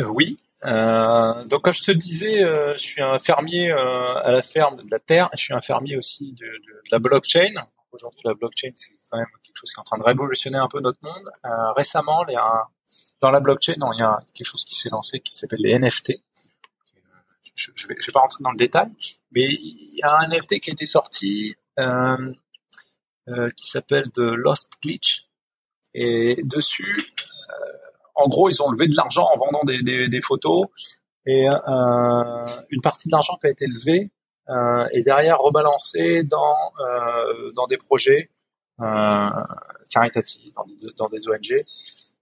oui, 0.00 0.36
euh, 0.64 1.44
donc 1.44 1.62
comme 1.62 1.74
je 1.74 1.84
te 1.84 1.92
disais, 1.92 2.42
euh, 2.42 2.72
je 2.72 2.78
suis 2.78 3.02
un 3.02 3.20
fermier 3.20 3.70
euh, 3.70 4.14
à 4.16 4.32
la 4.32 4.42
ferme 4.42 4.78
de 4.78 4.90
la 4.90 4.98
terre. 4.98 5.28
Je 5.34 5.44
suis 5.44 5.54
un 5.54 5.60
fermier 5.60 5.96
aussi 5.96 6.32
de 6.32 6.46
la 6.90 6.98
blockchain. 6.98 7.52
Aujourd'hui, 7.92 8.22
la 8.24 8.34
blockchain 8.34 8.72
c'est 8.74 8.90
quand 9.08 9.18
même 9.18 9.26
quelque 9.54 9.60
chose 9.60 9.72
qui 9.72 9.78
est 9.78 9.80
en 9.80 9.84
train 9.84 9.98
de 9.98 10.04
révolutionner 10.04 10.58
un 10.58 10.68
peu 10.68 10.80
notre 10.80 10.98
monde. 11.02 11.30
Euh, 11.44 11.72
récemment, 11.72 12.26
il 12.28 12.32
y 12.32 12.36
a 12.36 12.68
dans 13.20 13.30
la 13.30 13.40
blockchain, 13.40 13.74
il 13.74 13.98
y 13.98 14.02
a 14.02 14.18
quelque 14.34 14.46
chose 14.46 14.64
qui 14.64 14.74
s'est 14.74 14.90
lancé 14.90 15.20
qui 15.20 15.34
s'appelle 15.34 15.60
les 15.62 15.78
NFT. 15.78 16.12
Je, 17.54 17.70
je, 17.74 17.86
vais, 17.86 17.94
pas 18.12 18.20
rentrer 18.20 18.42
dans 18.42 18.50
le 18.50 18.56
détail, 18.56 18.90
mais 19.30 19.44
il 19.44 19.96
y 19.96 20.02
a 20.02 20.18
un 20.18 20.26
NFT 20.26 20.58
qui 20.58 20.70
a 20.70 20.72
été 20.72 20.86
sorti 20.86 21.54
qui 23.56 23.66
s'appelle 23.66 24.10
The 24.10 24.18
Lost 24.18 24.72
Glitch. 24.82 25.28
Et 25.94 26.36
dessus, 26.42 27.14
en 28.14 28.28
gros, 28.28 28.48
ils 28.48 28.62
ont 28.62 28.70
levé 28.70 28.88
de 28.88 28.96
l'argent 28.96 29.26
en 29.32 29.38
vendant 29.38 29.64
des, 29.64 30.20
photos 30.20 30.66
et 31.26 31.48
euh, 31.48 32.62
une 32.70 32.80
partie 32.80 33.08
de 33.08 33.12
l'argent 33.12 33.36
qui 33.40 33.46
a 33.46 33.50
été 33.50 33.66
levée 33.66 34.10
euh, 34.50 34.86
est 34.92 35.02
derrière 35.02 35.38
rebalancée 35.38 36.22
dans 36.22 36.72
euh, 36.80 37.50
dans 37.52 37.66
des 37.66 37.78
projets 37.78 38.30
euh, 38.80 39.30
caritatifs, 39.90 40.52
dans, 40.54 40.66
dans, 40.96 41.08
des 41.08 41.28
ONG 41.28 41.64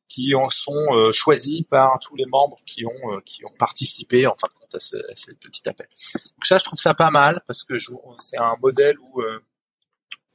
qui 0.08 0.34
en 0.34 0.50
sont 0.50 0.94
euh, 0.94 1.10
choisis 1.12 1.62
par 1.62 1.98
tous 1.98 2.14
les 2.16 2.26
membres 2.26 2.56
qui 2.66 2.84
ont 2.84 3.12
euh, 3.12 3.20
qui 3.24 3.44
ont 3.46 3.54
participé 3.58 4.26
en 4.26 4.34
fin 4.34 4.48
de 4.48 4.58
compte 4.60 4.74
à 4.74 4.78
ce, 4.78 4.96
à 4.96 5.14
ce 5.14 5.32
petit 5.32 5.66
appel. 5.68 5.86
Donc 6.14 6.44
ça, 6.44 6.58
je 6.58 6.64
trouve 6.64 6.78
ça 6.78 6.92
pas 6.92 7.10
mal 7.10 7.40
parce 7.46 7.62
que 7.62 7.74
c'est 8.18 8.38
un 8.38 8.56
modèle 8.60 8.98
où 8.98 9.22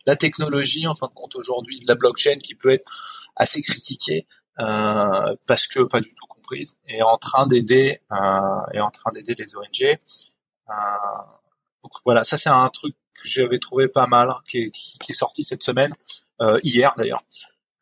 la 0.08 0.16
technologie, 0.16 0.88
en 0.88 0.96
fin 0.96 1.08
de 1.08 1.14
compte 1.14 1.36
aujourd'hui, 1.36 1.84
la 1.86 1.96
blockchain 1.96 2.38
qui 2.38 2.56
peut 2.56 2.72
être 2.72 3.30
assez 3.36 3.62
critiquée, 3.62 4.26
euh, 4.60 5.36
parce 5.48 5.68
que 5.68 5.84
pas 5.84 6.00
du 6.00 6.10
tout 6.10 6.26
comprise, 6.28 6.78
est 6.88 7.04
en 7.04 7.18
train 7.18 7.46
d'aider 7.46 8.02
euh, 8.12 8.72
est 8.74 8.80
en 8.80 8.90
train 8.90 9.12
d'aider 9.12 9.36
les 9.38 9.56
ONG. 9.56 9.84
Euh, 10.70 10.74
donc 11.84 11.92
voilà, 12.06 12.24
ça 12.24 12.38
c'est 12.38 12.50
un 12.50 12.70
truc 12.70 12.96
que 13.22 13.28
j'avais 13.28 13.58
trouvé 13.58 13.88
pas 13.88 14.08
mal, 14.08 14.34
qui 14.50 14.60
est, 14.60 14.72
qui, 14.72 15.12
est 15.12 15.14
sorti 15.14 15.44
cette 15.44 15.64
semaine, 15.64 15.94
euh, 16.42 16.60
hier 16.64 16.94
d'ailleurs. 16.98 17.24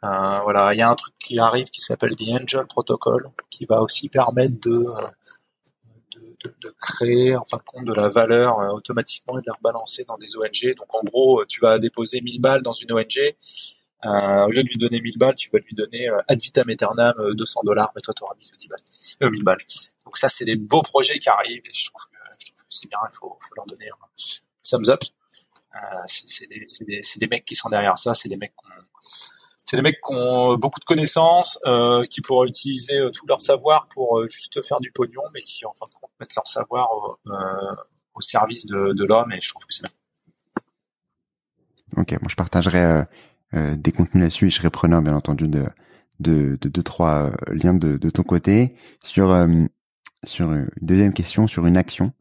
Euh, 0.04 0.40
voilà, 0.44 0.74
il 0.74 0.78
y 0.78 0.82
a 0.82 0.90
un 0.90 0.96
truc 0.96 1.16
qui 1.20 1.40
arrive 1.40 1.70
qui 1.70 1.82
s'appelle 1.82 2.16
The 2.16 2.42
Angel 2.42 2.66
Protocol, 2.68 3.30
qui 3.50 3.66
va 3.66 3.82
aussi 3.82 4.10
permettre 4.10 4.56
de, 4.66 4.86
de, 6.14 6.36
de, 6.44 6.56
de 6.62 6.76
créer 6.80 7.36
en 7.36 7.44
fin 7.44 7.58
de 7.58 7.64
compte 7.64 7.86
de 7.86 7.94
la 7.94 8.10
valeur 8.10 8.60
euh, 8.60 8.70
automatiquement 8.70 9.38
et 9.40 9.42
de 9.42 9.48
la 9.48 9.54
rebalancer 9.54 10.04
dans 10.06 10.18
des 10.18 10.38
ONG. 10.38 10.76
Donc 10.76 10.94
en 10.94 11.04
gros, 11.04 11.44
tu 11.46 11.60
vas 11.60 11.80
déposer 11.80 12.20
1000 12.22 12.40
balles 12.40 12.62
dans 12.62 12.74
une 12.74 12.92
ONG, 12.92 13.36
euh, 14.06 14.46
au 14.46 14.52
lieu 14.52 14.64
de 14.64 14.70
lui 14.70 14.78
donner 14.78 15.02
1000 15.02 15.18
balles, 15.18 15.34
tu 15.36 15.50
vas 15.52 15.60
lui 15.60 15.74
donner 15.74 16.10
euh, 16.10 16.22
ad 16.28 16.40
vitam 16.40 16.70
aeternam 16.70 17.14
200 17.34 17.60
euh, 17.60 17.66
dollars, 17.66 17.92
mais 17.96 18.02
toi, 18.02 18.14
tu 18.14 18.24
auras 18.24 18.36
mis 18.36 18.48
que 18.48 18.58
10 18.58 18.68
balles, 18.68 18.80
euh, 19.24 19.30
1000 19.32 19.44
balles. 19.44 19.66
Donc 20.06 20.18
ça, 20.18 20.30
c'est 20.30 20.46
des 20.46 20.56
beaux 20.56 20.84
projets 20.84 21.18
qui 21.18 21.30
arrivent 21.30 21.66
et 21.66 21.74
je 21.74 21.90
trouve 21.90 22.06
que, 22.06 22.54
que 22.56 22.64
c'est 22.70 22.88
bien, 22.88 23.00
il 23.12 23.16
faut, 23.18 23.36
faut 23.40 23.56
leur 23.56 23.66
donner 23.66 23.88
un 23.90 24.08
thumbs 24.64 24.90
up. 24.90 25.00
Euh, 25.76 25.80
c'est 26.08 26.48
des, 26.48 26.66
des, 26.82 27.02
des, 27.18 27.28
mecs 27.28 27.46
qui 27.46 27.56
sont 27.56 27.70
derrière 27.70 27.98
ça, 27.98 28.14
c'est 28.14 28.30
des 28.30 28.38
mecs 28.38 28.54
qui 28.56 28.70
c'est 29.66 29.78
des 29.78 29.82
mecs 29.82 30.00
qui 30.00 30.14
ont 30.14 30.56
beaucoup 30.58 30.80
de 30.80 30.86
connaissances, 30.86 31.60
euh, 31.66 32.06
qui 32.06 32.22
pourront 32.22 32.46
utiliser 32.46 32.98
euh, 32.98 33.10
tout 33.10 33.26
leur 33.26 33.42
savoir 33.42 33.88
pour 33.88 34.20
euh, 34.20 34.28
juste 34.28 34.62
faire 34.62 34.80
du 34.80 34.92
pognon, 34.92 35.24
mais 35.34 35.42
qui 35.42 35.66
en 35.66 35.74
fin 35.74 35.86
de 35.92 35.96
compte 36.00 36.12
mettent 36.20 36.36
leur 36.36 36.48
savoir 36.48 36.90
au 38.14 38.22
service 38.22 38.66
de, 38.68 38.94
de 38.94 39.06
l'homme, 39.06 39.32
et 39.34 39.42
je 39.42 39.50
trouve 39.50 39.66
que 39.66 39.74
c'est 39.74 39.82
bien. 39.82 39.92
Ok, 41.98 42.12
moi 42.22 42.30
je 42.30 42.36
partagerai 42.36 43.06
euh, 43.56 43.76
des 43.76 43.92
contenus 43.92 44.22
là-dessus 44.22 44.48
et 44.48 44.50
je 44.50 44.56
serai 44.58 44.70
preneur 44.70 45.02
bien 45.02 45.16
entendu 45.16 45.48
de 45.48 45.66
de 46.20 46.58
deux 46.62 46.84
trois 46.84 47.30
euh, 47.30 47.54
liens 47.54 47.74
de, 47.74 47.98
de 47.98 48.10
ton 48.10 48.24
côté 48.24 48.76
sur 49.04 49.32
euh, 49.32 49.48
sur 50.26 50.52
une 50.52 50.70
deuxième 50.82 51.14
question 51.14 51.48
sur 51.48 51.66
une 51.66 51.78
action 51.78 52.12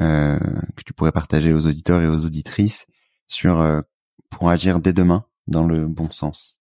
que 0.00 0.82
tu 0.84 0.92
pourrais 0.92 1.12
partager 1.12 1.52
aux 1.52 1.66
auditeurs 1.66 2.00
et 2.00 2.06
aux 2.06 2.24
auditrices 2.24 2.86
sur 3.28 3.82
pour 4.30 4.50
agir 4.50 4.80
dès 4.80 4.92
demain 4.92 5.24
dans 5.46 5.64
le 5.64 5.86
bon 5.86 6.10
sens. 6.10 6.56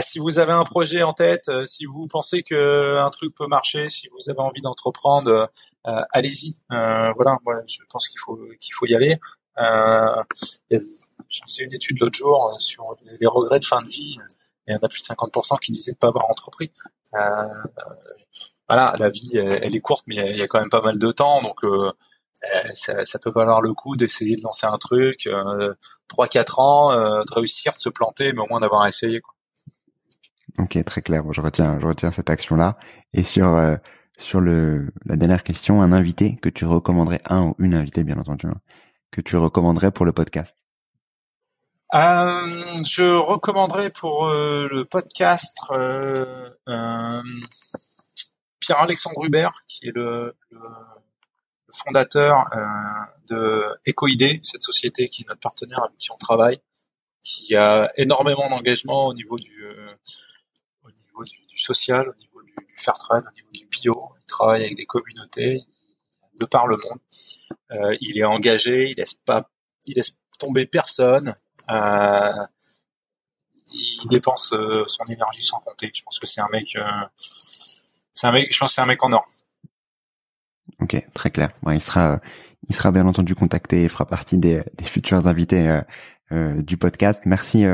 Si 0.00 0.18
vous 0.18 0.38
avez 0.38 0.52
un 0.52 0.64
projet 0.64 1.02
en 1.02 1.12
tête, 1.12 1.50
si 1.66 1.86
vous 1.86 2.06
pensez 2.08 2.42
que 2.42 2.96
un 2.98 3.10
truc 3.10 3.34
peut 3.34 3.46
marcher, 3.46 3.88
si 3.88 4.08
vous 4.08 4.30
avez 4.30 4.40
envie 4.40 4.60
d'entreprendre, 4.60 5.50
allez-y. 5.84 6.54
voilà, 6.68 7.38
je 7.66 7.78
pense 7.88 8.08
qu'il 8.08 8.18
faut 8.18 8.38
qu'il 8.60 8.74
faut 8.74 8.86
y 8.86 8.94
aller. 8.94 9.18
Euh, 9.60 10.22
j'ai 10.70 11.42
fait 11.48 11.64
une 11.64 11.74
étude 11.74 11.98
l'autre 12.00 12.16
jour 12.16 12.52
euh, 12.52 12.58
sur 12.58 12.84
les 13.20 13.26
regrets 13.26 13.58
de 13.58 13.64
fin 13.64 13.82
de 13.82 13.88
vie, 13.88 14.16
il 14.66 14.72
y 14.72 14.76
en 14.76 14.78
a 14.78 14.88
plus 14.88 15.00
de 15.00 15.14
50% 15.14 15.58
qui 15.60 15.72
disaient 15.72 15.92
de 15.92 15.96
pas 15.96 16.08
avoir 16.08 16.30
entrepris. 16.30 16.72
Euh, 17.14 17.18
voilà, 18.68 18.94
la 18.98 19.08
vie, 19.08 19.30
elle, 19.36 19.74
est 19.74 19.80
courte, 19.80 20.04
mais 20.06 20.30
il 20.30 20.36
y 20.36 20.42
a 20.42 20.46
quand 20.46 20.60
même 20.60 20.68
pas 20.68 20.82
mal 20.82 20.98
de 20.98 21.10
temps, 21.10 21.42
donc 21.42 21.64
euh, 21.64 21.90
ça, 22.74 23.04
ça, 23.04 23.18
peut 23.18 23.30
valoir 23.30 23.60
le 23.62 23.72
coup 23.72 23.96
d'essayer 23.96 24.36
de 24.36 24.42
lancer 24.42 24.66
un 24.66 24.76
truc, 24.78 25.26
euh, 25.26 25.74
3-4 26.08 26.60
ans, 26.60 26.92
euh, 26.92 27.22
de 27.24 27.34
réussir, 27.34 27.72
de 27.74 27.80
se 27.80 27.88
planter, 27.88 28.32
mais 28.32 28.40
au 28.40 28.46
moins 28.48 28.60
d'avoir 28.60 28.86
essayé. 28.86 29.20
Quoi. 29.20 29.34
Ok, 30.58 30.82
très 30.84 31.02
clair. 31.02 31.22
je 31.30 31.40
retiens, 31.40 31.78
je 31.80 31.86
retiens 31.86 32.10
cette 32.10 32.30
action-là. 32.30 32.78
Et 33.12 33.22
sur 33.22 33.54
euh, 33.54 33.76
sur 34.18 34.40
le 34.40 34.88
la 35.04 35.16
dernière 35.16 35.44
question, 35.44 35.80
un 35.82 35.92
invité 35.92 36.36
que 36.36 36.48
tu 36.48 36.64
recommanderais, 36.64 37.20
un 37.28 37.42
ou 37.42 37.54
une 37.58 37.74
invitée, 37.74 38.04
bien 38.04 38.18
entendu, 38.18 38.46
hein, 38.46 38.60
que 39.10 39.20
tu 39.20 39.36
recommanderais 39.36 39.92
pour 39.92 40.04
le 40.04 40.12
podcast? 40.12 40.56
Euh, 41.94 42.82
Je 42.84 43.16
recommanderais 43.16 43.90
pour 43.90 44.26
euh, 44.26 44.68
le 44.70 44.84
podcast 44.84 45.56
euh, 45.70 46.50
euh 46.68 47.22
Pierre-Alexandre 48.68 49.24
Hubert, 49.24 49.62
qui 49.66 49.88
est 49.88 49.92
le, 49.94 50.36
fondateur 51.72 52.44
euh, 52.52 52.64
de 53.28 53.64
EcoID, 53.88 54.40
cette 54.44 54.60
société 54.60 55.08
qui 55.08 55.22
est 55.22 55.26
notre 55.26 55.40
partenaire 55.40 55.84
avec 55.84 55.96
qui 55.96 56.12
on 56.12 56.18
travaille, 56.18 56.58
qui 57.22 57.56
a 57.56 57.90
énormément 57.96 58.50
d'engagement 58.50 59.06
au 59.06 59.14
niveau 59.14 59.38
du 59.38 59.66
du, 61.48 61.58
social, 61.58 62.10
au 62.10 62.14
niveau 62.14 62.42
du, 62.42 62.54
fair 62.76 62.92
trade, 62.94 63.24
au 63.26 63.34
niveau 63.34 63.48
du 63.52 63.66
bio. 63.66 63.94
Il 64.20 64.26
travaille 64.26 64.64
avec 64.64 64.76
des 64.76 64.84
communautés 64.84 65.64
de 66.38 66.44
par 66.44 66.66
le 66.66 66.76
monde. 66.76 66.98
Euh, 67.70 67.96
il 68.02 68.18
est 68.18 68.24
engagé, 68.24 68.90
il 68.90 68.96
laisse 68.96 69.14
pas, 69.14 69.48
il 69.86 69.94
laisse 69.94 70.14
tomber 70.38 70.66
personne. 70.66 71.32
Euh, 71.70 72.46
il 73.72 74.08
dépense 74.08 74.52
euh, 74.52 74.84
son 74.86 75.04
énergie 75.06 75.42
sans 75.42 75.58
compter. 75.60 75.90
Je 75.94 76.02
pense 76.02 76.18
que 76.18 76.26
c'est 76.26 76.42
un 76.42 76.48
mec, 76.52 76.76
c'est 78.18 78.26
un 78.26 78.32
mec, 78.32 78.52
je 78.52 78.58
pense 78.58 78.70
que 78.70 78.74
c'est 78.74 78.80
un 78.80 78.86
mec 78.86 79.02
en 79.02 79.12
or. 79.12 79.24
Ok, 80.80 80.96
très 81.14 81.30
clair. 81.30 81.50
il 81.68 81.80
sera, 81.80 82.20
il 82.68 82.74
sera 82.74 82.90
bien 82.90 83.06
entendu 83.06 83.34
contacté 83.34 83.84
et 83.84 83.88
fera 83.88 84.06
partie 84.06 84.38
des, 84.38 84.62
des 84.74 84.84
futurs 84.84 85.26
invités 85.26 85.80
du 86.30 86.76
podcast. 86.76 87.22
Merci 87.24 87.64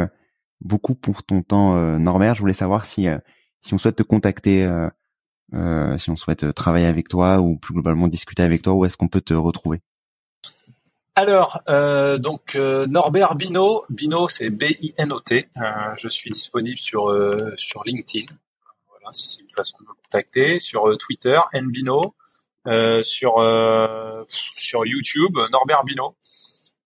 beaucoup 0.60 0.94
pour 0.94 1.22
ton 1.22 1.42
temps, 1.42 1.74
Norbert. 1.98 2.36
Je 2.36 2.40
voulais 2.40 2.54
savoir 2.54 2.84
si 2.86 3.08
si 3.60 3.74
on 3.74 3.78
souhaite 3.78 3.96
te 3.96 4.02
contacter, 4.02 4.70
si 5.52 6.10
on 6.10 6.16
souhaite 6.16 6.54
travailler 6.54 6.86
avec 6.86 7.08
toi 7.08 7.40
ou 7.40 7.58
plus 7.58 7.74
globalement 7.74 8.08
discuter 8.08 8.42
avec 8.42 8.62
toi, 8.62 8.74
où 8.74 8.84
est-ce 8.84 8.96
qu'on 8.96 9.08
peut 9.08 9.20
te 9.20 9.34
retrouver? 9.34 9.80
Alors, 11.16 11.62
euh, 11.68 12.18
donc 12.18 12.56
euh, 12.56 12.86
Norbert 12.86 13.36
Bino, 13.36 13.84
Bino 13.88 14.28
c'est 14.28 14.50
B-I-N-O-T. 14.50 15.48
Euh, 15.56 15.64
je 15.96 16.08
suis 16.08 16.30
disponible 16.30 16.78
sur 16.78 17.16
sur 17.56 17.84
LinkedIn. 17.84 18.26
Voilà, 19.04 19.12
si 19.12 19.26
c'est 19.26 19.42
une 19.42 19.52
façon 19.54 19.76
de 19.80 19.84
me 19.84 19.92
contacter. 19.92 20.58
Sur 20.60 20.96
Twitter, 20.98 21.38
Nbino. 21.52 22.14
sur 23.02 23.34
sur 24.56 24.86
YouTube, 24.86 25.38
Norbert 25.52 25.84
Bino. 25.84 26.16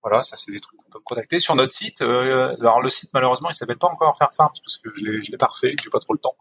Voilà, 0.03 0.23
ça 0.23 0.37
c'est 0.37 0.51
des 0.53 0.61
trucs 0.61 0.79
qu'on 0.79 0.91
peut 0.91 0.99
me 0.99 1.05
contacter. 1.05 1.39
Sur 1.39 1.55
notre 1.55 1.73
site, 1.73 2.03
alors 2.03 2.81
le 2.81 2.91
site 2.91 3.11
malheureusement 3.15 3.51
il 3.51 3.55
s'appelle 3.55 3.79
pas 3.79 3.89
encore 3.89 4.17
Faire 4.17 4.33
Farms 4.33 4.53
parce 4.65 4.79
que 4.79 4.91
je 4.95 5.05
l'ai 5.05 5.23
je 5.23 5.31
l'ai 5.31 5.39
pas 5.39 5.47
refait, 5.47 5.75
j'ai 5.83 5.91
pas 5.91 6.01
trop 6.01 6.15
le 6.15 6.21
temps. 6.21 6.37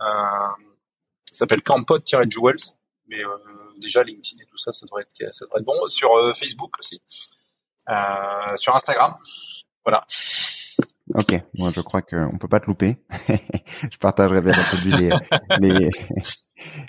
il 0.00 1.34
s'appelle 1.34 1.62
Campod-Jewels, 1.62 2.74
mais 3.08 3.22
déjà 3.78 4.02
LinkedIn 4.02 4.42
et 4.42 4.46
tout 4.46 4.56
ça, 4.56 4.72
ça 4.72 4.86
devrait 4.86 5.02
être, 5.02 5.34
ça 5.34 5.44
devrait 5.44 5.60
être 5.60 5.66
bon. 5.66 5.86
Sur 5.86 6.14
euh, 6.14 6.34
Facebook 6.34 6.78
aussi, 6.78 7.00
euh, 7.88 8.56
sur 8.56 8.74
Instagram, 8.74 9.16
voilà. 9.84 10.04
Ok, 11.14 11.42
moi 11.58 11.70
je 11.74 11.80
crois 11.80 12.02
qu'on 12.02 12.38
peut 12.38 12.48
pas 12.48 12.60
te 12.60 12.66
louper. 12.66 12.96
je 13.28 13.96
partagerai 13.98 14.40
bien 14.40 14.52
entendu 14.52 14.90
les, 14.98 15.10
les, 15.60 15.90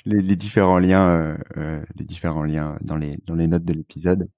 les, 0.05 0.21
les, 0.21 0.35
différents 0.35 0.79
liens, 0.79 1.07
euh, 1.09 1.37
euh, 1.57 1.81
les 1.95 2.05
différents 2.05 2.43
liens 2.43 2.77
dans 2.81 2.97
les 2.97 3.17
dans 3.25 3.35
les 3.35 3.47
notes 3.47 3.65
de 3.65 3.73
l'épisode. 3.73 4.29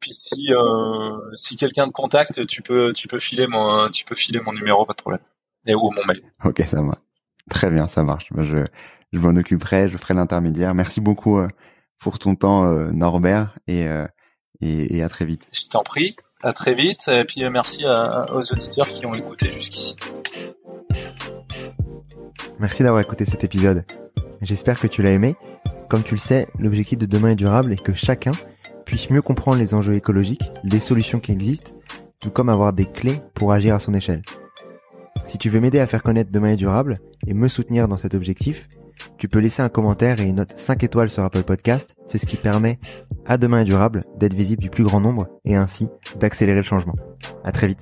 Puis 0.00 0.12
si 0.12 0.52
euh, 0.52 1.18
si 1.34 1.56
quelqu'un 1.56 1.86
te 1.86 1.92
contacte, 1.92 2.46
tu 2.46 2.62
peux 2.62 2.92
tu 2.92 3.08
peux 3.08 3.18
filer 3.18 3.46
mon 3.46 3.88
tu 3.90 4.04
peux 4.04 4.14
filer 4.14 4.40
mon 4.44 4.52
numéro, 4.52 4.84
pas 4.84 4.92
de 4.92 5.00
problème, 5.00 5.22
et 5.66 5.74
ou 5.74 5.90
mon 5.90 6.04
mail. 6.06 6.22
Ok, 6.44 6.62
ça 6.66 6.82
va. 6.82 6.98
Très 7.50 7.70
bien, 7.70 7.88
ça 7.88 8.02
marche. 8.02 8.28
je 8.36 8.64
je 9.12 9.18
m'en 9.20 9.36
occuperai, 9.36 9.88
je 9.88 9.96
ferai 9.96 10.14
l'intermédiaire. 10.14 10.74
Merci 10.74 11.00
beaucoup 11.00 11.40
pour 11.98 12.18
ton 12.18 12.34
temps, 12.34 12.66
euh, 12.66 12.90
Norbert, 12.90 13.58
euh, 13.70 14.06
et, 14.60 14.96
et, 14.96 15.02
à 15.02 15.08
très 15.08 15.24
vite. 15.24 15.48
Je 15.52 15.64
t'en 15.68 15.82
prie, 15.82 16.16
à 16.46 16.52
très 16.52 16.74
vite, 16.74 17.08
et 17.08 17.24
puis 17.24 17.42
euh, 17.42 17.50
merci 17.50 17.84
aux 17.84 18.52
auditeurs 18.52 18.86
qui 18.88 19.04
ont 19.04 19.14
écouté 19.14 19.50
jusqu'ici. 19.50 19.96
Merci 22.60 22.84
d'avoir 22.84 23.02
écouté 23.02 23.24
cet 23.24 23.42
épisode. 23.42 23.84
J'espère 24.42 24.78
que 24.78 24.86
tu 24.86 25.02
l'as 25.02 25.10
aimé. 25.10 25.34
Comme 25.88 26.04
tu 26.04 26.14
le 26.14 26.20
sais, 26.20 26.46
l'objectif 26.58 26.98
de 26.98 27.06
demain 27.06 27.30
est 27.30 27.36
durable 27.36 27.72
et 27.72 27.76
que 27.76 27.94
chacun 27.94 28.30
puisse 28.84 29.10
mieux 29.10 29.22
comprendre 29.22 29.58
les 29.58 29.74
enjeux 29.74 29.94
écologiques, 29.94 30.52
les 30.62 30.78
solutions 30.78 31.18
qui 31.18 31.32
existent, 31.32 31.72
tout 32.20 32.30
comme 32.30 32.48
avoir 32.48 32.72
des 32.72 32.86
clés 32.86 33.20
pour 33.34 33.52
agir 33.52 33.74
à 33.74 33.80
son 33.80 33.92
échelle. 33.92 34.22
Si 35.24 35.38
tu 35.38 35.50
veux 35.50 35.58
m'aider 35.58 35.80
à 35.80 35.86
faire 35.88 36.04
connaître 36.04 36.30
Demain 36.30 36.52
est 36.52 36.56
durable 36.56 37.00
et 37.26 37.34
me 37.34 37.48
soutenir 37.48 37.88
dans 37.88 37.98
cet 37.98 38.14
objectif, 38.14 38.68
tu 39.18 39.28
peux 39.28 39.40
laisser 39.40 39.62
un 39.62 39.68
commentaire 39.68 40.20
et 40.20 40.24
une 40.24 40.36
note 40.36 40.52
5 40.56 40.84
étoiles 40.84 41.10
sur 41.10 41.24
Apple 41.24 41.42
Podcast. 41.42 41.96
C'est 42.06 42.18
ce 42.18 42.26
qui 42.26 42.36
permet 42.36 42.78
à 43.28 43.38
Demain 43.38 43.60
et 43.60 43.64
Durable 43.64 44.04
d'être 44.16 44.34
visible 44.34 44.62
du 44.62 44.70
plus 44.70 44.84
grand 44.84 45.00
nombre 45.00 45.28
et 45.44 45.56
ainsi 45.56 45.88
d'accélérer 46.18 46.58
le 46.58 46.64
changement. 46.64 46.94
À 47.44 47.52
très 47.52 47.68
vite. 47.68 47.80